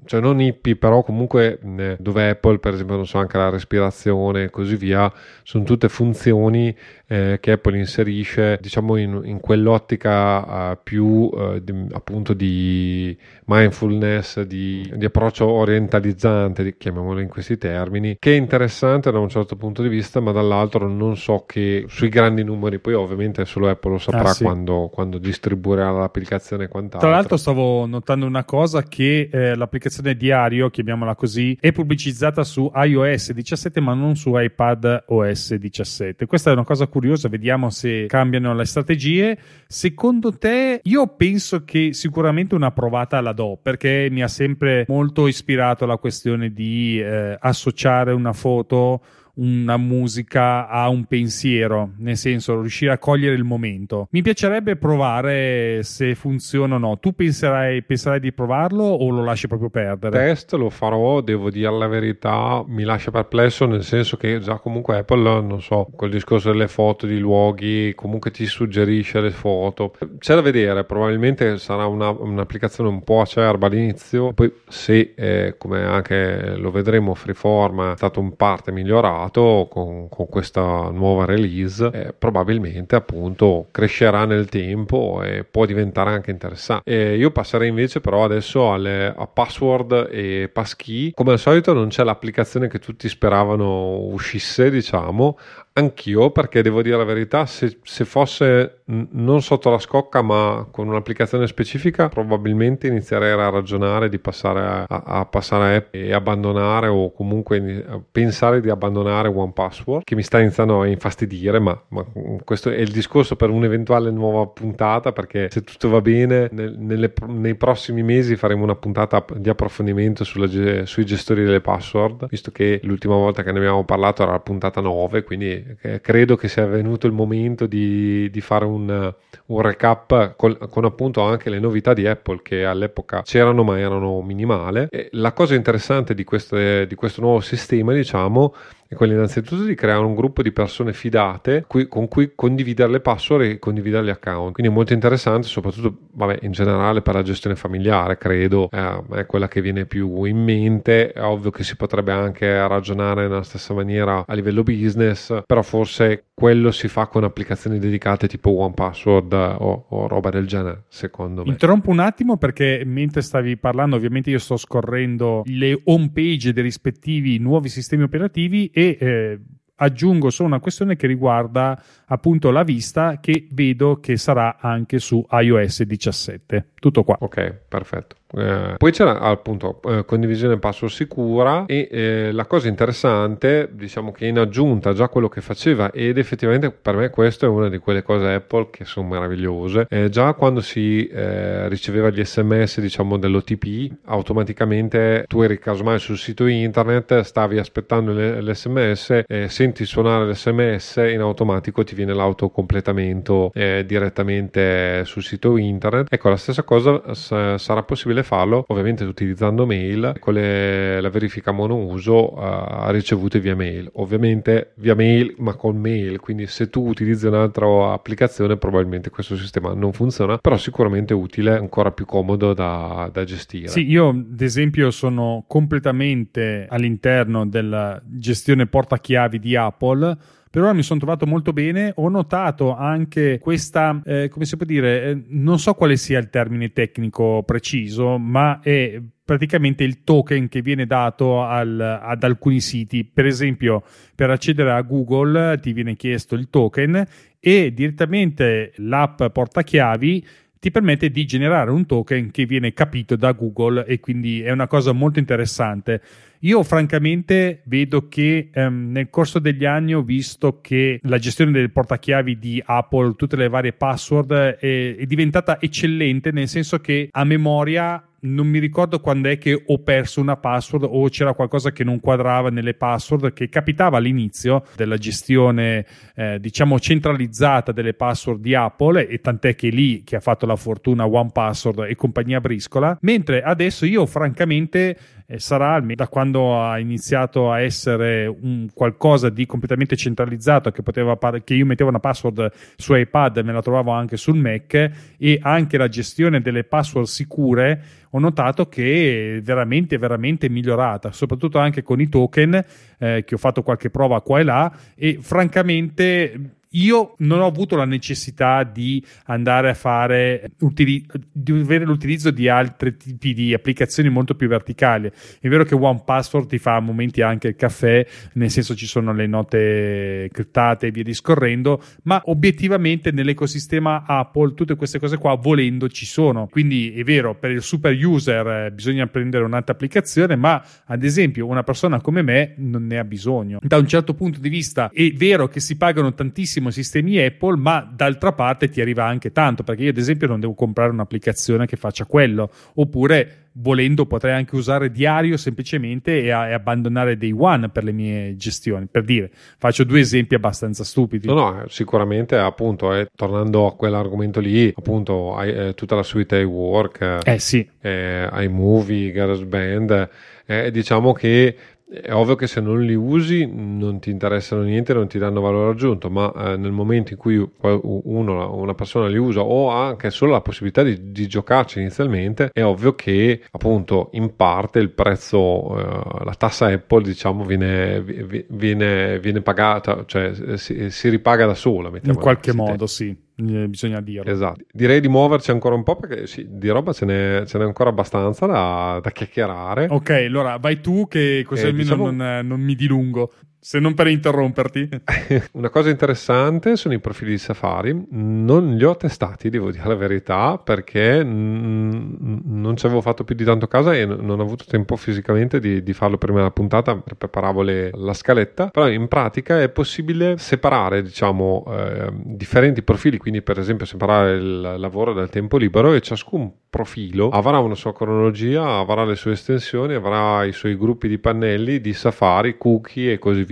cioè 0.05 0.21
non 0.21 0.39
hippie, 0.39 0.75
però 0.75 1.03
comunque 1.03 1.59
dove 1.99 2.29
Apple, 2.29 2.59
per 2.59 2.73
esempio, 2.73 2.95
non 2.95 3.07
so, 3.07 3.17
anche 3.17 3.37
la 3.37 3.49
respirazione 3.49 4.43
e 4.43 4.49
così 4.49 4.75
via, 4.75 5.11
sono 5.43 5.63
tutte 5.63 5.89
funzioni 5.89 6.75
eh, 7.11 7.39
che 7.41 7.51
Apple 7.51 7.77
inserisce, 7.77 8.57
diciamo, 8.61 8.95
in, 8.95 9.19
in 9.25 9.41
quell'ottica 9.41 10.71
uh, 10.71 10.77
più 10.81 11.05
uh, 11.05 11.59
di, 11.59 11.87
appunto 11.91 12.33
di 12.33 13.17
mindfulness, 13.47 14.43
di, 14.43 14.89
di, 14.95 15.03
approccio 15.03 15.45
orientalizzante, 15.45 16.77
chiamiamolo 16.77 17.19
in 17.19 17.27
questi 17.27 17.57
termini, 17.57 18.15
che 18.17 18.31
è 18.31 18.37
interessante 18.37 19.11
da 19.11 19.19
un 19.19 19.27
certo 19.27 19.57
punto 19.57 19.81
di 19.81 19.89
vista, 19.89 20.21
ma 20.21 20.31
dall'altro 20.31 20.87
non 20.87 21.17
so 21.17 21.43
che 21.45 21.83
sui 21.89 22.07
grandi 22.07 22.45
numeri, 22.45 22.79
poi 22.79 22.93
ovviamente 22.93 23.43
solo 23.43 23.67
Apple 23.67 23.91
lo 23.91 23.97
saprà 23.97 24.29
ah, 24.29 24.33
sì. 24.33 24.43
quando, 24.45 24.89
quando, 24.89 25.17
distribuirà 25.17 25.91
l'applicazione 25.91 26.63
e 26.63 26.67
quant'altro. 26.69 27.09
Tra 27.09 27.17
l'altro 27.17 27.35
stavo 27.35 27.85
notando 27.85 28.25
una 28.25 28.45
cosa 28.45 28.83
che 28.83 29.27
eh, 29.29 29.40
l'applicazione 29.55 30.15
diario, 30.15 30.69
chiamiamola 30.69 31.15
così, 31.15 31.57
è 31.59 31.71
pubblicizzata 31.71 32.43
su 32.43 32.71
iOS 32.73 33.33
17 33.33 33.79
ma 33.79 33.93
non 33.93 34.15
su 34.15 34.37
iPad 34.37 35.05
OS 35.07 35.55
17. 35.55 36.25
Questa 36.25 36.49
è 36.49 36.53
una 36.53 36.63
cosa 36.63 36.87
curiosa 36.87 36.99
curiosa, 37.01 37.29
vediamo 37.29 37.69
se 37.69 38.05
cambiano 38.07 38.53
le 38.53 38.65
strategie. 38.65 39.37
Secondo 39.67 40.37
te, 40.37 40.81
io 40.83 41.07
penso 41.07 41.63
che 41.63 41.93
sicuramente 41.93 42.55
una 42.55 42.71
provata 42.71 43.19
la 43.21 43.33
do 43.33 43.57
perché 43.61 44.07
mi 44.11 44.21
ha 44.21 44.27
sempre 44.27 44.85
molto 44.87 45.27
ispirato 45.27 45.85
la 45.85 45.97
questione 45.97 46.51
di 46.51 46.99
eh, 46.99 47.35
associare 47.39 48.11
una 48.11 48.33
foto 48.33 49.01
una 49.35 49.77
musica 49.77 50.67
a 50.67 50.89
un 50.89 51.05
pensiero, 51.05 51.91
nel 51.97 52.17
senso 52.17 52.59
riuscire 52.59 52.91
a 52.91 52.97
cogliere 52.97 53.35
il 53.35 53.43
momento. 53.43 54.07
Mi 54.11 54.21
piacerebbe 54.21 54.75
provare 54.75 55.83
se 55.83 56.15
funziona 56.15 56.75
o 56.75 56.77
no. 56.77 56.99
Tu 56.99 57.13
penserai, 57.13 57.83
penserai 57.83 58.19
di 58.19 58.33
provarlo 58.33 58.83
o 58.83 59.09
lo 59.09 59.23
lasci 59.23 59.47
proprio 59.47 59.69
perdere? 59.69 60.17
Test 60.17 60.53
lo 60.53 60.69
farò, 60.69 61.21
devo 61.21 61.49
dire 61.49 61.71
la 61.71 61.87
verità, 61.87 62.63
mi 62.67 62.83
lascia 62.83 63.11
perplesso 63.11 63.65
nel 63.65 63.83
senso 63.83 64.17
che 64.17 64.39
già 64.39 64.57
comunque 64.57 64.97
Apple, 64.97 65.41
non 65.41 65.61
so, 65.61 65.89
col 65.95 66.09
discorso 66.09 66.51
delle 66.51 66.67
foto 66.67 67.05
di 67.05 67.19
luoghi, 67.19 67.93
comunque 67.95 68.31
ti 68.31 68.45
suggerisce 68.45 69.21
le 69.21 69.31
foto. 69.31 69.93
C'è 70.17 70.35
da 70.35 70.41
vedere, 70.41 70.83
probabilmente 70.83 71.57
sarà 71.57 71.85
una, 71.85 72.09
un'applicazione 72.09 72.89
un 72.89 73.03
po' 73.03 73.21
acerba 73.21 73.67
all'inizio, 73.67 74.33
poi 74.33 74.51
se, 74.67 75.13
eh, 75.15 75.55
come 75.57 75.83
anche 75.83 76.55
lo 76.55 76.71
vedremo, 76.71 77.13
Freeform 77.13 77.93
è 77.93 77.97
stato 77.97 78.19
un 78.19 78.35
parte 78.35 78.71
migliorato, 78.71 79.20
passato 79.21 79.67
con, 79.69 80.09
con 80.09 80.27
questa 80.27 80.89
nuova 80.89 81.25
release 81.25 81.89
eh, 81.93 82.13
probabilmente 82.17 82.95
appunto 82.95 83.67
crescerà 83.71 84.25
nel 84.25 84.47
tempo 84.49 85.21
e 85.23 85.43
può 85.43 85.65
diventare 85.65 86.11
anche 86.11 86.31
interessante. 86.31 86.89
E 86.89 87.15
io 87.15 87.31
passerei 87.31 87.69
invece 87.69 88.01
però 88.01 88.23
adesso 88.23 88.71
alle, 88.71 89.13
a 89.15 89.27
password 89.27 90.09
e 90.11 90.49
passkey. 90.51 91.11
Come 91.13 91.33
al 91.33 91.39
solito 91.39 91.73
non 91.73 91.89
c'è 91.89 92.03
l'applicazione 92.03 92.67
che 92.67 92.79
tutti 92.79 93.07
speravano 93.07 93.97
uscisse, 93.97 94.69
diciamo, 94.69 95.37
Anch'io, 95.73 96.31
perché 96.31 96.61
devo 96.61 96.81
dire 96.81 96.97
la 96.97 97.05
verità, 97.05 97.45
se, 97.45 97.77
se, 97.83 98.03
fosse 98.03 98.80
non 99.11 99.41
sotto 99.41 99.69
la 99.69 99.79
scocca 99.79 100.21
ma 100.21 100.67
con 100.69 100.87
un'applicazione 100.87 101.47
specifica, 101.47 102.09
probabilmente 102.09 102.87
inizierei 102.87 103.31
a 103.31 103.49
ragionare 103.49 104.09
di 104.09 104.19
passare 104.19 104.85
a, 104.87 105.03
a 105.05 105.25
passare 105.25 105.75
app 105.75 105.95
e 105.95 106.13
abbandonare 106.13 106.87
o 106.87 107.11
comunque 107.11 108.03
pensare 108.11 108.61
di 108.61 108.69
abbandonare 108.69 109.29
One 109.29 109.51
Password, 109.53 110.03
che 110.03 110.15
mi 110.15 110.23
sta 110.23 110.39
iniziando 110.39 110.81
a 110.81 110.87
infastidire, 110.87 111.59
ma, 111.59 111.79
ma, 111.89 112.05
questo 112.43 112.69
è 112.69 112.77
il 112.77 112.91
discorso 112.91 113.35
per 113.35 113.49
un'eventuale 113.49 114.11
nuova 114.11 114.45
puntata, 114.47 115.11
perché 115.11 115.49
se 115.51 115.63
tutto 115.63 115.89
va 115.89 116.01
bene, 116.01 116.49
nel, 116.51 116.75
nelle, 116.77 117.13
nei 117.27 117.55
prossimi 117.55 118.03
mesi 118.03 118.35
faremo 118.35 118.63
una 118.63 118.75
puntata 118.75 119.23
di 119.35 119.49
approfondimento 119.49 120.23
sulla, 120.23 120.85
sui 120.85 121.05
gestori 121.05 121.43
delle 121.43 121.61
password, 121.61 122.27
visto 122.29 122.51
che 122.51 122.79
l'ultima 122.83 123.15
volta 123.15 123.43
che 123.43 123.51
ne 123.51 123.59
abbiamo 123.59 123.83
parlato 123.85 124.23
era 124.23 124.31
la 124.31 124.39
puntata 124.39 124.81
9, 124.81 125.23
quindi 125.23 125.77
credo 126.01 126.35
che 126.35 126.47
sia 126.47 126.65
venuto 126.65 127.07
il 127.07 127.13
momento 127.13 127.65
di, 127.65 128.29
di 128.29 128.41
fare 128.41 128.65
un, 128.65 128.80
un 128.89 129.61
recap 129.61 130.35
con, 130.35 130.57
con, 130.69 130.85
appunto 130.85 131.21
anche 131.21 131.49
le 131.49 131.59
novità 131.59 131.93
di 131.93 132.07
Apple 132.07 132.41
che 132.41 132.65
all'epoca 132.65 133.21
c'erano 133.23 133.63
ma 133.63 133.79
erano 133.79 134.21
minimale. 134.21 134.87
E 134.89 135.09
la 135.13 135.33
cosa 135.33 135.55
interessante 135.55 136.13
di, 136.13 136.23
queste, 136.23 136.87
di 136.87 136.95
questo 136.95 137.21
nuovo 137.21 137.39
sistema, 137.41 137.93
diciamo, 137.93 138.53
quella 138.95 139.13
innanzitutto 139.13 139.63
di 139.63 139.75
creare 139.75 140.03
un 140.03 140.15
gruppo 140.15 140.41
di 140.41 140.51
persone 140.51 140.93
fidate 140.93 141.63
cui, 141.67 141.87
con 141.87 142.07
cui 142.07 142.33
condividere 142.35 142.91
le 142.91 142.99
password 142.99 143.45
e 143.45 143.59
condividere 143.59 144.05
gli 144.05 144.09
account. 144.09 144.53
Quindi 144.53 144.71
è 144.71 144.75
molto 144.75 144.93
interessante, 144.93 145.47
soprattutto 145.47 145.97
vabbè, 146.13 146.39
in 146.41 146.51
generale 146.51 147.01
per 147.01 147.13
la 147.13 147.21
gestione 147.23 147.55
familiare, 147.55 148.17
credo, 148.17 148.69
eh, 148.71 149.01
è 149.11 149.25
quella 149.25 149.47
che 149.47 149.61
viene 149.61 149.85
più 149.85 150.23
in 150.25 150.43
mente. 150.43 151.13
È 151.13 151.23
ovvio 151.23 151.51
che 151.51 151.63
si 151.63 151.75
potrebbe 151.75 152.11
anche 152.11 152.67
ragionare 152.67 153.27
nella 153.27 153.43
stessa 153.43 153.73
maniera 153.73 154.25
a 154.27 154.33
livello 154.33 154.63
business, 154.63 155.41
però 155.45 155.61
forse 155.61 156.25
quello 156.33 156.71
si 156.71 156.87
fa 156.87 157.07
con 157.07 157.23
applicazioni 157.23 157.79
dedicate 157.79 158.27
tipo 158.27 158.49
One 158.57 158.73
Password 158.73 159.31
o, 159.33 159.85
o 159.89 160.07
roba 160.07 160.31
del 160.31 160.47
genere, 160.47 160.85
secondo 160.87 161.43
me. 161.43 161.51
Interrompo 161.51 161.91
un 161.91 161.99
attimo 161.99 162.37
perché 162.37 162.81
mentre 162.85 163.21
stavi 163.21 163.57
parlando, 163.57 163.95
ovviamente 163.95 164.31
io 164.31 164.39
sto 164.39 164.57
scorrendo 164.57 165.43
le 165.45 165.79
home 165.85 166.09
page 166.11 166.51
dei 166.51 166.63
rispettivi 166.63 167.37
nuovi 167.37 167.69
sistemi 167.69 168.03
operativi 168.03 168.69
e 168.73 168.80
eh, 168.89 169.39
aggiungo 169.75 170.29
solo 170.29 170.47
una 170.47 170.59
questione 170.59 170.95
che 170.95 171.07
riguarda 171.07 171.81
appunto 172.05 172.51
la 172.51 172.63
vista 172.63 173.19
che 173.19 173.47
vedo 173.51 173.99
che 173.99 174.17
sarà 174.17 174.57
anche 174.59 174.99
su 174.99 175.25
iOS 175.29 175.83
17. 175.83 176.69
Tutto 176.75 177.03
qua. 177.03 177.17
Ok, 177.19 177.51
perfetto. 177.67 178.15
Eh, 178.33 178.75
poi 178.77 178.91
c'era 178.91 179.19
appunto 179.19 179.79
eh, 179.85 180.05
condivisione 180.05 180.57
password 180.57 180.93
sicura 180.93 181.65
e 181.65 181.87
eh, 181.91 182.31
la 182.31 182.45
cosa 182.45 182.67
interessante 182.67 183.69
diciamo 183.71 184.11
che 184.11 184.25
in 184.25 184.39
aggiunta 184.39 184.93
già 184.93 185.07
quello 185.09 185.27
che 185.29 185.41
faceva 185.41 185.91
ed 185.91 186.17
effettivamente 186.17 186.71
per 186.71 186.95
me 186.95 187.09
questa 187.09 187.45
è 187.45 187.49
una 187.49 187.69
di 187.69 187.77
quelle 187.79 188.03
cose 188.03 188.27
Apple 188.27 188.69
che 188.71 188.85
sono 188.85 189.07
meravigliose. 189.09 189.87
Eh, 189.89 190.09
già 190.09 190.33
quando 190.33 190.61
si 190.61 191.07
eh, 191.07 191.67
riceveva 191.67 192.09
gli 192.09 192.23
sms 192.23 192.79
diciamo 192.79 193.17
dell'OTP 193.17 193.91
automaticamente 194.05 195.25
tu 195.27 195.41
eri 195.41 195.59
casomai 195.59 195.99
sul 195.99 196.17
sito 196.17 196.45
internet 196.47 197.21
stavi 197.21 197.57
aspettando 197.57 198.11
l'sms 198.13 199.23
senti 199.47 199.85
suonare 199.85 200.29
l'sms 200.29 200.95
in 201.11 201.19
automatico 201.19 201.83
ti 201.83 201.95
viene 201.95 202.13
l'autocompletamento 202.13 203.51
direttamente 203.53 205.03
sul 205.05 205.23
sito 205.23 205.57
internet. 205.57 206.07
Ecco 206.09 206.29
la 206.29 206.37
stessa 206.37 206.63
cosa 206.63 207.13
s- 207.13 207.55
sarà 207.55 207.83
possibile 207.83 208.20
possibile 208.21 208.23
farlo 208.23 208.65
ovviamente 208.67 209.03
utilizzando 209.03 209.65
mail 209.65 210.15
con 210.19 210.33
le, 210.33 211.01
la 211.01 211.09
verifica 211.09 211.51
monouso 211.51 212.33
uh, 212.33 212.89
ricevute 212.89 213.39
via 213.39 213.55
mail. 213.55 213.89
Ovviamente 213.95 214.71
via 214.75 214.95
mail 214.95 215.35
ma 215.39 215.55
con 215.55 215.77
mail 215.77 216.19
quindi 216.19 216.47
se 216.47 216.69
tu 216.69 216.87
utilizzi 216.87 217.27
un'altra 217.27 217.91
applicazione 217.93 218.57
probabilmente 218.57 219.09
questo 219.09 219.35
sistema 219.35 219.73
non 219.73 219.91
funziona 219.91 220.37
però 220.37 220.57
sicuramente 220.57 221.13
utile 221.13 221.57
ancora 221.57 221.91
più 221.91 222.05
comodo 222.05 222.53
da, 222.53 223.09
da 223.11 223.23
gestire. 223.23 223.67
Sì 223.67 223.89
io 223.89 224.09
ad 224.09 224.41
esempio 224.41 224.91
sono 224.91 225.43
completamente 225.47 226.65
all'interno 226.69 227.45
della 227.45 228.01
gestione 228.05 228.67
portachiavi 228.67 229.39
di 229.39 229.55
Apple 229.55 230.17
per 230.51 230.63
ora 230.63 230.73
mi 230.73 230.83
sono 230.83 230.99
trovato 230.99 231.25
molto 231.25 231.53
bene. 231.53 231.93
Ho 231.95 232.09
notato 232.09 232.75
anche 232.75 233.39
questa, 233.39 234.01
eh, 234.03 234.27
come 234.27 234.43
si 234.43 234.57
può 234.57 234.65
dire, 234.65 235.03
eh, 235.03 235.23
non 235.29 235.59
so 235.59 235.73
quale 235.75 235.95
sia 235.95 236.19
il 236.19 236.29
termine 236.29 236.73
tecnico 236.73 237.41
preciso, 237.43 238.17
ma 238.17 238.59
è 238.59 239.01
praticamente 239.23 239.85
il 239.85 240.03
token 240.03 240.49
che 240.49 240.61
viene 240.61 240.85
dato 240.85 241.41
al, 241.41 241.79
ad 241.79 242.21
alcuni 242.23 242.59
siti. 242.59 243.05
Per 243.05 243.25
esempio, 243.25 243.81
per 244.13 244.29
accedere 244.29 244.71
a 244.71 244.81
Google 244.81 245.57
ti 245.61 245.71
viene 245.71 245.95
chiesto 245.95 246.35
il 246.35 246.49
token 246.49 247.07
e 247.39 247.73
direttamente 247.73 248.73
l'app 248.75 249.23
portachiavi 249.23 250.27
ti 250.61 250.69
permette 250.69 251.09
di 251.09 251.25
generare 251.25 251.71
un 251.71 251.87
token 251.87 252.29
che 252.29 252.45
viene 252.45 252.71
capito 252.71 253.15
da 253.15 253.31
Google 253.31 253.83
e 253.83 253.99
quindi 253.99 254.43
è 254.43 254.51
una 254.51 254.67
cosa 254.67 254.91
molto 254.91 255.17
interessante. 255.17 255.99
Io 256.41 256.61
francamente 256.61 257.63
vedo 257.65 258.07
che 258.07 258.51
ehm, 258.53 258.91
nel 258.91 259.09
corso 259.09 259.39
degli 259.39 259.65
anni 259.65 259.95
ho 259.95 260.03
visto 260.03 260.59
che 260.61 260.99
la 261.05 261.17
gestione 261.17 261.51
del 261.51 261.71
portachiavi 261.71 262.37
di 262.37 262.61
Apple, 262.63 263.15
tutte 263.15 263.37
le 263.37 263.49
varie 263.49 263.73
password, 263.73 264.31
è, 264.31 264.95
è 264.97 265.05
diventata 265.07 265.59
eccellente, 265.59 266.31
nel 266.31 266.47
senso 266.47 266.77
che 266.77 267.09
a 267.09 267.23
memoria 267.23 268.05
non 268.21 268.47
mi 268.47 268.59
ricordo 268.59 268.99
quando 268.99 269.29
è 269.29 269.37
che 269.37 269.63
ho 269.65 269.79
perso 269.79 270.21
una 270.21 270.37
password 270.37 270.87
o 270.89 271.07
c'era 271.09 271.33
qualcosa 271.33 271.71
che 271.71 271.83
non 271.83 271.99
quadrava 271.99 272.49
nelle 272.49 272.73
password 272.73 273.33
che 273.33 273.49
capitava 273.49 273.97
all'inizio 273.97 274.63
della 274.75 274.97
gestione 274.97 275.85
eh, 276.15 276.39
diciamo 276.39 276.79
centralizzata 276.79 277.71
delle 277.71 277.93
password 277.93 278.41
di 278.41 278.53
Apple 278.53 279.07
e 279.07 279.19
tant'è 279.19 279.55
che 279.55 279.69
lì 279.69 280.03
che 280.03 280.17
ha 280.17 280.19
fatto 280.19 280.45
la 280.45 280.55
fortuna 280.55 281.07
One 281.07 281.31
Password 281.31 281.85
e 281.89 281.95
compagnia 281.95 282.39
briscola. 282.39 282.97
Mentre 283.01 283.41
adesso 283.41 283.85
io 283.85 284.05
francamente 284.05 284.97
sarà 285.37 285.79
da 285.79 286.07
quando 286.07 286.61
ha 286.61 286.79
iniziato 286.79 287.51
a 287.51 287.61
essere 287.61 288.25
un 288.27 288.67
qualcosa 288.73 289.29
di 289.29 289.45
completamente 289.45 289.95
centralizzato 289.95 290.71
che, 290.71 290.81
poteva, 290.81 291.17
che 291.43 291.53
io 291.53 291.65
mettevo 291.65 291.89
una 291.89 291.99
password 291.99 292.51
su 292.75 292.95
iPad 292.95 293.37
me 293.39 293.53
la 293.53 293.61
trovavo 293.61 293.91
anche 293.91 294.17
sul 294.17 294.37
Mac 294.37 294.91
e 295.17 295.39
anche 295.41 295.77
la 295.77 295.87
gestione 295.87 296.41
delle 296.41 296.63
password 296.63 297.07
sicure 297.07 297.83
ho 298.09 298.19
notato 298.19 298.67
che 298.67 299.37
è 299.37 299.41
veramente 299.41 299.97
veramente 299.97 300.49
migliorata 300.49 301.11
soprattutto 301.11 301.59
anche 301.59 301.81
con 301.81 302.01
i 302.01 302.09
token 302.09 302.65
eh, 302.97 303.23
che 303.25 303.35
ho 303.35 303.37
fatto 303.37 303.63
qualche 303.63 303.89
prova 303.89 304.21
qua 304.21 304.39
e 304.39 304.43
là 304.43 304.71
e 304.95 305.17
francamente 305.21 306.59
io 306.71 307.15
non 307.19 307.39
ho 307.39 307.47
avuto 307.47 307.75
la 307.75 307.85
necessità 307.85 308.63
di 308.63 309.03
andare 309.25 309.69
a 309.69 309.73
fare 309.73 310.51
utili- 310.59 311.05
di 311.31 311.51
avere 311.51 311.85
l'utilizzo 311.85 312.31
di 312.31 312.47
altri 312.47 312.95
tipi 312.95 313.33
di 313.33 313.53
applicazioni 313.53 314.09
molto 314.09 314.35
più 314.35 314.47
verticali. 314.47 315.11
È 315.39 315.47
vero 315.47 315.63
che 315.63 315.75
One 315.75 316.03
Password 316.05 316.47
ti 316.47 316.57
fa 316.57 316.75
a 316.75 316.79
momenti 316.79 317.21
anche 317.21 317.49
il 317.49 317.55
caffè, 317.55 318.05
nel 318.33 318.49
senso 318.49 318.75
ci 318.75 318.85
sono 318.85 319.13
le 319.13 319.27
note 319.27 320.29
criptate 320.31 320.87
e 320.87 320.91
via 320.91 321.03
discorrendo, 321.03 321.81
ma 322.03 322.21
obiettivamente 322.25 323.11
nell'ecosistema 323.11 324.03
Apple 324.05 324.53
tutte 324.53 324.75
queste 324.75 324.99
cose 324.99 325.17
qua 325.17 325.35
volendo 325.35 325.89
ci 325.89 326.05
sono. 326.05 326.47
Quindi 326.47 326.93
è 326.93 327.03
vero, 327.03 327.35
per 327.35 327.51
il 327.51 327.61
super 327.61 327.93
user 327.93 328.47
eh, 328.47 328.71
bisogna 328.71 329.07
prendere 329.07 329.43
un'altra 329.43 329.73
applicazione, 329.73 330.35
ma 330.35 330.63
ad 330.85 331.03
esempio 331.03 331.47
una 331.47 331.63
persona 331.63 331.99
come 331.99 332.21
me 332.21 332.53
non 332.57 332.85
ne 332.85 332.97
ha 332.97 333.03
bisogno. 333.03 333.59
Da 333.61 333.77
un 333.77 333.87
certo 333.87 334.13
punto 334.13 334.39
di 334.39 334.49
vista 334.49 334.89
è 334.93 335.11
vero 335.11 335.47
che 335.47 335.59
si 335.59 335.75
pagano 335.75 336.13
tantissimo 336.13 336.60
benissimo 336.61 336.69
sistemi 336.69 337.17
Apple, 337.17 337.57
ma 337.57 337.87
d'altra 337.91 338.31
parte 338.31 338.69
ti 338.69 338.79
arriva 338.79 339.05
anche 339.05 339.31
tanto, 339.31 339.63
perché 339.63 339.83
io 339.83 339.89
ad 339.89 339.97
esempio 339.97 340.27
non 340.27 340.39
devo 340.39 340.53
comprare 340.53 340.91
un'applicazione 340.91 341.65
che 341.65 341.75
faccia 341.75 342.05
quello, 342.05 342.49
oppure 342.75 343.41
volendo 343.53 344.05
potrei 344.05 344.33
anche 344.33 344.55
usare 344.55 344.91
diario 344.91 345.35
semplicemente 345.35 346.21
e, 346.21 346.31
a, 346.31 346.47
e, 346.47 346.53
abbandonare 346.53 347.17
Day 347.17 347.33
One 347.37 347.69
per 347.69 347.83
le 347.83 347.91
mie 347.91 348.35
gestioni. 348.37 348.87
Per 348.89 349.03
dire 349.03 349.29
faccio 349.57 349.83
due 349.83 349.99
esempi 349.99 350.35
abbastanza 350.35 350.83
stupidi. 350.83 351.27
No 351.27 351.33
no 351.33 351.63
sicuramente 351.67 352.37
appunto 352.37 352.93
eh, 352.93 353.07
tornando 353.13 353.67
a 353.67 353.75
quell'argomento 353.75 354.39
lì 354.39 354.71
appunto 354.73 355.35
hai 355.35 355.51
eh, 355.51 355.73
tutta 355.73 355.95
la 355.95 356.03
suite 356.03 356.37
iWork 356.39 357.19
eh 357.25 357.39
sì. 357.39 357.67
eh, 357.81 358.29
iMovie 358.31 359.11
GarageBand 359.11 360.09
eh, 360.45 360.71
diciamo 360.71 361.13
che 361.13 361.55
è 361.91 362.13
ovvio 362.13 362.35
che 362.35 362.47
se 362.47 362.61
non 362.61 362.81
li 362.81 362.93
usi 362.93 363.45
non 363.51 363.99
ti 363.99 364.09
interessano 364.11 364.61
niente, 364.61 364.93
non 364.93 365.07
ti 365.07 365.17
danno 365.17 365.41
valore 365.41 365.71
aggiunto, 365.71 366.09
ma 366.09 366.31
eh, 366.33 366.55
nel 366.55 366.71
momento 366.71 367.11
in 367.11 367.19
cui 367.19 367.35
uno, 367.35 368.55
una 368.55 368.73
persona 368.73 369.07
li 369.07 369.17
usa 369.17 369.41
o 369.41 369.71
ha 369.71 369.87
anche 369.87 370.09
solo 370.09 370.31
la 370.31 370.41
possibilità 370.41 370.83
di, 370.83 371.11
di 371.11 371.27
giocarci 371.27 371.79
inizialmente, 371.79 372.49
è 372.53 372.63
ovvio 372.63 372.95
che 372.95 373.41
appunto 373.51 374.09
in 374.13 374.37
parte 374.37 374.79
il 374.79 374.91
prezzo, 374.91 375.77
eh, 375.77 376.23
la 376.23 376.33
tassa 376.37 376.67
Apple 376.67 377.03
diciamo 377.03 377.43
viene, 377.43 378.01
viene, 378.47 379.19
viene 379.19 379.41
pagata, 379.41 380.05
cioè 380.05 380.57
si, 380.57 380.89
si 380.89 381.09
ripaga 381.09 381.45
da 381.45 381.55
sola. 381.55 381.91
In 382.03 382.15
qualche 382.15 382.53
modo 382.53 382.87
sì. 382.87 383.29
Eh, 383.35 383.67
bisogna 383.67 384.01
dirlo. 384.01 384.31
Esatto. 384.31 384.63
Direi 384.71 384.99
di 384.99 385.07
muoverci 385.07 385.51
ancora 385.51 385.75
un 385.75 385.83
po' 385.83 385.95
perché 385.95 386.27
sì, 386.27 386.45
di 386.49 386.69
roba 386.69 386.93
ce 386.93 387.05
n'è, 387.05 387.43
ce 387.45 387.57
n'è 387.57 387.63
ancora 387.63 387.89
abbastanza 387.89 388.45
da, 388.45 388.99
da, 389.01 389.11
chiacchierare. 389.11 389.87
Ok, 389.89 390.09
allora 390.09 390.57
vai 390.57 390.81
tu 390.81 391.07
che 391.07 391.43
così 391.45 391.63
eh, 391.63 391.67
almeno 391.67 391.83
diciamo... 391.83 392.11
non, 392.11 392.45
non 392.45 392.59
mi 392.59 392.75
dilungo 392.75 393.31
se 393.63 393.79
non 393.79 393.93
per 393.93 394.07
interromperti. 394.07 394.89
Una 395.53 395.69
cosa 395.69 395.91
interessante 395.91 396.75
sono 396.75 396.95
i 396.95 396.99
profili 396.99 397.31
di 397.31 397.37
Safari. 397.37 398.07
Non 398.09 398.75
li 398.75 398.83
ho 398.83 398.97
testati, 398.97 399.51
devo 399.51 399.69
dire 399.69 399.87
la 399.87 399.95
verità, 399.95 400.57
perché 400.57 401.23
non 401.23 402.73
ci 402.75 402.85
avevo 402.87 403.01
fatto 403.01 403.23
più 403.23 403.35
di 403.35 403.43
tanto 403.43 403.67
caso 403.67 403.91
e 403.91 404.03
non 404.03 404.39
ho 404.39 404.41
avuto 404.41 404.65
tempo 404.67 404.95
fisicamente 404.95 405.59
di, 405.59 405.83
di 405.83 405.93
farlo 405.93 406.17
prima 406.17 406.39
della 406.39 406.49
puntata, 406.49 406.95
preparavo 406.95 407.61
le, 407.61 407.91
la 407.93 408.13
scaletta. 408.13 408.69
Però 408.69 408.89
in 408.89 409.07
pratica 409.07 409.61
è 409.61 409.69
possibile 409.69 410.39
separare, 410.39 411.03
diciamo, 411.03 411.63
eh, 411.69 412.11
differenti 412.13 412.81
profili, 412.81 413.19
quindi 413.19 413.43
per 413.43 413.59
esempio 413.59 413.85
separare 413.85 414.37
il 414.37 414.75
lavoro 414.79 415.13
dal 415.13 415.29
tempo 415.29 415.57
libero 415.57 415.93
e 415.93 416.01
ciascun 416.01 416.51
profilo 416.71 417.29
avrà 417.29 417.59
una 417.59 417.75
sua 417.75 417.93
cronologia, 417.93 418.77
avrà 418.77 419.03
le 419.03 419.15
sue 419.15 419.33
estensioni, 419.33 419.93
avrà 419.93 420.45
i 420.45 420.53
suoi 420.53 420.77
gruppi 420.77 421.09
di 421.09 421.19
pannelli 421.19 421.81
di 421.81 421.93
Safari, 421.93 422.57
cookie 422.57 423.11
e 423.11 423.19
così 423.19 423.43
via 423.43 423.50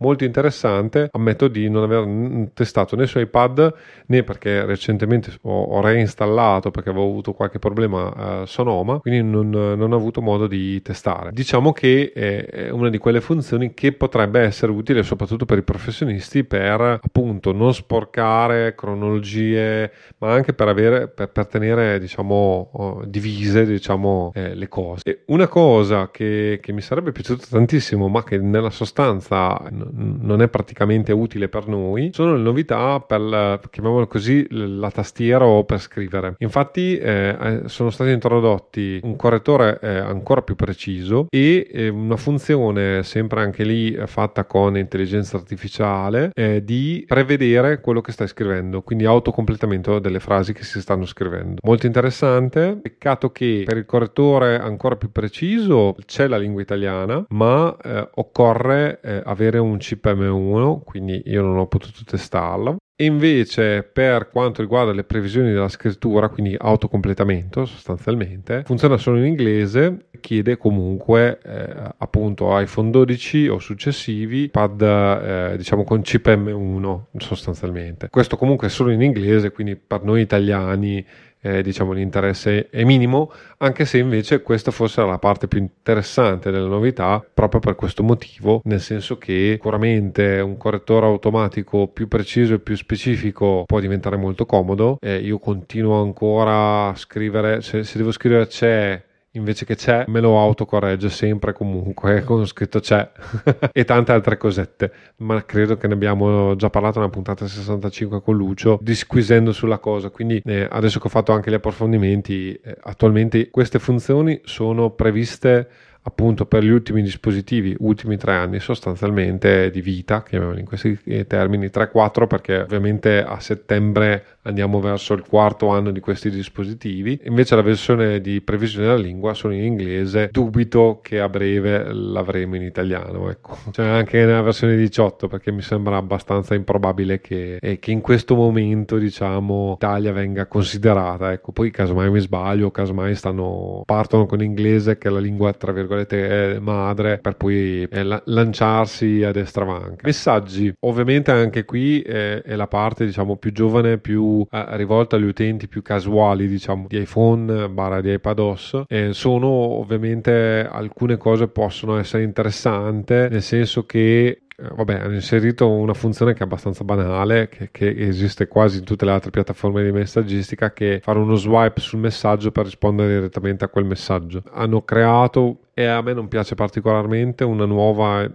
molto 0.00 0.24
interessante. 0.24 1.08
Ammetto 1.12 1.48
di 1.48 1.68
non 1.68 1.84
aver 1.84 2.50
testato 2.52 2.96
né 2.96 3.06
su 3.06 3.18
iPad 3.18 3.72
né 4.06 4.22
perché 4.22 4.64
recentemente 4.64 5.32
ho, 5.42 5.62
ho 5.62 5.80
reinstallato 5.80 6.70
perché 6.70 6.90
avevo 6.90 7.06
avuto 7.06 7.32
qualche 7.32 7.58
problema 7.58 8.42
uh, 8.42 8.44
Sonoma, 8.44 8.98
quindi 8.98 9.22
non, 9.22 9.50
non, 9.50 9.92
ho 9.92 9.96
avuto 9.96 10.20
modo 10.20 10.46
di 10.46 10.80
testare. 10.82 11.30
Diciamo 11.32 11.72
che 11.72 12.12
è 12.12 12.70
una 12.70 12.88
di 12.88 12.98
quelle 12.98 13.20
funzioni 13.20 13.74
che 13.74 13.92
potrebbe 13.92 14.40
essere 14.40 14.72
utile 14.72 15.02
soprattutto 15.02 15.44
per 15.44 15.58
i 15.58 15.62
professionisti 15.62 16.44
per 16.44 16.80
appunto 16.80 17.52
non 17.52 17.72
sporcare 17.72 18.74
cronologie, 18.74 19.90
ma 20.18 20.32
anche 20.32 20.52
per 20.52 20.68
avere 20.68 21.08
per, 21.08 21.28
per 21.30 21.46
tenere 21.46 21.98
diciamo 21.98 23.02
divise 23.06 23.64
diciamo 23.64 24.32
eh, 24.34 24.54
le 24.54 24.68
cose. 24.68 25.02
E 25.04 25.22
una 25.26 25.48
cosa 25.48 26.10
che, 26.10 26.58
che 26.62 26.72
mi 26.72 26.80
sarebbe 26.80 27.12
piaciuto 27.12 27.44
tantissimo, 27.48 28.08
ma 28.08 28.22
che 28.24 28.38
nella 28.38 28.70
sostanza 28.70 29.60
non 29.92 30.42
è 30.42 30.48
praticamente 30.48 31.12
utile 31.12 31.48
per 31.48 31.66
noi, 31.66 32.10
sono 32.12 32.36
le 32.36 32.42
novità 32.42 33.00
per, 33.00 33.20
la, 33.20 33.60
chiamiamolo 33.70 34.06
così, 34.06 34.46
la 34.50 34.90
tastiera 34.90 35.44
o 35.46 35.64
per 35.64 35.80
scrivere. 35.80 36.34
Infatti 36.38 36.96
eh, 36.96 37.36
eh, 37.40 37.62
sono 37.66 37.90
stati 37.90 38.10
introdotti 38.10 39.00
un 39.02 39.16
correttore 39.16 39.78
eh, 39.80 39.98
ancora 39.98 40.42
più 40.42 40.54
preciso 40.54 41.26
e 41.30 41.68
eh, 41.70 41.88
una 41.88 42.16
funzione 42.16 43.02
sempre 43.02 43.40
anche 43.40 43.64
lì 43.64 43.96
fatta 44.06 44.44
con 44.44 44.76
intelligenza 44.76 45.36
artificiale 45.36 46.30
eh, 46.34 46.64
di 46.64 47.04
prevedere 47.06 47.80
quello 47.80 48.00
che 48.00 48.12
stai 48.12 48.28
scrivendo, 48.28 48.82
quindi 48.82 49.04
autocompletamento 49.04 49.98
delle 49.98 50.20
frasi 50.20 50.52
che 50.52 50.64
si 50.64 50.80
stanno 50.80 51.06
scrivendo. 51.06 51.56
Molto 51.62 51.86
interessante, 51.86 52.78
peccato 52.80 53.30
che 53.30 53.64
per 53.66 53.76
il 53.76 53.86
correttore 53.86 54.58
ancora 54.58 54.96
più 54.96 55.10
preciso 55.10 55.96
c'è 56.06 56.26
la 56.26 56.38
lingua 56.38 56.62
italiana, 56.62 57.24
ma 57.30 57.76
eh, 57.82 58.08
occorre 58.14 59.00
eh, 59.02 59.22
avere 59.24 59.58
un 59.58 59.78
chip 59.80 60.06
M1, 60.06 60.82
quindi 60.84 61.22
io 61.26 61.42
non 61.42 61.58
ho 61.58 61.66
potuto 61.66 62.00
testarlo. 62.04 62.76
Invece 63.00 63.82
per 63.82 64.28
quanto 64.28 64.60
riguarda 64.60 64.92
le 64.92 65.04
previsioni 65.04 65.50
della 65.50 65.68
scrittura, 65.68 66.28
quindi 66.28 66.54
autocompletamento 66.58 67.64
sostanzialmente, 67.64 68.62
funziona 68.66 68.98
solo 68.98 69.16
in 69.16 69.24
inglese, 69.24 70.08
chiede 70.20 70.58
comunque 70.58 71.38
eh, 71.42 71.92
appunto 71.96 72.58
iPhone 72.58 72.90
12 72.90 73.48
o 73.48 73.58
successivi 73.58 74.50
pad 74.50 74.82
eh, 74.82 75.56
diciamo 75.56 75.82
con 75.82 76.02
chip 76.02 76.28
M1 76.28 77.04
sostanzialmente. 77.16 78.08
Questo 78.10 78.36
comunque 78.36 78.66
è 78.66 78.70
solo 78.70 78.90
in 78.90 79.00
inglese, 79.00 79.50
quindi 79.50 79.76
per 79.76 80.02
noi 80.02 80.20
italiani 80.20 81.02
eh, 81.40 81.62
diciamo 81.62 81.92
l'interesse 81.92 82.68
è 82.68 82.84
minimo, 82.84 83.32
anche 83.58 83.84
se 83.84 83.98
invece 83.98 84.42
questa 84.42 84.70
fosse 84.70 85.04
la 85.04 85.18
parte 85.18 85.48
più 85.48 85.58
interessante 85.58 86.50
della 86.50 86.68
novità 86.68 87.24
proprio 87.32 87.60
per 87.60 87.74
questo 87.74 88.02
motivo, 88.02 88.60
nel 88.64 88.80
senso 88.80 89.18
che 89.18 89.52
sicuramente 89.52 90.40
un 90.40 90.56
correttore 90.56 91.06
automatico 91.06 91.88
più 91.88 92.08
preciso 92.08 92.54
e 92.54 92.58
più 92.58 92.76
specifico 92.76 93.64
può 93.66 93.80
diventare 93.80 94.16
molto 94.16 94.46
comodo. 94.46 94.98
Eh, 95.00 95.16
io 95.16 95.38
continuo 95.38 96.00
ancora 96.02 96.88
a 96.88 96.94
scrivere, 96.94 97.60
se, 97.62 97.84
se 97.84 97.98
devo 97.98 98.12
scrivere 98.12 98.46
c'è 98.46 99.02
invece 99.32 99.64
che 99.64 99.76
c'è 99.76 100.04
me 100.08 100.20
lo 100.20 100.40
autocorregge 100.40 101.08
sempre 101.08 101.52
comunque 101.52 102.22
con 102.24 102.46
scritto 102.46 102.80
c'è 102.80 103.08
e 103.72 103.84
tante 103.84 104.12
altre 104.12 104.36
cosette. 104.36 104.92
Ma 105.18 105.44
credo 105.44 105.76
che 105.76 105.86
ne 105.86 105.94
abbiamo 105.94 106.56
già 106.56 106.70
parlato 106.70 106.98
nella 106.98 107.10
puntata 107.10 107.46
65 107.46 108.22
con 108.22 108.36
Lucio 108.36 108.78
disquisendo 108.80 109.52
sulla 109.52 109.78
cosa. 109.78 110.10
Quindi 110.10 110.42
eh, 110.44 110.66
adesso 110.70 110.98
che 110.98 111.06
ho 111.06 111.10
fatto 111.10 111.32
anche 111.32 111.50
gli 111.50 111.54
approfondimenti 111.54 112.52
eh, 112.54 112.76
attualmente 112.82 113.50
queste 113.50 113.78
funzioni 113.78 114.40
sono 114.44 114.90
previste 114.90 115.68
appunto 116.02 116.46
per 116.46 116.64
gli 116.64 116.70
ultimi 116.70 117.02
dispositivi, 117.02 117.76
ultimi 117.80 118.16
tre 118.16 118.34
anni 118.34 118.58
sostanzialmente 118.58 119.70
di 119.70 119.82
vita, 119.82 120.22
chiamiamoli 120.22 120.60
in 120.60 120.66
questi 120.66 120.98
termini 121.26 121.66
3-4 121.66 122.26
perché 122.26 122.60
ovviamente 122.60 123.22
a 123.22 123.38
settembre 123.38 124.38
andiamo 124.42 124.80
verso 124.80 125.14
il 125.14 125.24
quarto 125.26 125.68
anno 125.68 125.90
di 125.90 126.00
questi 126.00 126.30
dispositivi. 126.30 127.20
Invece 127.24 127.56
la 127.56 127.62
versione 127.62 128.20
di 128.20 128.40
previsione 128.40 128.86
della 128.86 128.98
lingua 128.98 129.34
sono 129.34 129.54
in 129.54 129.64
inglese, 129.64 130.28
dubito 130.32 131.00
che 131.02 131.20
a 131.20 131.28
breve 131.28 131.92
l'avremo 131.92 132.56
in 132.56 132.62
italiano, 132.62 133.30
ecco. 133.30 133.58
C'è 133.70 133.86
anche 133.86 134.24
nella 134.24 134.42
versione 134.42 134.76
18 134.76 135.28
perché 135.28 135.52
mi 135.52 135.62
sembra 135.62 135.96
abbastanza 135.96 136.54
improbabile 136.54 137.20
che, 137.20 137.58
eh, 137.60 137.78
che 137.78 137.90
in 137.90 138.00
questo 138.00 138.34
momento 138.34 138.96
diciamo 138.96 139.74
Italia 139.76 140.12
venga 140.12 140.46
considerata, 140.46 141.32
ecco. 141.32 141.52
Poi 141.52 141.70
casomai 141.70 142.10
mi 142.10 142.20
sbaglio, 142.20 142.70
casomai 142.70 143.14
stanno 143.14 143.82
partono 143.84 144.26
con 144.26 144.38
l'inglese 144.38 144.98
che 144.98 145.08
è 145.08 145.10
la 145.10 145.18
lingua 145.18 145.52
tra 145.52 145.72
virgolette 145.72 146.58
madre 146.60 147.18
per 147.18 147.36
poi 147.36 147.86
eh, 147.90 148.02
la- 148.02 148.22
lanciarsi 148.26 149.22
a 149.24 149.32
destra 149.32 149.64
manca. 149.64 150.02
Messaggi, 150.04 150.72
ovviamente 150.80 151.30
anche 151.30 151.64
qui 151.64 152.00
eh, 152.02 152.42
è 152.42 152.54
la 152.54 152.66
parte 152.66 153.04
diciamo 153.04 153.36
più 153.36 153.52
giovane, 153.52 153.98
più 153.98 154.29
eh, 154.50 154.76
rivolta 154.76 155.16
agli 155.16 155.24
utenti 155.24 155.68
più 155.68 155.82
casuali, 155.82 156.48
diciamo, 156.48 156.86
di 156.88 156.98
iPhone 156.98 157.68
barra 157.68 158.00
di 158.00 158.12
iPadOS. 158.12 158.82
Eh, 158.86 159.12
sono 159.12 159.46
ovviamente 159.46 160.66
alcune 160.70 161.16
cose 161.16 161.48
possono 161.48 161.98
essere 161.98 162.22
interessanti, 162.22 163.14
nel 163.14 163.42
senso 163.42 163.84
che 163.84 164.42
eh, 164.60 164.68
vabbè, 164.74 165.00
hanno 165.00 165.14
inserito 165.14 165.68
una 165.70 165.94
funzione 165.94 166.34
che 166.34 166.40
è 166.40 166.42
abbastanza 166.42 166.84
banale, 166.84 167.48
che, 167.48 167.70
che, 167.72 167.94
esiste 167.96 168.46
quasi 168.46 168.78
in 168.78 168.84
tutte 168.84 169.06
le 169.06 169.12
altre 169.12 169.30
piattaforme 169.30 169.82
di 169.82 169.90
messaggistica, 169.90 170.72
che 170.72 170.96
è 170.96 171.00
fare 171.00 171.18
uno 171.18 171.34
swipe 171.34 171.80
sul 171.80 171.98
messaggio 171.98 172.50
per 172.50 172.64
rispondere 172.64 173.14
direttamente 173.14 173.64
a 173.64 173.68
quel 173.68 173.86
messaggio. 173.86 174.42
Hanno 174.52 174.82
creato 174.82 175.69
e 175.80 175.86
a 175.86 176.02
me 176.02 176.12
non 176.12 176.28
piace 176.28 176.54
particolarmente 176.54 177.42
una 177.42 177.64
nuova 177.64 178.30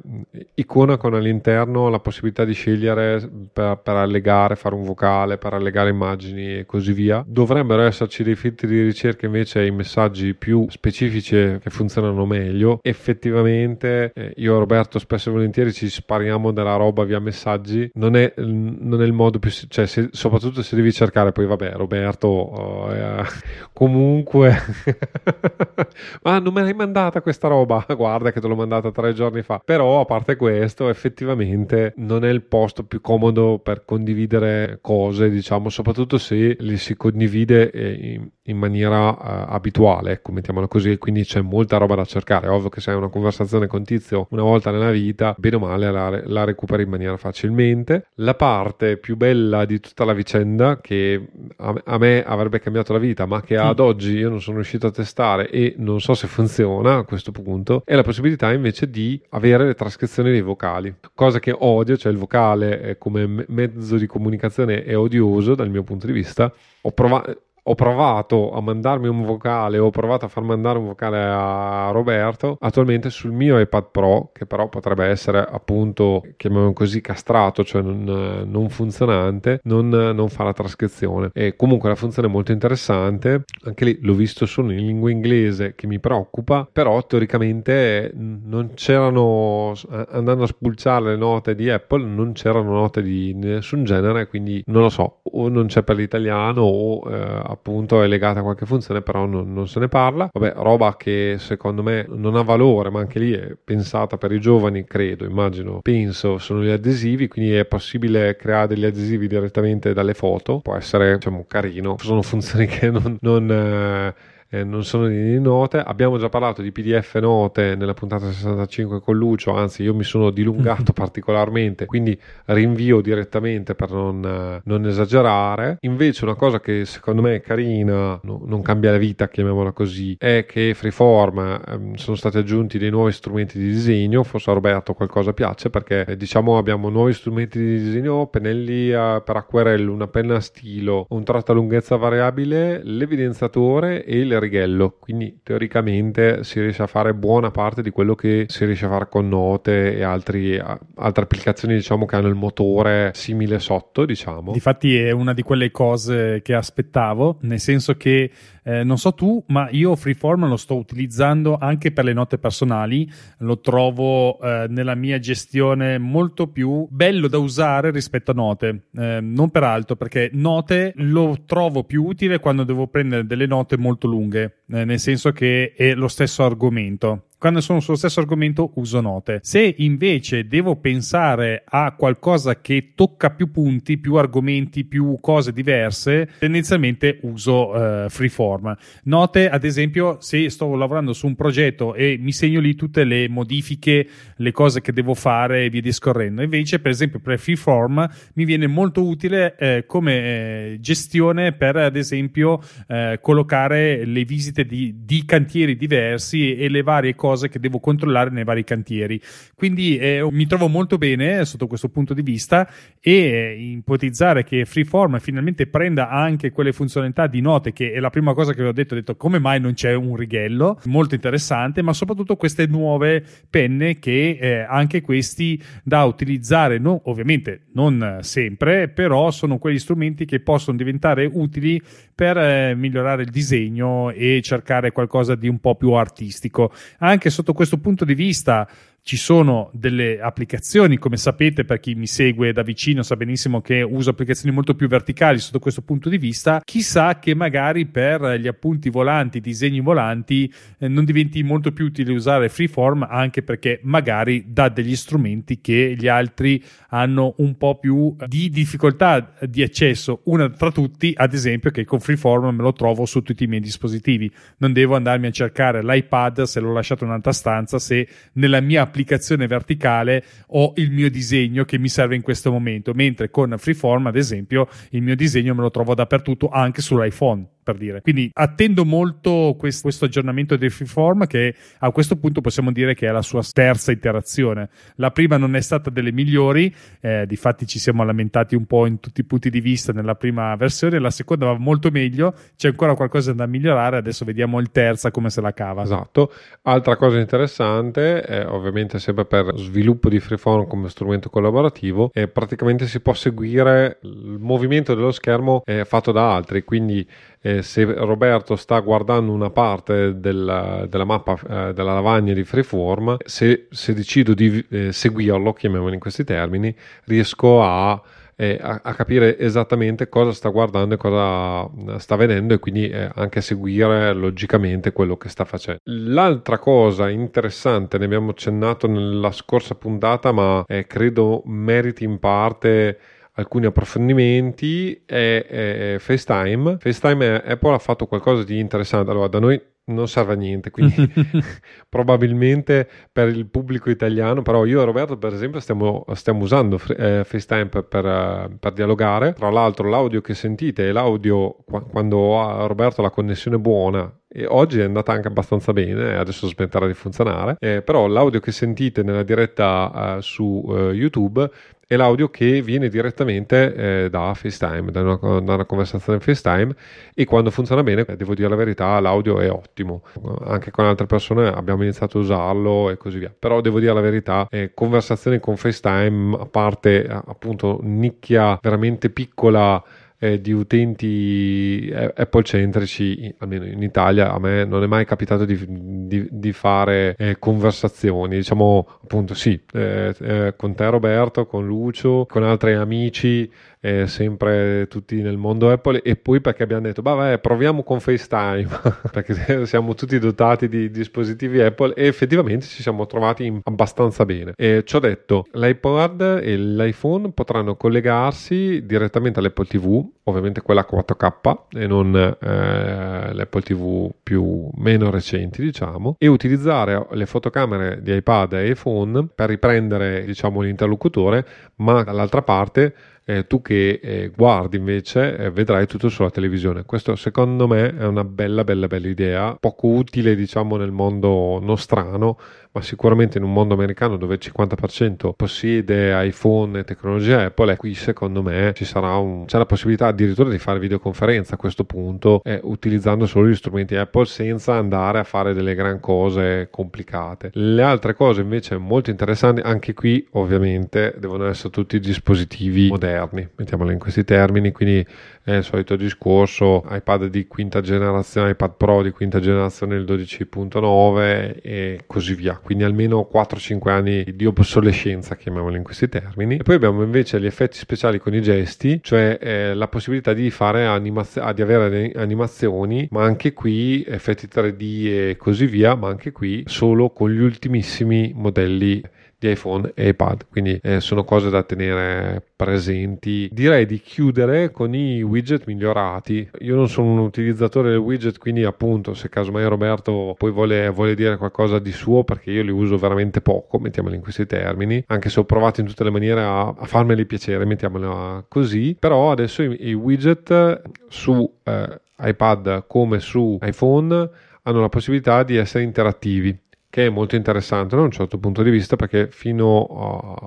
icona 0.56 0.98
con 0.98 1.14
all'interno 1.14 1.90
la 1.90 2.00
possibilità 2.00 2.44
di 2.44 2.54
scegliere 2.54 3.30
per, 3.54 3.80
per, 3.84 3.96
allegare, 3.96 4.56
fare 4.56 4.74
un 4.74 4.84
vocale, 4.84 5.38
per 5.38 5.54
allegare 5.54 5.92
immagini 5.92 6.58
e 6.58 6.66
così 6.66 6.92
via. 6.92 7.24
Dovrebbero 7.26 7.84
esserci 7.84 8.24
dei 8.24 8.36
filtri 8.36 8.68
di 8.68 8.82
ricerca 8.82 9.28
invece 9.28 9.60
ai 9.60 9.70
messaggi 9.70 10.34
più 10.34 10.66
specifici 10.70 11.60
che 11.62 11.70
funzionano 11.70 12.26
meglio. 12.26 12.80
Effettivamente 12.82 14.12
eh, 14.16 14.34
io 14.38 14.56
e 14.56 14.60
Roberto 14.60 14.98
spesso 14.98 15.30
e 15.30 15.34
volentieri 15.34 15.72
ci 15.72 15.88
spariamo 15.88 16.52
della 16.52 16.78
roba 16.78 17.04
via 17.04 17.20
messaggi, 17.20 17.90
non 17.94 18.16
è, 18.16 18.34
non 18.38 19.02
è 19.02 19.06
il 19.06 19.14
modo 19.14 19.38
più... 19.38 19.52
cioè 19.52 19.86
se, 19.86 20.10
soprattutto 20.12 20.64
se 20.64 20.76
devi 20.76 20.92
cercare, 20.92 21.32
poi 21.32 21.46
vabbè 21.46 21.74
Roberto 21.74 22.28
oh, 22.28 22.92
eh, 22.92 23.24
comunque... 23.72 24.56
ma 26.24 26.40
non 26.40 26.54
me 26.54 26.64
l'hai 26.64 26.74
mandata 26.74 27.22
questa 27.22 27.35
questa 27.36 27.48
roba, 27.48 27.86
guarda 27.96 28.32
che 28.32 28.40
te 28.40 28.48
l'ho 28.48 28.56
mandata 28.56 28.92
tre 28.92 29.14
giorni 29.14 29.42
fa. 29.42 29.62
Però 29.64 30.00
a 30.00 30.06
parte 30.06 30.36
questo, 30.36 30.90
effettivamente 30.90 31.94
non 31.98 32.24
è 32.24 32.30
il 32.30 32.44
posto 32.44 32.86
più 32.86 33.02
comodo 33.02 33.60
per 33.60 33.84
condividere 33.86 34.80
cose, 34.82 35.30
diciamo, 35.30 35.70
soprattutto 35.70 36.18
se 36.18 36.56
li 36.60 36.78
si 36.78 36.96
condivide 36.96 37.72
eh, 37.72 38.14
in, 38.14 38.30
in 38.44 38.58
maniera 38.58 39.10
uh, 39.10 39.54
abituale, 39.54 40.14
ecco, 40.14 40.32
mettiamola 40.32 40.68
così, 40.68 40.98
quindi 40.98 41.24
c'è 41.24 41.42
molta 41.42 41.78
roba 41.78 41.96
da 41.96 42.06
cercare. 42.06 42.48
Ovvio 42.48 42.70
che 42.70 42.80
se 42.80 42.92
hai 42.92 42.98
una 42.98 43.10
conversazione 43.10 43.68
con 43.68 43.84
Tizio 43.84 44.28
una 44.30 44.44
volta 44.44 44.72
nella 44.72 44.92
vita, 44.92 45.36
bene 45.38 45.56
o 45.58 45.60
male 45.60 45.92
la, 45.92 46.22
la 46.26 46.44
recuperi 46.44 46.84
in 46.84 46.90
maniera 46.90 47.18
facilmente. 47.18 48.08
La 48.16 48.36
parte 48.36 48.98
più 48.98 49.18
bella 49.18 49.66
di 49.66 49.80
tutta 49.80 50.06
la 50.06 50.14
vicenda, 50.14 50.80
che 50.80 51.28
a, 51.58 51.82
a 51.84 51.98
me 51.98 52.24
avrebbe 52.24 52.60
cambiato 52.60 52.94
la 52.94 53.00
vita, 53.00 53.26
ma 53.26 53.42
che 53.42 53.58
ad 53.58 53.80
oggi 53.80 54.14
io 54.18 54.30
non 54.30 54.42
sono 54.42 54.58
riuscito 54.58 54.88
a 54.88 54.92
testare 54.92 55.50
e 55.50 55.76
non 55.78 56.00
so 56.00 56.14
se 56.14 56.28
funziona, 56.28 57.04
questo 57.04 57.25
punto 57.32 57.82
è 57.86 57.96
la 57.96 58.04
possibilità 58.04 58.52
invece 58.52 58.90
di 58.90 59.22
avere 59.30 59.66
le 59.66 59.74
trascrizioni 59.74 60.32
dei 60.32 60.42
vocali, 60.42 60.94
cosa 61.14 61.40
che 61.40 61.56
odio, 61.58 61.98
cioè 61.98 62.12
il 62.12 62.18
vocale 62.18 62.98
come 62.98 63.46
mezzo 63.48 63.98
di 63.98 64.08
comunicazione 64.08 64.84
è 64.84 64.98
odioso 64.98 65.56
dal 65.56 65.70
mio 65.70 65.84
punto 65.84 66.08
di 66.08 66.14
vista. 66.14 66.52
Ho 66.82 66.92
provato 66.92 67.42
ho 67.68 67.76
provato 67.76 68.52
a 68.52 68.62
mandarmi 68.62 69.08
un 69.08 69.24
vocale, 69.24 69.80
ho 69.80 69.90
provato 69.90 70.26
a 70.26 70.28
far 70.28 70.44
mandare 70.44 70.78
un 70.78 70.86
vocale 70.86 71.18
a 71.20 71.90
Roberto, 71.92 72.58
attualmente 72.60 73.10
sul 73.10 73.32
mio 73.32 73.60
iPad 73.60 73.88
Pro, 73.90 74.30
che 74.34 74.46
però 74.46 74.70
potrebbe 74.70 75.06
essere 75.06 75.40
appunto, 75.40 76.24
chiamiamolo 76.38 76.74
così, 76.74 77.02
castrato, 77.02 77.64
cioè 77.64 77.82
non, 77.82 78.46
non 78.48 78.70
funzionante, 78.70 79.62
non, 79.64 79.90
non, 79.90 80.30
fa 80.30 80.44
la 80.44 80.54
trascrizione. 80.54 81.32
E 81.34 81.56
comunque 81.56 81.90
la 81.90 81.96
funzione 81.96 82.28
è 82.28 82.32
molto 82.32 82.52
interessante, 82.52 83.46
anche 83.64 83.86
lì 83.86 84.00
l'ho 84.02 84.14
visto 84.14 84.46
solo 84.46 84.72
in 84.72 84.86
lingua 84.86 85.10
inglese 85.10 85.74
che 85.76 85.88
mi 85.88 86.00
preoccupa, 86.00 86.68
però 86.72 87.04
teoricamente 87.06 88.12
non 88.14 88.72
c'erano, 88.76 89.74
andando 90.10 90.44
a 90.44 90.48
spulciare 90.48 91.06
le 91.06 91.16
note 91.16 91.56
di 91.56 91.70
Apple, 91.72 92.06
non 92.06 92.34
c'erano 92.34 92.74
note 92.74 93.02
di 93.02 93.34
nessun 93.34 93.86
genere, 93.86 94.28
quindi 94.28 94.62
non 94.68 94.84
lo 94.84 94.90
so, 94.90 95.22
o 95.24 95.50
non 95.50 95.66
c'è 95.66 95.82
per 95.82 95.96
l'italiano 95.96 96.62
o 96.62 97.12
eh, 97.12 97.54
appunto 97.56 98.02
è 98.02 98.08
legata 98.08 98.40
a 98.40 98.44
qualche 98.44 98.66
funzione, 98.66 99.02
però 99.02 99.26
non, 99.26 99.52
non, 99.54 99.68
se 99.68 99.80
ne 99.80 99.88
parla. 99.88 100.30
Vabbè, 100.32 100.54
roba 100.58 100.96
che 100.98 101.38
secondo 101.40 101.82
me 101.82 102.06
non 102.10 102.36
ha 102.36 102.42
valore, 102.44 102.90
ma 102.90 103.00
anche 103.00 103.20
lì 103.20 103.32
è 103.32 103.56
pensata 103.62 104.18
per 104.18 104.32
i 104.32 104.40
giovani, 104.40 104.86
credo, 104.86 105.26
immagino, 105.26 105.80
penso, 105.82 106.38
sono 106.38 106.64
gli 106.64 106.70
adesivi, 106.70 107.28
quindi 107.28 107.54
è 107.54 107.66
possibile 107.66 108.36
creare 108.36 108.68
degli 108.68 108.86
adesivi 108.86 109.28
direttamente 109.28 109.94
dalle 109.94 110.14
foto, 110.14 110.60
può 110.60 110.76
essere, 110.76 111.16
diciamo, 111.16 111.46
carino. 111.48 111.96
Sono 112.00 112.22
funzioni 112.22 112.66
che 112.68 112.90
non... 112.90 113.18
non 113.22 113.52
eh, 113.52 114.34
eh, 114.56 114.64
non 114.64 114.84
sono 114.84 115.08
di 115.08 115.40
note. 115.40 115.80
Abbiamo 115.80 116.18
già 116.18 116.30
parlato 116.30 116.62
di 116.62 116.72
PDF 116.72 117.18
note 117.20 117.76
nella 117.76 117.94
puntata 117.94 118.32
65 118.32 119.02
con 119.02 119.18
Lucio, 119.18 119.54
anzi 119.54 119.84
io 119.84 119.94
mi 119.94 120.04
sono 120.04 120.30
dilungato 120.30 120.94
particolarmente, 120.94 121.86
quindi 121.86 122.18
rinvio 122.46 123.02
direttamente 123.02 123.76
per 123.76 123.92
non, 123.92 124.62
non, 124.64 124.86
esagerare. 124.86 125.78
Invece 125.82 126.24
una 126.24 126.36
cosa 126.36 126.60
che 126.60 126.86
secondo 126.86 127.22
me 127.22 127.36
è 127.36 127.42
carina, 127.42 128.20
no, 128.24 128.42
non 128.46 128.62
cambia 128.62 128.92
la 128.92 128.98
vita, 128.98 129.28
chiamiamola 129.28 129.72
così, 129.72 130.16
è 130.18 130.46
che 130.48 130.74
Freeform 130.74 131.62
ehm, 131.68 131.94
sono 131.96 132.16
stati 132.16 132.38
aggiunti 132.38 132.78
dei 132.78 132.90
nuovi 132.90 133.12
strumenti 133.12 133.58
di 133.58 133.68
disegno, 133.68 134.24
forse 134.24 134.52
a 134.52 134.54
Roberto 134.54 134.94
qualcosa 134.94 135.34
piace 135.34 135.70
perché 135.70 136.06
eh, 136.06 136.16
diciamo 136.16 136.58
abbiamo 136.58 136.90
nuovi 136.90 137.14
strumenti 137.14 137.60
di 137.60 137.80
disegno, 137.80 138.28
pennelli 138.28 138.92
eh, 138.92 139.22
per 139.26 139.36
acquerello, 139.36 139.92
una 139.92 140.08
penna 140.08 140.36
a 140.36 140.40
stilo, 140.40 141.06
un 141.10 141.24
tratto 141.24 141.52
a 141.52 141.56
lunghezza 141.56 141.96
variabile, 141.98 142.82
l'evidenziatore 142.84 144.06
e 144.06 144.20
il 144.20 144.40
righello, 144.46 144.98
quindi 145.00 145.40
teoricamente 145.44 146.44
si 146.44 146.60
riesce 146.60 146.84
a 146.84 146.88
fare 146.88 147.14
buona 147.14 147.52
parte 147.52 147.82
di 147.82 147.90
quello 147.90 148.16
che 148.16 148.46
si 148.48 148.66
riesce 148.66 148.86
a 148.86 148.90
fare 148.90 149.10
con 149.10 149.28
note 149.28 149.96
e 149.96 150.04
altri, 150.04 150.58
altre 150.58 151.24
applicazioni 151.24 151.76
diciamo 151.76 152.06
che 152.06 152.16
hanno 152.16 152.28
il 152.28 152.36
motore 152.36 153.12
simile 153.14 153.60
sotto 153.60 154.06
diciamo. 154.06 154.52
Difatti 154.52 154.98
è 154.98 155.12
una 155.12 155.34
di 155.34 155.42
quelle 155.42 155.72
cose 155.72 156.42
che 156.42 156.54
aspettavo, 156.54 157.38
nel 157.42 157.60
senso 157.60 157.96
che 157.96 158.32
eh, 158.68 158.84
non 158.84 158.98
so 158.98 159.14
tu, 159.14 159.44
ma 159.50 159.70
io 159.70 159.96
Freeform 159.96 160.48
lo 160.48 160.58
sto 160.58 160.76
utilizzando 160.76 161.56
anche 161.60 161.92
per 161.92 162.04
le 162.04 162.14
note 162.14 162.40
personali, 162.40 163.08
lo 163.40 163.60
trovo 163.60 164.40
eh, 164.40 164.66
nella 164.70 164.96
mia 164.96 165.20
gestione 165.20 166.00
molto 166.00 166.48
più 166.48 166.88
bello 166.90 167.28
da 167.28 167.38
usare 167.38 167.92
rispetto 167.92 168.32
a 168.32 168.34
note, 168.34 168.86
eh, 168.98 169.20
non 169.22 169.52
per 169.52 169.64
altro 169.64 169.96
perché 169.96 170.32
note 170.34 170.94
lo 170.96 171.44
trovo 171.46 171.84
più 171.84 172.06
utile 172.06 172.40
quando 172.40 172.64
devo 172.64 172.88
prendere 172.88 173.28
delle 173.28 173.46
note 173.46 173.78
molto 173.78 174.08
lunghe, 174.08 174.25
eh, 174.34 174.52
nel 174.66 175.00
senso 175.00 175.32
che 175.32 175.74
è 175.76 175.94
lo 175.94 176.08
stesso 176.08 176.44
argomento 176.44 177.28
quando 177.46 177.62
sono 177.62 177.80
sullo 177.80 177.96
stesso 177.96 178.22
argomento 178.22 178.72
uso 178.78 179.02
note. 179.02 179.38
Se 179.44 179.76
invece 179.78 180.48
devo 180.48 180.78
pensare 180.78 181.62
a 181.64 181.94
qualcosa 181.96 182.60
che 182.60 182.94
tocca 182.96 183.30
più 183.30 183.52
punti, 183.52 184.00
più 184.00 184.16
argomenti, 184.16 184.84
più 184.84 185.20
cose 185.22 185.54
diverse, 185.54 186.28
tendenzialmente 186.40 187.20
uso 187.22 187.70
uh, 187.70 188.10
freeform. 188.10 188.76
Note, 189.04 189.48
ad 189.48 189.64
esempio, 189.64 190.18
se 190.22 190.50
sto 190.50 190.76
lavorando 190.76 191.14
su 191.14 191.28
un 191.28 191.36
progetto 191.36 191.94
e 191.94 192.18
mi 192.20 192.32
segno 192.32 192.60
lì 192.60 192.74
tutte 192.74 193.04
le 193.04 193.30
modifiche, 193.30 194.08
le 194.38 194.52
cose 194.52 194.82
che 194.82 194.92
devo 194.92 195.14
fare 195.14 195.66
e 195.66 195.70
via 195.70 195.82
discorrendo. 195.82 196.42
Invece, 196.42 196.80
per 196.80 196.90
esempio, 196.90 197.20
per 197.20 197.38
freeform 197.38 198.10
mi 198.34 198.46
viene 198.46 198.66
molto 198.66 199.06
utile 199.08 199.56
eh, 199.60 199.84
come 199.86 200.14
eh, 200.16 200.78
gestione 200.80 201.52
per, 201.52 201.76
ad 201.76 201.96
esempio, 201.96 202.60
eh, 202.88 203.20
collocare 203.22 204.04
le 204.04 204.24
visite 204.24 204.66
di, 204.66 204.96
di 205.04 205.26
cantieri 205.26 205.76
diversi 205.76 206.56
e 206.56 206.70
le 206.70 206.82
varie 206.82 207.14
cose 207.14 207.34
cose 207.36 207.50
che 207.50 207.60
devo 207.60 207.80
controllare 207.80 208.30
nei 208.32 208.44
vari 208.44 208.64
cantieri. 208.64 209.22
Quindi 209.54 209.98
eh, 209.98 210.26
mi 210.32 210.48
trovo 210.48 210.68
molto 210.68 210.98
bene 210.98 211.46
sotto 211.46 211.68
questo 211.68 211.90
punto 211.90 212.14
di 212.14 212.22
vista 212.22 212.68
e 213.00 213.12
eh, 213.12 213.56
ipotizzare 213.60 214.44
che 214.44 214.66
Freeform 214.66 215.20
finalmente 215.20 215.68
prenda 215.68 216.10
anche 216.10 216.52
quelle 216.52 216.72
funzionalità 216.72 217.28
di 217.28 217.42
note 217.42 217.74
che 217.74 217.92
è 217.92 218.00
la 218.00 218.10
prima 218.10 218.34
cosa 218.34 218.54
che 218.54 218.62
vi 218.62 218.70
ho 218.70 218.74
detto, 218.74 218.94
ho 218.94 218.98
detto 218.98 219.16
come 219.16 219.40
mai 219.40 219.60
non 219.60 219.74
c'è 219.74 219.94
un 219.94 220.16
righello, 220.16 220.80
molto 220.86 221.16
interessante, 221.16 221.82
ma 221.82 221.94
soprattutto 221.94 222.38
queste 222.38 222.66
nuove 222.66 223.24
penne 223.50 224.00
che 224.00 224.38
eh, 224.40 224.66
anche 224.68 225.02
questi 225.02 225.62
da 225.84 226.04
utilizzare, 226.06 226.78
no, 226.80 227.02
ovviamente 227.06 227.66
non 227.74 228.20
sempre, 228.22 228.88
però 228.88 229.30
sono 229.32 229.58
quegli 229.58 229.80
strumenti 229.80 230.26
che 230.26 230.40
possono 230.40 230.78
diventare 230.78 231.30
utili 231.32 231.82
per 232.16 232.38
eh, 232.38 232.76
migliorare 232.76 233.24
il 233.24 233.30
disegno 233.30 234.10
e 234.12 234.40
cercare 234.42 234.92
qualcosa 234.92 235.36
di 235.36 235.50
un 235.50 235.60
po' 235.60 235.76
più 235.76 235.92
artistico. 235.92 236.72
Anche 237.00 237.25
sotto 237.30 237.54
questo 237.54 237.78
punto 237.78 238.06
di 238.06 238.14
vista 238.14 238.68
ci 239.06 239.18
sono 239.18 239.70
delle 239.72 240.20
applicazioni, 240.20 240.98
come 240.98 241.18
sapete 241.18 241.64
per 241.64 241.80
chi 241.80 241.94
mi 241.94 242.08
segue 242.08 242.52
da 242.52 242.64
vicino 242.64 243.04
sa 243.04 243.16
benissimo 243.16 243.62
che 243.62 243.84
uso 243.84 244.10
applicazioni 244.10 244.52
molto 244.52 244.74
più 244.74 244.88
verticali 244.88 245.38
sotto 245.38 245.60
questo 245.60 245.84
punto 245.84 246.10
di 246.10 246.18
vista, 246.18 246.60
chissà 246.66 247.20
che 247.20 247.36
magari 247.36 247.86
per 247.86 248.40
gli 248.40 248.48
appunti 248.48 248.90
volanti, 248.90 249.42
disegni 249.42 249.80
volanti 249.80 250.52
eh, 250.80 250.88
non 250.88 251.06
diventi 251.06 251.44
molto 251.44 251.72
più 251.72 251.86
utile 251.86 252.14
usare 252.14 252.50
freeform 252.50 253.06
anche 253.08 253.44
perché 253.44 253.80
magari 253.84 254.46
dà 254.48 254.70
degli 254.70 254.96
strumenti 254.96 255.62
che 255.62 255.94
gli 255.96 256.08
altri 256.08 256.64
hanno 256.90 257.36
un 257.38 257.58
po' 257.58 257.78
più 257.78 258.16
di 258.26 258.50
difficoltà 258.50 259.36
di 259.42 259.62
accesso, 259.62 260.22
una 260.24 260.50
tra 260.50 260.72
tutti 260.72 261.14
ad 261.16 261.32
esempio 261.32 261.70
che 261.70 261.86
con 261.86 262.00
freeform 262.00 262.56
me 262.56 262.64
lo 262.64 262.74
trovo 262.74 263.06
su 263.06 263.22
tutti 263.22 263.44
i 263.44 263.48
miei 263.48 263.62
dispositivi, 263.62 264.32
non 264.58 264.74
devo 264.74 264.96
andarmi 264.96 265.28
a 265.28 265.32
cercare 265.32 265.84
l'iPad 265.84 266.42
se 266.42 266.60
l'ho 266.60 266.74
lasciato 266.74 267.04
in 267.04 267.12
un'altra 267.12 267.34
stanza 267.34 267.78
se 267.78 268.08
nella 268.34 268.62
mia 268.62 268.94
applicazione 268.96 269.46
verticale 269.46 270.24
ho 270.48 270.72
il 270.78 270.92
mio 270.92 271.10
disegno 271.10 271.66
che 271.66 271.78
mi 271.78 271.90
serve 271.90 272.16
in 272.16 272.22
questo 272.22 272.50
momento, 272.50 272.94
mentre 272.94 273.30
con 273.30 273.54
Freeform, 273.58 274.08
ad 274.08 274.16
esempio, 274.16 274.70
il 274.92 275.02
mio 275.02 275.16
disegno 275.16 275.54
me 275.54 275.62
lo 275.62 275.72
trovo 275.72 275.94
dappertutto 275.94 276.48
anche 276.48 276.82
sull'iPhone 276.82 277.48
per 277.66 277.78
dire. 277.78 278.02
Quindi 278.02 278.30
attendo 278.32 278.86
molto 278.86 279.56
questo, 279.58 279.82
questo 279.82 280.06
aggiornamento 280.06 280.56
di 280.56 280.70
Freeform 280.70 281.26
che 281.26 281.56
a 281.80 281.90
questo 281.90 282.16
punto 282.16 282.40
possiamo 282.40 282.72
dire 282.72 282.94
che 282.94 283.08
è 283.08 283.12
la 283.12 283.24
sua 283.24 283.42
terza 283.52 283.92
iterazione. 283.92 284.70
La 284.98 285.10
prima 285.10 285.38
non 285.38 285.56
è 285.56 285.62
stata 285.62 285.90
delle 285.90 286.12
migliori, 286.12 286.74
eh, 287.02 287.26
difatti 287.26 287.66
ci 287.66 287.80
siamo 287.80 288.04
lamentati 288.04 288.54
un 288.54 288.66
po' 288.66 288.86
in 288.86 289.00
tutti 289.00 289.22
i 289.22 289.24
punti 289.24 289.50
di 289.50 289.62
vista 289.62 289.92
nella 289.92 290.14
prima 290.14 290.56
versione, 290.56 291.00
la 291.00 291.10
seconda 291.10 291.48
va 291.48 291.58
molto 291.58 291.90
meglio, 291.90 292.36
c'è 292.56 292.68
ancora 292.68 292.94
qualcosa 292.94 293.34
da 293.34 293.48
migliorare, 293.48 293.98
adesso 293.98 294.26
vediamo 294.26 294.60
il 294.60 294.70
terza 294.70 295.10
come 295.10 295.32
se 295.32 295.42
la 295.42 295.52
cava. 295.52 295.82
Esatto. 295.82 296.32
Altra 296.62 296.96
cosa 296.98 297.18
interessante, 297.18 298.24
eh, 298.28 298.46
ovviamente 298.46 298.85
sempre 299.00 299.26
per 299.26 299.54
sviluppo 299.56 300.10
di 300.10 300.20
Freeform 300.20 300.68
come 300.68 300.90
strumento 300.90 301.30
collaborativo, 301.30 302.10
eh, 302.14 302.28
praticamente 302.28 302.88
si 302.88 303.00
può 303.00 303.14
seguire 303.14 304.00
il 304.04 304.38
movimento 304.40 304.96
dello 304.96 305.12
schermo 305.12 305.64
eh, 305.66 305.86
fatto 305.86 306.12
da 306.12 306.34
altri, 306.34 306.64
quindi 306.64 307.08
eh, 307.42 307.62
se 307.62 307.84
Roberto 307.84 308.56
sta 308.56 308.80
guardando 308.80 309.32
una 309.32 309.50
parte 309.50 310.20
della, 310.20 310.86
della 310.88 311.06
mappa 311.06 311.38
eh, 311.70 311.74
della 311.74 311.94
lavagna 311.94 312.34
di 312.34 312.44
Freeform, 312.44 313.18
se, 313.26 313.68
se 313.70 313.94
decido 313.94 314.34
di 314.34 314.66
eh, 314.70 314.92
seguirlo, 314.92 315.54
chiamiamolo 315.54 315.94
in 315.94 316.00
questi 316.00 316.24
termini, 316.24 316.76
riesco 317.06 317.64
a 317.64 318.02
eh, 318.36 318.58
a, 318.62 318.82
a, 318.84 318.94
capire 318.94 319.38
esattamente 319.38 320.10
cosa 320.10 320.32
sta 320.34 320.50
guardando 320.50 320.96
e 320.96 320.98
cosa 320.98 321.64
eh, 321.64 322.00
sta 322.00 322.16
vedendo 322.16 322.54
e 322.54 322.60
quindi 322.60 322.90
eh, 322.90 323.10
anche 323.16 323.42
seguire 323.42 324.14
logicamente 324.14 324.92
quello 324.92 325.18
che 325.18 325.30
sta 325.30 325.46
facendo. 325.46 325.80
L'altra 325.84 326.60
cosa 326.60 327.10
interessante, 327.10 327.98
ne 327.98 328.06
abbiamo 328.06 328.32
accennato 328.32 328.88
nella 328.88 329.32
scorsa 329.32 329.76
puntata, 329.76 330.32
ma 330.32 330.64
eh, 330.68 330.86
credo 330.86 331.42
meriti 331.46 332.04
in 332.04 332.20
parte 332.20 333.00
alcuni 333.38 333.66
approfondimenti 333.66 335.04
è, 335.06 335.46
è 335.48 335.96
FaceTime. 336.00 336.78
FaceTime 336.80 337.44
Apple 337.44 337.74
ha 337.74 337.80
fatto 337.80 338.06
qualcosa 338.06 338.44
di 338.44 338.60
interessante. 338.60 339.12
Allora, 339.12 339.28
da 339.28 339.40
noi 339.40 339.62
non 339.88 340.08
serve 340.08 340.34
a 340.34 340.36
niente, 340.36 340.72
quindi 340.72 341.12
probabilmente 341.90 342.88
per 343.12 343.28
il 343.28 343.46
pubblico 343.46 343.90
italiano, 343.90 344.42
però 344.42 344.66
io 344.66 344.82
e 344.82 344.86
Roberto 344.86 345.18
per 345.18 345.34
esempio 345.34 345.60
stiamo, 345.60 346.06
stiamo 346.14 346.44
usando 346.44 346.80
eh, 346.98 347.24
FaceTime 347.24 347.68
per, 347.68 347.84
per, 347.84 348.06
uh, 348.06 348.58
per, 348.58 348.74
dialogare, 348.74 349.34
tra 349.34 349.50
l'altro 349.52 349.88
l'audio 349.90 350.22
che 350.22 350.34
sentite 350.34 350.90
è 350.90 350.92
l'audio 350.92 351.58
qu- 351.66 351.90
quando 351.90 352.42
ha 352.42 352.66
Roberto 352.66 353.02
la 353.02 353.12
connessione 353.12 353.60
buona 353.60 354.12
e 354.28 354.46
oggi 354.46 354.80
è 354.80 354.84
andata 354.84 355.14
anche 355.14 355.28
abbastanza 355.28 355.72
bene, 355.72 356.18
adesso 356.18 356.48
smetterà 356.48 356.88
di 356.88 356.94
funzionare, 356.94 357.56
eh, 357.60 357.82
però 357.82 358.08
l'audio 358.08 358.40
che 358.40 358.52
sentite 358.52 359.02
nella 359.04 359.24
diretta 359.24 360.16
uh, 360.18 360.20
su 360.20 360.44
uh, 360.66 360.90
YouTube 360.90 361.50
è 361.88 361.96
l'audio 361.96 362.30
che 362.30 362.62
viene 362.62 362.90
direttamente 362.90 364.06
eh, 364.06 364.10
da 364.10 364.34
FaceTime, 364.34 364.92
da 364.92 365.02
una, 365.02 365.40
da 365.40 365.54
una, 365.54 365.66
conversazione 365.66 366.20
FaceTime 366.20 366.76
e 367.14 367.26
quando 367.26 367.52
funziona 367.52 367.84
bene, 367.84 368.06
devo 368.18 368.34
dire 368.34 368.50
la 368.50 368.56
verità, 368.56 369.00
l'audio 369.00 369.40
è 369.40 369.50
ottimo. 369.52 370.02
Anche 370.46 370.72
con 370.72 370.86
altre 370.86 371.06
persone 371.06 371.48
abbiamo 371.48 371.84
iniziato 371.84 372.18
a 372.18 372.22
usarlo 372.22 372.90
e 372.90 372.98
così 372.98 373.20
via. 373.20 373.34
Però 373.38 373.62
devo 373.62 373.80
dire 373.80 373.94
la 373.94 374.02
verità, 374.02 374.48
eh, 374.50 374.72
conversazioni 374.74 375.40
con 375.40 375.58
FaceTime, 375.58 376.38
a 376.40 376.46
parte 376.46 377.06
appunto 377.08 377.80
nicchia 377.84 378.58
veramente 378.62 379.10
piccola 379.10 379.84
eh, 380.26 380.42
di 380.42 380.52
utenti 380.52 381.88
eh, 381.88 382.14
Apple 382.16 382.44
centrici, 382.44 383.34
almeno 383.40 383.66
in 383.66 383.82
Italia, 383.82 384.32
a 384.32 384.40
me 384.40 384.66
non 384.66 384.84
è 384.84 384.88
mai 384.88 385.06
capitato 385.06 385.46
di, 385.46 385.58
di, 385.68 386.28
di 386.32 386.52
fare 386.54 387.16
eh, 387.18 387.38
conversazioni, 387.38 388.38
diciamo 388.38 388.88
appunto 389.04 389.34
sì, 389.34 389.60
eh, 389.74 390.16
eh, 390.20 390.54
con 390.56 390.74
te 390.74 390.90
Roberto, 390.90 391.46
con 391.46 391.66
Lucio, 391.66 392.26
con 392.28 392.44
altri 392.44 392.74
amici 392.74 393.50
eh, 393.86 394.08
sempre 394.08 394.88
tutti 394.88 395.22
nel 395.22 395.38
mondo 395.38 395.70
Apple 395.70 396.02
e 396.02 396.16
poi 396.16 396.42
perché 396.42 396.64
abbiamo 396.64 396.82
detto 396.82 397.04
vabbè 397.04 397.38
proviamo 397.38 397.84
con 397.84 398.00
FaceTime 398.00 398.68
perché 399.14 399.36
siamo 399.68 399.94
tutti 399.94 400.18
dotati 400.18 400.68
di 400.68 400.90
dispositivi 400.90 401.62
Apple 401.62 401.94
e 401.94 402.08
effettivamente 402.08 402.66
ci 402.66 402.82
siamo 402.82 403.06
trovati 403.06 403.60
abbastanza 403.64 404.26
bene. 404.26 404.54
E 404.56 404.82
ci 404.86 404.96
ho 404.96 405.00
detto 405.00 405.46
l'iPod 405.52 406.42
e 406.42 406.58
l'iPhone 406.58 407.32
potranno 407.32 407.76
collegarsi 407.76 408.84
direttamente 408.86 409.38
all'Apple 409.38 409.66
TV 409.66 410.14
ovviamente 410.24 410.62
quella 410.62 410.86
4K 410.90 411.58
e 411.78 411.88
non 411.88 412.16
eh, 412.16 413.34
l'Apple 413.34 413.62
TV 413.62 414.10
più 414.24 414.70
meno 414.76 415.10
recenti, 415.12 415.62
diciamo, 415.62 416.16
e 416.18 416.28
utilizzare 416.28 417.08
le 417.12 417.26
fotocamere 417.26 418.02
di 418.02 418.16
iPad 418.16 418.54
e 418.54 418.70
iPhone 418.70 419.28
per 419.34 419.50
riprendere, 419.50 420.26
diciamo, 420.26 420.62
l'interlocutore, 420.62 421.46
ma 421.76 422.04
dall'altra 422.04 422.42
parte 422.42 422.94
eh, 423.26 423.48
tu 423.48 423.62
che 423.62 424.00
eh, 424.02 424.32
guardi 424.36 424.78
invece 424.78 425.36
eh, 425.36 425.50
vedrai 425.50 425.88
tutto 425.88 426.10
sulla 426.10 426.30
televisione. 426.30 426.84
Questo 426.86 427.16
secondo 427.16 427.68
me 427.68 427.96
è 427.98 428.06
una 428.06 428.24
bella 428.24 428.64
bella 428.64 428.88
bella 428.88 429.08
idea, 429.08 429.58
poco 429.60 429.88
utile 429.88 430.36
diciamo 430.36 430.78
nel 430.78 430.92
mondo 430.92 431.60
nostrano, 431.62 432.38
ma 432.76 432.82
sicuramente 432.82 433.38
in 433.38 433.44
un 433.46 433.54
mondo 433.54 433.74
americano 433.74 434.18
dove 434.18 434.36
il 434.36 434.42
50% 434.44 435.32
possiede 435.36 436.12
iPhone 436.26 436.80
e 436.80 436.84
tecnologia 436.84 437.44
Apple, 437.44 437.78
qui 437.78 437.96
secondo 437.96 438.44
me 438.44 438.74
ci 438.76 438.84
sarà 438.84 439.16
un, 439.16 439.46
c'è 439.46 439.58
la 439.58 439.66
possibilità 439.66 440.08
addirittura 440.08 440.50
di 440.50 440.58
fare 440.60 440.78
videoconferenza 440.78 441.56
a 441.56 441.58
questo 441.58 441.86
punto 441.86 442.42
eh, 442.44 442.60
utilizzando 442.64 443.26
solo 443.26 443.48
gli 443.48 443.56
strumenti 443.56 443.96
Apple 443.96 444.26
senza 444.26 444.74
andare 444.74 445.20
a 445.20 445.24
fare 445.24 445.54
delle 445.54 445.74
gran 445.74 446.02
cose 446.02 446.68
complicate. 446.70 447.52
Le 447.54 447.82
altre 447.82 448.14
cose 448.14 448.42
invece 448.42 448.78
molto 448.78 449.10
interessanti, 449.10 449.62
anche 449.62 449.94
qui 449.94 450.28
ovviamente 450.32 451.16
devono 451.18 451.48
essere 451.48 451.70
tutti 451.70 451.98
dispositivi 452.00 452.90
moderni, 452.90 453.15
mettiamolo 453.56 453.92
in 453.92 454.00
questi 454.00 454.24
termini, 454.24 454.72
quindi 454.72 455.06
è 455.44 455.54
il 455.54 455.64
solito 455.64 455.96
discorso 455.96 456.84
iPad 456.90 457.28
di 457.28 457.48
quinta 457.48 457.82
generazione, 457.82 458.52
iPad 458.52 458.74
Pro 458.76 459.02
di 459.02 459.12
quinta 459.12 459.40
generazione 459.40 459.96
il 459.96 460.04
12.9 460.04 461.60
e 461.62 462.00
così 462.08 462.34
via 462.34 462.60
quindi 462.66 462.84
almeno 462.84 463.30
4-5 463.32 463.90
anni 463.90 464.24
di 464.34 464.46
obsolescenza, 464.46 465.36
chiamiamoli 465.36 465.78
in 465.78 465.84
questi 465.84 466.10
termini. 466.10 466.58
E 466.58 466.64
poi 466.64 466.76
abbiamo 466.76 467.04
invece 467.04 467.40
gli 467.40 467.46
effetti 467.46 467.78
speciali 467.78 468.20
con 468.20 468.34
i 468.34 468.42
gesti, 468.42 469.00
cioè 469.04 469.38
eh, 469.40 469.74
la 469.76 469.88
possibilità 469.88 470.34
di 470.34 470.50
fare 470.50 470.86
animaz- 470.86 471.52
di 471.52 471.62
avere 471.62 472.12
animazioni, 472.16 473.08
ma 473.12 473.24
anche 473.24 473.54
qui 473.54 474.04
effetti 474.08 474.48
3D 474.48 475.06
e 475.06 475.36
così 475.38 475.68
via, 475.68 475.94
ma 475.94 476.08
anche 476.08 476.32
qui 476.32 476.64
solo 476.66 477.12
con 477.12 477.32
gli 477.32 477.40
ultimissimi 477.42 478.32
modelli 478.34 479.02
di 479.38 479.52
iPhone 479.52 479.92
e 479.94 480.10
iPad, 480.10 480.46
quindi 480.50 480.80
eh, 480.82 481.00
sono 481.00 481.24
cose 481.24 481.50
da 481.50 481.64
tenere 481.64 482.42
presenti. 482.56 483.50
Direi 483.52 483.86
di 483.86 484.00
chiudere 484.00 484.72
con 484.72 484.94
i 484.94 485.22
widget 485.22 485.66
migliorati. 485.66 486.50
Io 486.60 486.76
non 486.76 486.88
sono 486.88 487.12
un 487.12 487.20
utilizzatore 487.20 487.90
del 487.90 487.98
widget, 487.98 488.38
quindi 488.38 488.64
appunto 488.64 489.14
se 489.14 489.30
casomai 489.30 489.68
Roberto 489.68 490.36
poi 490.38 490.52
vuole, 490.52 490.90
vuole 490.90 491.16
dire 491.16 491.38
qualcosa 491.38 491.80
di 491.80 491.92
suo, 491.92 492.24
perché 492.24 492.52
io 492.52 492.64
li 492.64 492.72
uso 492.72 492.98
veramente 492.98 493.42
poco, 493.42 493.80
mettiamoli 493.80 494.16
in 494.16 494.22
questi 494.22 494.46
termini, 494.46 495.04
anche 495.08 495.30
se 495.30 495.40
ho 495.40 495.46
provato 495.46 495.82
in 495.82 495.88
tutte 495.88 496.04
le 496.04 496.12
maniere 496.12 496.42
a, 496.42 496.68
a 496.68 496.86
farmeli 496.86 497.26
piacere, 497.26 497.66
mettiamola 497.66 498.46
così, 498.48 498.96
però 498.98 499.32
adesso 499.32 499.64
i, 499.64 499.90
i 499.90 499.94
widget 499.94 500.82
su 501.08 501.52
eh, 501.64 502.00
iPad 502.18 502.86
come 502.88 503.20
su 503.20 503.58
iPhone 503.62 504.30
hanno 504.68 504.82
la 504.82 504.90
possibilità 504.90 505.44
di 505.44 505.58
essere 505.58 505.84
interattivi 505.84 506.58
che 506.96 507.08
è 507.08 507.10
molto 507.10 507.36
interessante 507.36 507.98
da 507.98 508.04
un 508.04 508.10
certo 508.10 508.38
punto 508.38 508.64
di 508.64 508.70
vista 508.70 508.96
perché 508.96 509.28
fino 509.30 509.84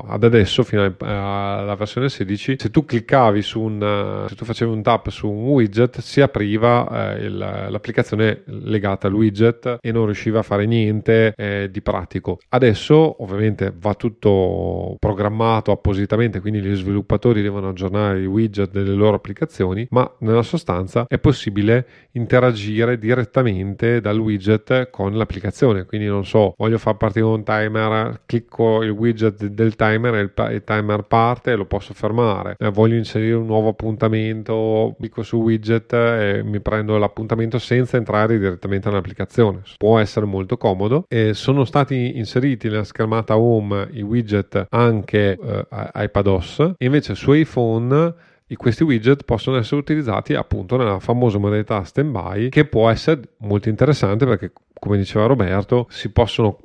ad 0.07 0.25
adesso, 0.25 0.63
fino 0.63 0.95
alla 1.01 1.75
versione 1.75 2.09
16, 2.09 2.57
se 2.59 2.71
tu 2.71 2.87
cliccavi 2.87 3.43
su 3.43 3.61
un, 3.61 4.25
se 4.27 4.35
tu 4.35 4.47
facevi 4.47 4.73
un 4.73 4.81
tap 4.81 5.11
su 5.11 5.29
un 5.29 5.49
widget, 5.49 5.99
si 6.01 6.23
apriva 6.23 7.17
eh, 7.17 7.27
il, 7.27 7.37
l'applicazione 7.37 8.45
legata 8.47 9.09
al 9.09 9.13
widget 9.13 9.77
e 9.83 9.93
non 9.93 10.07
riusciva 10.07 10.39
a 10.39 10.43
fare 10.43 10.65
niente 10.65 11.35
eh, 11.37 11.69
di 11.71 11.83
pratico. 11.83 12.39
Adesso 12.49 13.23
ovviamente 13.23 13.71
va 13.79 13.93
tutto 13.93 14.97
programmato 14.99 15.71
appositamente, 15.71 16.41
quindi 16.41 16.63
gli 16.63 16.75
sviluppatori 16.75 17.43
devono 17.43 17.69
aggiornare 17.69 18.23
i 18.23 18.27
widget 18.27 18.71
delle 18.71 18.95
loro 18.95 19.17
applicazioni, 19.17 19.87
ma 19.91 20.11
nella 20.21 20.43
sostanza 20.43 21.05
è 21.09 21.19
possibile 21.19 21.87
interagire 22.13 22.97
direttamente 22.97 24.01
dal 24.01 24.19
widget 24.19 24.89
con 24.89 25.13
l'applicazione, 25.13 25.85
quindi 25.85 26.07
non 26.07 26.25
so 26.25 26.37
so, 26.39 26.55
voglio 26.57 26.79
far 26.79 26.97
partire 26.97 27.25
un 27.25 27.43
timer, 27.43 28.21
clicco 28.25 28.83
il 28.83 28.91
widget 28.91 29.47
del 29.47 29.75
timer 29.75 30.15
e 30.15 30.21
il, 30.21 30.33
il 30.53 30.65
timer 30.65 31.03
parte 31.03 31.53
e 31.53 31.57
lo 31.57 31.67
posso 31.67 31.95
fermare. 31.95 32.55
Eh, 32.59 32.71
voglio 32.71 32.97
inserire 32.97 33.35
un 33.35 33.47
nuovo 33.47 33.69
appuntamento, 33.69 34.95
clicco 34.99 35.23
su 35.23 35.39
widget 35.39 35.93
e 35.93 36.43
mi 36.45 36.61
prendo 36.61 36.97
l'appuntamento 36.99 37.59
senza 37.59 37.97
entrare 37.97 38.39
direttamente 38.39 38.89
nell'applicazione. 38.89 39.63
Può 39.77 39.99
essere 39.99 40.27
molto 40.27 40.57
comodo. 40.57 41.05
E 41.09 41.35
sono 41.35 41.65
stati 41.65 42.17
inseriti 42.17 42.69
nella 42.69 42.85
schermata 42.85 43.37
home 43.37 43.89
i 43.93 44.03
widget 44.03 44.67
anche 44.71 45.39
eh, 45.41 45.67
iPadOS 45.95 46.75
invece 46.79 47.15
su 47.15 47.33
iPhone 47.33 48.15
questi 48.57 48.83
widget 48.83 49.25
possono 49.25 49.57
essere 49.57 49.81
utilizzati 49.81 50.35
appunto 50.35 50.77
nella 50.77 51.01
famosa 51.01 51.39
modalità 51.39 51.83
standby 51.85 52.49
che 52.49 52.65
può 52.65 52.89
essere 52.89 53.21
molto 53.39 53.69
interessante 53.69 54.27
perché 54.27 54.53
come 54.79 54.97
diceva 54.97 55.27
Roberto, 55.27 55.87
si 55.91 56.11
possono, 56.11 56.59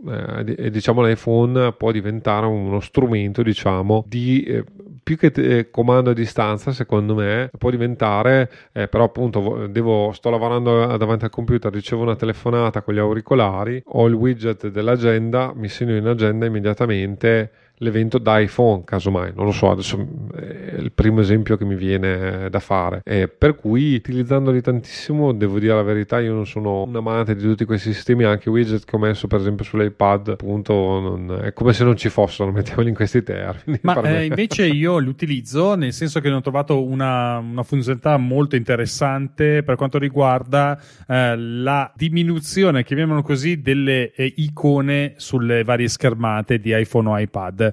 eh, 0.45 0.69
diciamo 0.69 1.01
l'iPhone 1.01 1.73
può 1.73 1.91
diventare 1.91 2.45
uno 2.45 2.79
strumento, 2.79 3.41
diciamo, 3.41 4.05
di 4.07 4.43
eh, 4.43 4.63
più 5.03 5.17
che 5.17 5.31
eh, 5.35 5.69
comando 5.69 6.11
a 6.11 6.13
distanza, 6.13 6.71
secondo 6.71 7.15
me, 7.15 7.49
può 7.57 7.69
diventare, 7.69 8.49
eh, 8.71 8.87
però 8.87 9.05
appunto 9.05 9.67
devo, 9.67 10.11
sto 10.13 10.29
lavorando 10.29 10.95
davanti 10.97 11.25
al 11.25 11.31
computer, 11.31 11.71
ricevo 11.71 12.03
una 12.03 12.15
telefonata 12.15 12.81
con 12.81 12.93
gli 12.93 12.99
auricolari, 12.99 13.81
ho 13.85 14.07
il 14.07 14.13
widget 14.13 14.67
dell'agenda, 14.69 15.51
mi 15.55 15.67
segno 15.67 15.95
in 15.95 16.07
agenda 16.07 16.45
immediatamente 16.45 17.51
l'evento 17.83 18.17
da 18.17 18.39
iPhone, 18.39 18.83
casomai, 18.85 19.33
non 19.35 19.45
lo 19.45 19.51
so, 19.51 19.69
adesso 19.69 20.03
è 20.35 20.75
il 20.79 20.91
primo 20.91 21.19
esempio 21.19 21.57
che 21.57 21.65
mi 21.65 21.75
viene 21.75 22.49
da 22.49 22.59
fare. 22.59 23.01
E 23.03 23.27
per 23.27 23.55
cui 23.55 23.95
utilizzandoli 23.95 24.61
tantissimo, 24.61 25.33
devo 25.33 25.59
dire 25.59 25.75
la 25.75 25.83
verità, 25.83 26.19
io 26.19 26.33
non 26.33 26.47
sono 26.47 26.83
un 26.83 26.95
amante 26.95 27.35
di 27.35 27.43
tutti 27.43 27.65
questi 27.65 27.93
sistemi, 27.93 28.23
anche 28.23 28.49
widget 28.49 28.85
che 28.85 28.95
ho 28.95 28.99
messo 28.99 29.27
per 29.27 29.39
esempio 29.39 29.65
sull'iPad, 29.65 30.29
appunto, 30.29 30.73
non, 30.73 31.39
è 31.43 31.53
come 31.53 31.73
se 31.73 31.83
non 31.83 31.97
ci 31.97 32.09
fossero, 32.09 32.49
mettiamoli 32.51 32.89
in 32.89 32.95
questi 32.95 33.21
termini. 33.21 33.79
Ma 33.83 34.01
eh, 34.01 34.25
invece 34.25 34.65
io 34.65 34.97
li 34.97 35.09
utilizzo, 35.09 35.75
nel 35.75 35.93
senso 35.93 36.19
che 36.19 36.29
ne 36.29 36.35
ho 36.35 36.41
trovato 36.41 36.83
una, 36.83 37.37
una 37.37 37.63
funzionalità 37.63 38.17
molto 38.17 38.55
interessante 38.55 39.63
per 39.63 39.75
quanto 39.75 39.97
riguarda 39.97 40.79
eh, 41.07 41.35
la 41.37 41.91
diminuzione, 41.95 42.83
chiamiamolo 42.83 43.21
così, 43.21 43.61
delle 43.61 44.11
eh, 44.13 44.33
icone 44.37 45.13
sulle 45.17 45.63
varie 45.63 45.87
schermate 45.87 46.59
di 46.59 46.77
iPhone 46.77 47.09
o 47.09 47.19
iPad 47.19 47.72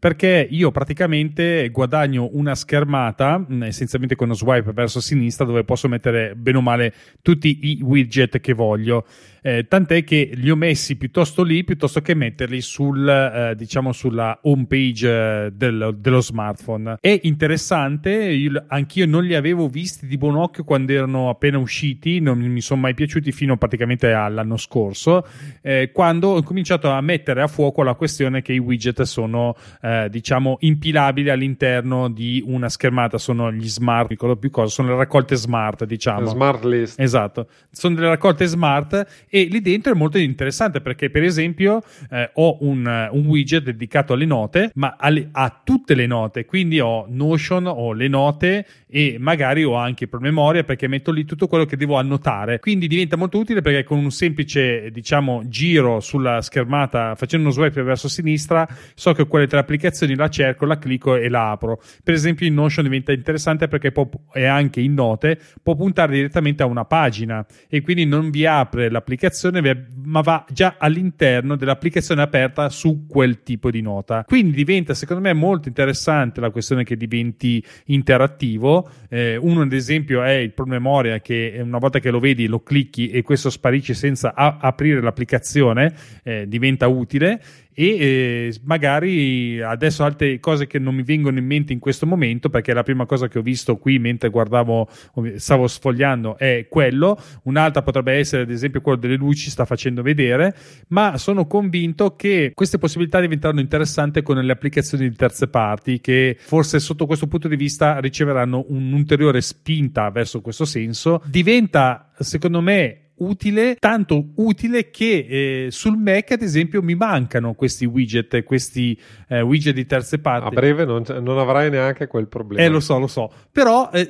perché 0.00 0.48
io 0.50 0.72
praticamente 0.72 1.68
guadagno 1.70 2.30
una 2.32 2.56
schermata 2.56 3.38
mm, 3.38 3.62
essenzialmente 3.62 4.16
con 4.16 4.26
uno 4.26 4.36
swipe 4.36 4.72
verso 4.72 5.00
sinistra 5.00 5.44
dove 5.44 5.62
posso 5.62 5.86
mettere 5.86 6.34
bene 6.34 6.58
o 6.58 6.62
male 6.62 6.92
tutti 7.22 7.58
i 7.62 7.80
widget 7.82 8.40
che 8.40 8.52
voglio 8.54 9.04
eh, 9.42 9.66
tant'è 9.66 10.04
che 10.04 10.30
li 10.34 10.50
ho 10.50 10.56
messi 10.56 10.96
piuttosto 10.96 11.42
lì 11.42 11.64
piuttosto 11.64 12.00
che 12.00 12.14
metterli 12.14 12.60
sul, 12.60 13.08
eh, 13.08 13.54
diciamo 13.56 13.92
sulla 13.92 14.38
home 14.42 14.66
page 14.66 15.08
eh, 15.08 15.50
del, 15.52 15.96
dello 15.98 16.20
smartphone. 16.20 16.96
È 17.00 17.20
interessante, 17.22 18.10
io, 18.10 18.64
anch'io 18.68 19.06
non 19.06 19.24
li 19.24 19.34
avevo 19.34 19.68
visti 19.68 20.06
di 20.06 20.18
buon 20.18 20.36
occhio 20.36 20.64
quando 20.64 20.92
erano 20.92 21.28
appena 21.28 21.58
usciti, 21.58 22.20
non 22.20 22.38
mi 22.38 22.60
sono 22.60 22.80
mai 22.80 22.94
piaciuti 22.94 23.32
fino 23.32 23.56
praticamente 23.56 24.12
all'anno 24.12 24.56
scorso, 24.56 25.26
eh, 25.62 25.90
quando 25.92 26.28
ho 26.28 26.42
cominciato 26.42 26.90
a 26.90 27.00
mettere 27.00 27.42
a 27.42 27.46
fuoco 27.46 27.82
la 27.82 27.94
questione 27.94 28.42
che 28.42 28.52
i 28.52 28.58
widget 28.58 29.02
sono, 29.02 29.56
eh, 29.82 29.88
diciamo, 30.10 30.56
impilabili 30.60 31.30
all'interno 31.30 32.08
di 32.08 32.42
una 32.46 32.68
schermata, 32.68 33.18
sono 33.18 33.52
gli 33.52 33.68
smart, 33.68 34.08
ricordo 34.08 34.36
più 34.36 34.50
cosa, 34.50 34.68
sono 34.68 34.88
le 34.88 34.96
raccolte 34.96 35.36
smart, 35.36 35.84
diciamo. 35.84 36.26
Smart 36.26 36.64
list. 36.64 37.00
Esatto, 37.00 37.48
sono 37.70 37.94
delle 37.94 38.08
raccolte 38.08 38.46
smart 38.46 39.24
e 39.28 39.44
lì 39.44 39.60
dentro 39.60 39.92
è 39.92 39.96
molto 39.96 40.18
interessante 40.18 40.80
perché 40.80 41.10
per 41.10 41.22
esempio 41.22 41.82
eh, 42.10 42.30
ho 42.34 42.58
un, 42.60 43.08
un, 43.12 43.26
widget 43.26 43.64
dedicato 43.64 44.12
alle 44.12 44.26
note 44.26 44.70
ma 44.74 44.96
alle, 44.98 45.28
a 45.32 45.60
tutte 45.62 45.94
le 45.94 46.06
note 46.06 46.44
quindi 46.44 46.80
ho 46.80 47.06
Notion 47.08 47.66
ho 47.66 47.92
le 47.92 48.08
note 48.08 48.66
e 48.86 49.16
magari 49.18 49.62
ho 49.62 49.74
anche 49.74 50.08
promemoria 50.08 50.64
perché 50.64 50.88
metto 50.88 51.12
lì 51.12 51.24
tutto 51.24 51.46
quello 51.46 51.64
che 51.64 51.76
devo 51.76 51.96
annotare 51.96 52.58
quindi 52.58 52.88
diventa 52.88 53.16
molto 53.16 53.38
utile 53.38 53.60
perché 53.60 53.84
con 53.84 53.98
un 53.98 54.10
semplice 54.10 54.90
diciamo 54.90 55.42
giro 55.46 56.00
sulla 56.00 56.40
schermata 56.40 57.14
facendo 57.14 57.46
uno 57.46 57.54
swipe 57.54 57.82
verso 57.82 58.08
sinistra 58.08 58.66
so 58.94 59.12
che 59.12 59.26
quelle 59.26 59.46
tre 59.46 59.58
applicazioni 59.58 59.78
la 60.16 60.28
cerco 60.28 60.66
la 60.66 60.78
clicco 60.78 61.16
e 61.16 61.28
la 61.28 61.50
apro 61.50 61.80
per 62.02 62.14
esempio 62.14 62.46
in 62.46 62.54
Notion 62.54 62.84
diventa 62.84 63.12
interessante 63.12 63.68
perché 63.68 63.92
può, 63.92 64.08
e 64.32 64.44
anche 64.44 64.80
in 64.80 64.94
note 64.94 65.38
può 65.62 65.74
puntare 65.74 66.14
direttamente 66.14 66.62
a 66.62 66.66
una 66.66 66.84
pagina 66.84 67.44
e 67.68 67.80
quindi 67.80 68.04
non 68.04 68.30
vi 68.30 68.46
apre 68.46 68.90
l'applicazione 68.90 69.18
applicazione, 69.30 69.86
ma 70.04 70.20
va 70.20 70.44
già 70.50 70.76
all'interno 70.78 71.56
dell'applicazione 71.56 72.22
aperta 72.22 72.68
su 72.68 73.06
quel 73.06 73.42
tipo 73.42 73.70
di 73.70 73.80
nota. 73.80 74.24
Quindi 74.26 74.52
diventa, 74.52 74.94
secondo 74.94 75.22
me, 75.22 75.32
molto 75.32 75.68
interessante 75.68 76.40
la 76.40 76.50
questione 76.50 76.84
che 76.84 76.96
diventi 76.96 77.62
interattivo. 77.86 78.88
Eh, 79.08 79.36
uno, 79.36 79.62
ad 79.62 79.72
esempio, 79.72 80.22
è 80.22 80.32
il 80.32 80.52
promemoria 80.52 81.20
che 81.20 81.60
una 81.62 81.78
volta 81.78 81.98
che 81.98 82.10
lo 82.10 82.18
vedi 82.18 82.46
lo 82.46 82.62
clicchi 82.62 83.10
e 83.10 83.22
questo 83.22 83.50
sparisce 83.50 83.94
senza 83.94 84.34
a- 84.34 84.58
aprire 84.60 85.00
l'applicazione, 85.00 85.94
eh, 86.22 86.46
diventa 86.48 86.86
utile 86.88 87.40
e 87.72 87.86
eh, 87.86 88.60
magari 88.64 89.60
adesso 89.60 90.04
altre 90.04 90.38
cose 90.40 90.66
che 90.66 90.78
non 90.78 90.94
mi 90.94 91.02
vengono 91.02 91.38
in 91.38 91.46
mente 91.46 91.72
in 91.72 91.78
questo 91.78 92.06
momento 92.06 92.48
perché 92.48 92.72
la 92.72 92.82
prima 92.82 93.06
cosa 93.06 93.28
che 93.28 93.38
ho 93.38 93.42
visto 93.42 93.76
qui 93.76 93.98
mentre 93.98 94.28
guardavo 94.28 94.88
stavo 95.36 95.66
sfogliando 95.66 96.36
è 96.36 96.66
quello. 96.68 97.18
Un'altra 97.44 97.82
potrebbe 97.82 98.12
essere 98.14 98.42
ad 98.42 98.50
esempio 98.50 98.80
quello 98.80 98.98
delle 98.98 99.16
luci 99.16 99.50
sta 99.50 99.64
facendo 99.64 100.02
vedere. 100.02 100.54
Ma 100.88 101.16
sono 101.18 101.46
convinto 101.46 102.16
che 102.16 102.52
queste 102.54 102.78
possibilità 102.78 103.20
diventeranno 103.20 103.60
interessanti 103.60 104.22
con 104.22 104.36
le 104.38 104.52
applicazioni 104.52 105.08
di 105.08 105.16
terze 105.16 105.48
parti 105.48 106.00
che 106.00 106.36
forse 106.38 106.80
sotto 106.80 107.06
questo 107.06 107.26
punto 107.26 107.48
di 107.48 107.56
vista 107.56 107.98
riceveranno 108.00 108.64
un'ulteriore 108.68 109.40
spinta 109.40 110.10
verso 110.10 110.40
questo 110.40 110.64
senso. 110.64 111.22
Diventa 111.26 112.10
secondo 112.18 112.60
me 112.60 113.09
utile, 113.20 113.76
tanto 113.78 114.30
utile 114.36 114.90
che 114.90 115.26
eh, 115.28 115.70
sul 115.70 115.96
Mac, 115.96 116.32
ad 116.32 116.42
esempio, 116.42 116.82
mi 116.82 116.94
mancano 116.94 117.54
questi 117.54 117.84
widget, 117.84 118.42
questi 118.44 118.98
eh, 119.28 119.40
widget 119.40 119.74
di 119.74 119.86
terze 119.86 120.18
parti. 120.18 120.46
A 120.46 120.50
breve 120.50 120.84
non, 120.84 121.02
non, 121.20 121.38
avrai 121.38 121.70
neanche 121.70 122.06
quel 122.06 122.28
problema. 122.28 122.62
Eh, 122.62 122.68
lo 122.68 122.80
so, 122.80 122.98
lo 122.98 123.06
so. 123.06 123.30
Però 123.50 123.90
eh, 123.92 124.08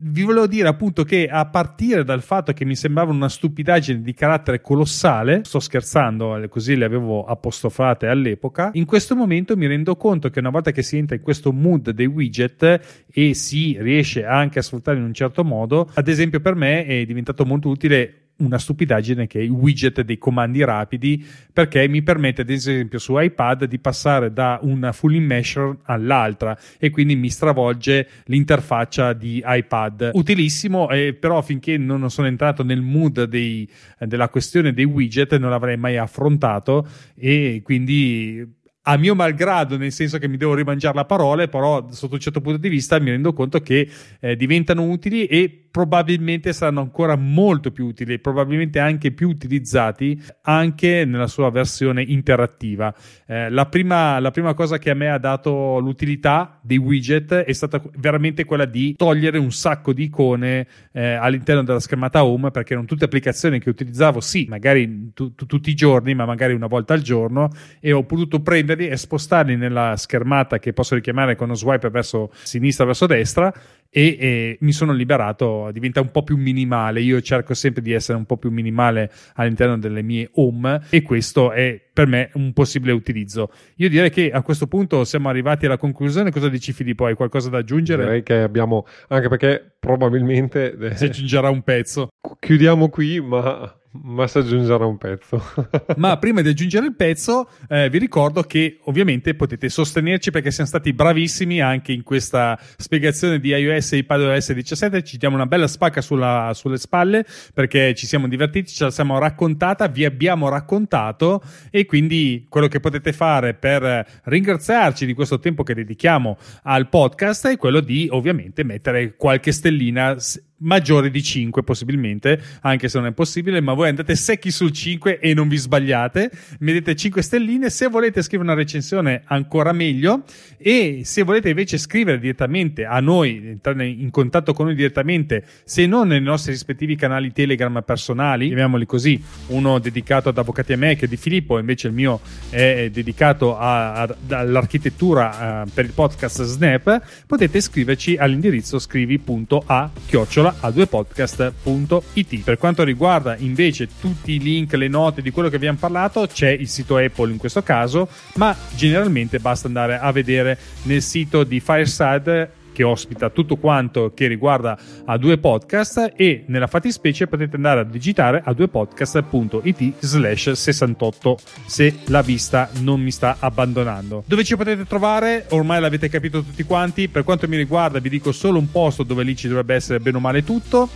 vi 0.00 0.22
volevo 0.22 0.46
dire 0.46 0.68
appunto 0.68 1.02
che 1.04 1.28
a 1.28 1.46
partire 1.46 2.04
dal 2.04 2.22
fatto 2.22 2.52
che 2.52 2.64
mi 2.64 2.76
sembrava 2.76 3.10
una 3.10 3.28
stupidaggine 3.28 4.02
di 4.02 4.14
carattere 4.14 4.60
colossale, 4.60 5.42
sto 5.44 5.60
scherzando, 5.60 6.36
eh, 6.36 6.48
così 6.48 6.76
le 6.76 6.84
avevo 6.84 7.24
apostrofate 7.24 8.06
all'epoca, 8.06 8.70
in 8.74 8.84
questo 8.84 9.16
momento 9.16 9.56
mi 9.56 9.66
rendo 9.66 9.96
conto 9.96 10.30
che 10.30 10.38
una 10.38 10.50
volta 10.50 10.70
che 10.70 10.82
si 10.82 10.96
entra 10.96 11.16
in 11.16 11.22
questo 11.22 11.52
mood 11.52 11.90
dei 11.90 12.06
widget 12.06 13.06
e 13.10 13.34
si 13.34 13.76
riesce 13.80 14.24
anche 14.24 14.60
a 14.60 14.62
sfruttare 14.62 14.98
in 14.98 15.04
un 15.04 15.14
certo 15.14 15.44
modo, 15.44 15.90
ad 15.94 16.08
esempio 16.08 16.40
per 16.40 16.54
me 16.54 16.84
è 16.84 17.04
diventato 17.04 17.44
molto 17.44 17.68
utile 17.68 18.27
una 18.38 18.58
stupidaggine 18.58 19.26
che 19.26 19.40
è 19.40 19.42
il 19.42 19.50
widget 19.50 20.02
dei 20.02 20.18
comandi 20.18 20.64
rapidi 20.64 21.24
perché 21.52 21.88
mi 21.88 22.02
permette 22.02 22.42
ad 22.42 22.50
esempio 22.50 22.98
su 22.98 23.18
iPad 23.18 23.64
di 23.64 23.78
passare 23.78 24.32
da 24.32 24.58
una 24.62 24.92
full 24.92 25.14
immersion 25.14 25.76
all'altra 25.84 26.56
e 26.78 26.90
quindi 26.90 27.16
mi 27.16 27.30
stravolge 27.30 28.08
l'interfaccia 28.24 29.12
di 29.12 29.42
iPad. 29.44 30.10
Utilissimo 30.14 30.88
eh, 30.90 31.14
però 31.14 31.42
finché 31.42 31.76
non 31.76 32.10
sono 32.10 32.26
entrato 32.26 32.62
nel 32.62 32.80
mood 32.80 33.24
dei, 33.24 33.68
della 33.98 34.28
questione 34.28 34.72
dei 34.72 34.84
widget 34.84 35.36
non 35.36 35.50
l'avrei 35.50 35.76
mai 35.76 35.96
affrontato 35.96 36.86
e 37.14 37.60
quindi 37.64 38.56
a 38.88 38.96
mio 38.96 39.14
malgrado, 39.14 39.76
nel 39.76 39.92
senso 39.92 40.16
che 40.16 40.28
mi 40.28 40.38
devo 40.38 40.54
rimangiare 40.54 40.94
la 40.94 41.04
parola, 41.04 41.46
però 41.46 41.86
sotto 41.90 42.14
un 42.14 42.20
certo 42.20 42.40
punto 42.40 42.58
di 42.58 42.70
vista 42.70 42.98
mi 42.98 43.10
rendo 43.10 43.34
conto 43.34 43.60
che 43.60 43.86
eh, 44.18 44.34
diventano 44.34 44.84
utili 44.84 45.26
e 45.26 45.67
probabilmente 45.78 46.52
saranno 46.52 46.80
ancora 46.80 47.14
molto 47.14 47.70
più 47.70 47.86
utili, 47.86 48.18
probabilmente 48.18 48.80
anche 48.80 49.12
più 49.12 49.28
utilizzati 49.28 50.20
anche 50.42 51.04
nella 51.04 51.28
sua 51.28 51.52
versione 51.52 52.02
interattiva. 52.02 52.92
Eh, 53.24 53.48
la, 53.48 53.66
prima, 53.66 54.18
la 54.18 54.32
prima 54.32 54.54
cosa 54.54 54.78
che 54.78 54.90
a 54.90 54.94
me 54.94 55.08
ha 55.08 55.18
dato 55.18 55.78
l'utilità 55.78 56.58
dei 56.64 56.78
widget 56.78 57.32
è 57.32 57.52
stata 57.52 57.80
veramente 57.96 58.44
quella 58.44 58.64
di 58.64 58.96
togliere 58.96 59.38
un 59.38 59.52
sacco 59.52 59.92
di 59.92 60.02
icone 60.02 60.66
eh, 60.90 61.12
all'interno 61.12 61.62
della 61.62 61.78
schermata 61.78 62.24
home 62.24 62.50
perché 62.50 62.72
erano 62.72 62.88
tutte 62.88 63.04
applicazioni 63.04 63.60
che 63.60 63.70
utilizzavo, 63.70 64.18
sì, 64.18 64.46
magari 64.48 65.12
tu, 65.14 65.32
tu, 65.36 65.46
tutti 65.46 65.70
i 65.70 65.74
giorni, 65.74 66.12
ma 66.12 66.24
magari 66.24 66.54
una 66.54 66.66
volta 66.66 66.94
al 66.94 67.02
giorno 67.02 67.50
e 67.78 67.92
ho 67.92 68.02
potuto 68.02 68.40
prenderli 68.40 68.88
e 68.88 68.96
spostarli 68.96 69.54
nella 69.54 69.94
schermata 69.96 70.58
che 70.58 70.72
posso 70.72 70.96
richiamare 70.96 71.36
con 71.36 71.46
uno 71.46 71.54
swipe 71.56 71.88
verso 71.88 72.32
sinistra 72.42 72.84
verso 72.84 73.06
destra 73.06 73.54
e, 73.90 74.16
e, 74.18 74.58
mi 74.60 74.72
sono 74.72 74.92
liberato, 74.92 75.70
diventa 75.72 76.00
un 76.00 76.10
po' 76.10 76.22
più 76.22 76.36
minimale. 76.36 77.00
Io 77.00 77.20
cerco 77.20 77.54
sempre 77.54 77.82
di 77.82 77.92
essere 77.92 78.18
un 78.18 78.24
po' 78.24 78.36
più 78.36 78.50
minimale 78.50 79.10
all'interno 79.34 79.78
delle 79.78 80.02
mie 80.02 80.28
home 80.34 80.82
e 80.90 81.02
questo 81.02 81.52
è 81.52 81.80
per 81.92 82.06
me 82.06 82.30
un 82.34 82.52
possibile 82.52 82.92
utilizzo. 82.92 83.50
Io 83.76 83.88
direi 83.88 84.10
che 84.10 84.30
a 84.30 84.42
questo 84.42 84.66
punto 84.66 85.04
siamo 85.04 85.28
arrivati 85.28 85.66
alla 85.66 85.78
conclusione. 85.78 86.30
Cosa 86.30 86.48
dici 86.48 86.72
Filippo? 86.72 87.06
Hai 87.06 87.14
qualcosa 87.14 87.48
da 87.48 87.58
aggiungere? 87.58 88.02
Direi 88.04 88.22
che 88.22 88.36
abbiamo, 88.36 88.86
anche 89.08 89.28
perché 89.28 89.76
probabilmente 89.78 90.94
si 90.94 91.04
aggiungerà 91.04 91.48
un 91.48 91.62
pezzo. 91.62 92.08
Chiudiamo 92.38 92.88
qui, 92.88 93.20
ma 93.20 93.74
ma 93.90 94.26
si 94.26 94.38
aggiungerà 94.38 94.84
un 94.84 94.98
pezzo. 94.98 95.42
Ma 95.96 96.16
prima 96.18 96.42
di 96.42 96.50
aggiungere 96.50 96.86
il 96.86 96.94
pezzo, 96.94 97.48
eh, 97.68 97.88
vi 97.88 97.98
ricordo 97.98 98.42
che 98.42 98.78
ovviamente 98.84 99.34
potete 99.34 99.68
sostenerci 99.68 100.30
perché 100.30 100.50
siamo 100.50 100.68
stati 100.68 100.92
bravissimi 100.92 101.60
anche 101.60 101.92
in 101.92 102.02
questa 102.02 102.58
spiegazione 102.76 103.40
di 103.40 103.48
iOS 103.48 103.92
e 103.92 103.96
iPadOS 103.98 104.52
17. 104.52 105.02
Ci 105.02 105.16
diamo 105.16 105.36
una 105.36 105.46
bella 105.46 105.66
spacca 105.66 106.00
sulla, 106.00 106.52
sulle 106.54 106.76
spalle 106.76 107.24
perché 107.54 107.94
ci 107.94 108.06
siamo 108.06 108.28
divertiti, 108.28 108.70
ce 108.72 108.84
la 108.84 108.90
siamo 108.90 109.18
raccontata, 109.18 109.88
vi 109.88 110.04
abbiamo 110.04 110.48
raccontato 110.48 111.42
e 111.70 111.86
quindi 111.86 112.46
quello 112.48 112.68
che 112.68 112.80
potete 112.80 113.12
fare 113.12 113.54
per 113.54 114.20
ringraziarci 114.24 115.06
di 115.06 115.14
questo 115.14 115.38
tempo 115.38 115.62
che 115.62 115.74
dedichiamo 115.74 116.36
al 116.64 116.88
podcast 116.88 117.48
è 117.48 117.56
quello 117.56 117.80
di 117.80 118.08
ovviamente 118.10 118.64
mettere 118.64 119.16
qualche 119.16 119.52
stellina 119.52 120.16
maggiore 120.58 121.10
di 121.10 121.22
5 121.22 121.62
possibilmente, 121.62 122.40
anche 122.62 122.88
se 122.88 122.98
non 122.98 123.08
è 123.08 123.12
possibile, 123.12 123.60
ma 123.60 123.74
voi 123.74 123.88
andate 123.88 124.16
secchi 124.16 124.50
sul 124.50 124.72
5 124.72 125.18
e 125.18 125.34
non 125.34 125.48
vi 125.48 125.56
sbagliate, 125.56 126.30
mettete 126.60 126.96
5 126.96 127.22
stelline, 127.22 127.70
se 127.70 127.86
volete 127.88 128.22
scrivere 128.22 128.50
una 128.50 128.58
recensione 128.58 129.22
ancora 129.26 129.72
meglio 129.72 130.24
e 130.56 131.02
se 131.04 131.22
volete 131.22 131.50
invece 131.50 131.78
scrivere 131.78 132.18
direttamente 132.18 132.84
a 132.84 133.00
noi, 133.00 133.36
entrare 133.44 133.86
in 133.86 134.10
contatto 134.10 134.52
con 134.52 134.66
noi 134.66 134.74
direttamente, 134.74 135.44
se 135.64 135.86
non 135.86 136.08
nei 136.08 136.20
nostri 136.20 136.52
rispettivi 136.52 136.96
canali 136.96 137.32
Telegram 137.32 137.82
personali, 137.84 138.46
chiamiamoli 138.46 138.86
così, 138.86 139.22
uno 139.48 139.78
dedicato 139.78 140.28
ad 140.28 140.38
Avvocati 140.38 140.72
a 140.72 140.76
me 140.76 140.96
che 140.96 141.04
è 141.04 141.08
di 141.08 141.16
Filippo, 141.16 141.58
invece 141.58 141.88
il 141.88 141.92
mio 141.92 142.20
è 142.50 142.88
dedicato 142.90 143.56
a, 143.56 143.92
a, 144.02 144.16
all'architettura 144.30 145.62
uh, 145.64 145.70
per 145.72 145.84
il 145.84 145.92
podcast 145.92 146.42
Snap, 146.42 147.02
potete 147.26 147.60
scriverci 147.60 148.16
all'indirizzo 148.16 148.78
scrivi.a 148.78 149.90
chiocciola 150.06 150.47
a2podcast.it. 150.60 152.42
Per 152.42 152.58
quanto 152.58 152.84
riguarda 152.84 153.36
invece 153.36 153.88
tutti 154.00 154.32
i 154.32 154.38
link, 154.38 154.72
le 154.74 154.88
note 154.88 155.22
di 155.22 155.30
quello 155.30 155.48
che 155.48 155.56
abbiamo 155.56 155.78
parlato, 155.78 156.26
c'è 156.26 156.50
il 156.50 156.68
sito 156.68 156.96
Apple 156.96 157.30
in 157.30 157.38
questo 157.38 157.62
caso, 157.62 158.08
ma 158.34 158.56
generalmente 158.74 159.38
basta 159.38 159.66
andare 159.66 159.98
a 159.98 160.12
vedere 160.12 160.58
nel 160.82 161.02
sito 161.02 161.44
di 161.44 161.60
Fireside 161.60 162.57
che 162.78 162.84
ospita 162.84 163.30
tutto 163.30 163.56
quanto 163.56 164.12
che 164.14 164.28
riguarda 164.28 164.78
a 165.04 165.16
due 165.16 165.38
podcast 165.38 166.12
e 166.14 166.44
nella 166.46 166.68
fattispecie 166.68 167.26
potete 167.26 167.56
andare 167.56 167.80
a 167.80 167.82
digitare 167.82 168.40
a 168.44 168.52
due 168.52 168.68
podcast.it 168.68 169.94
slash 169.98 170.52
68 170.52 171.38
se 171.66 171.96
la 172.04 172.22
vista 172.22 172.70
non 172.82 173.00
mi 173.00 173.10
sta 173.10 173.38
abbandonando. 173.40 174.22
Dove 174.24 174.44
ci 174.44 174.56
potete 174.56 174.86
trovare? 174.86 175.46
Ormai 175.48 175.80
l'avete 175.80 176.08
capito 176.08 176.44
tutti 176.44 176.62
quanti. 176.62 177.08
Per 177.08 177.24
quanto 177.24 177.48
mi 177.48 177.56
riguarda 177.56 177.98
vi 177.98 178.10
dico 178.10 178.30
solo 178.30 178.60
un 178.60 178.70
posto 178.70 179.02
dove 179.02 179.24
lì 179.24 179.34
ci 179.34 179.48
dovrebbe 179.48 179.74
essere 179.74 179.98
bene 179.98 180.18
o 180.18 180.20
male 180.20 180.44
tutto. 180.44 180.88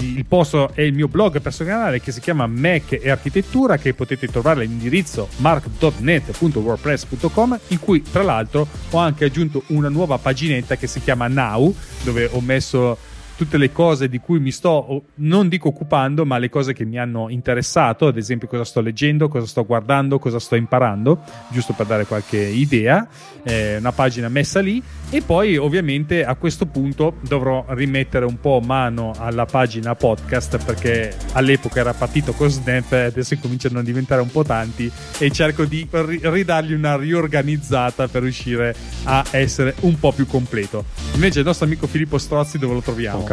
Il 0.00 0.24
posto 0.24 0.70
è 0.72 0.80
il 0.80 0.94
mio 0.94 1.08
blog 1.08 1.42
personale 1.42 2.00
che 2.00 2.10
si 2.10 2.20
chiama 2.20 2.46
Mac 2.46 2.92
e 2.92 3.10
Architettura 3.10 3.76
che 3.76 3.92
potete 3.92 4.28
trovare 4.28 4.62
all'indirizzo 4.62 5.28
mark.net.wordpress.com 5.36 7.58
in 7.68 7.80
cui 7.80 8.00
tra 8.02 8.22
l'altro 8.22 8.66
ho 8.90 8.96
anche 8.96 9.26
aggiunto 9.26 9.64
una 9.66 9.90
nuova 9.90 10.16
paginetta 10.16 10.76
che 10.76 10.86
si 10.86 11.02
chiama 11.02 11.16
chiama 11.18 11.26
Now, 11.28 11.74
dove 12.04 12.28
ho 12.30 12.40
messo 12.40 12.96
tutte 13.38 13.56
le 13.56 13.70
cose 13.70 14.08
di 14.08 14.18
cui 14.18 14.40
mi 14.40 14.50
sto, 14.50 15.04
non 15.14 15.48
dico 15.48 15.68
occupando, 15.68 16.26
ma 16.26 16.38
le 16.38 16.50
cose 16.50 16.72
che 16.72 16.84
mi 16.84 16.98
hanno 16.98 17.28
interessato, 17.28 18.08
ad 18.08 18.16
esempio 18.16 18.48
cosa 18.48 18.64
sto 18.64 18.80
leggendo, 18.80 19.28
cosa 19.28 19.46
sto 19.46 19.64
guardando, 19.64 20.18
cosa 20.18 20.40
sto 20.40 20.56
imparando, 20.56 21.20
giusto 21.50 21.72
per 21.72 21.86
dare 21.86 22.04
qualche 22.04 22.36
idea, 22.36 23.06
eh, 23.44 23.76
una 23.76 23.92
pagina 23.92 24.28
messa 24.28 24.58
lì 24.58 24.82
e 25.10 25.22
poi 25.22 25.56
ovviamente 25.56 26.24
a 26.24 26.34
questo 26.34 26.66
punto 26.66 27.14
dovrò 27.20 27.64
rimettere 27.68 28.24
un 28.24 28.40
po' 28.40 28.60
mano 28.60 29.12
alla 29.16 29.46
pagina 29.46 29.94
podcast 29.94 30.62
perché 30.64 31.14
all'epoca 31.34 31.78
era 31.78 31.94
partito 31.94 32.32
con 32.32 32.50
Snap, 32.50 32.90
adesso 32.90 33.36
cominciano 33.40 33.78
a 33.78 33.82
diventare 33.82 34.20
un 34.20 34.32
po' 34.32 34.42
tanti 34.42 34.90
e 35.18 35.30
cerco 35.30 35.64
di 35.64 35.86
ridargli 35.90 36.72
una 36.72 36.96
riorganizzata 36.96 38.08
per 38.08 38.22
riuscire 38.22 38.74
a 39.04 39.24
essere 39.30 39.76
un 39.82 39.96
po' 39.96 40.10
più 40.10 40.26
completo. 40.26 40.86
Invece 41.14 41.38
il 41.38 41.44
nostro 41.44 41.66
amico 41.66 41.86
Filippo 41.86 42.18
Strozzi 42.18 42.58
dove 42.58 42.74
lo 42.74 42.80
troviamo? 42.80 43.26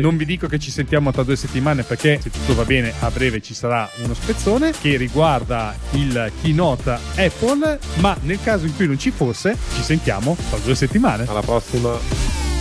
Non 0.00 0.16
vi 0.16 0.24
dico 0.24 0.46
che 0.46 0.58
ci 0.58 0.70
sentiamo 0.70 1.12
tra 1.12 1.22
due 1.22 1.36
settimane 1.36 1.82
perché 1.82 2.18
se 2.20 2.30
tutto 2.30 2.54
va 2.54 2.64
bene 2.64 2.92
a 3.00 3.10
breve 3.10 3.40
ci 3.40 3.54
sarà 3.54 3.88
uno 4.02 4.14
spezzone 4.14 4.72
che 4.72 4.96
riguarda 4.96 5.74
il 5.92 6.32
keynote 6.40 6.98
Apple, 7.16 7.78
ma 7.96 8.16
nel 8.22 8.40
caso 8.42 8.66
in 8.66 8.74
cui 8.74 8.86
non 8.86 8.98
ci 8.98 9.10
fosse 9.10 9.56
ci 9.74 9.82
sentiamo 9.82 10.36
tra 10.48 10.58
due 10.58 10.74
settimane. 10.74 11.24
Alla 11.26 11.42
prossima. 11.42 12.55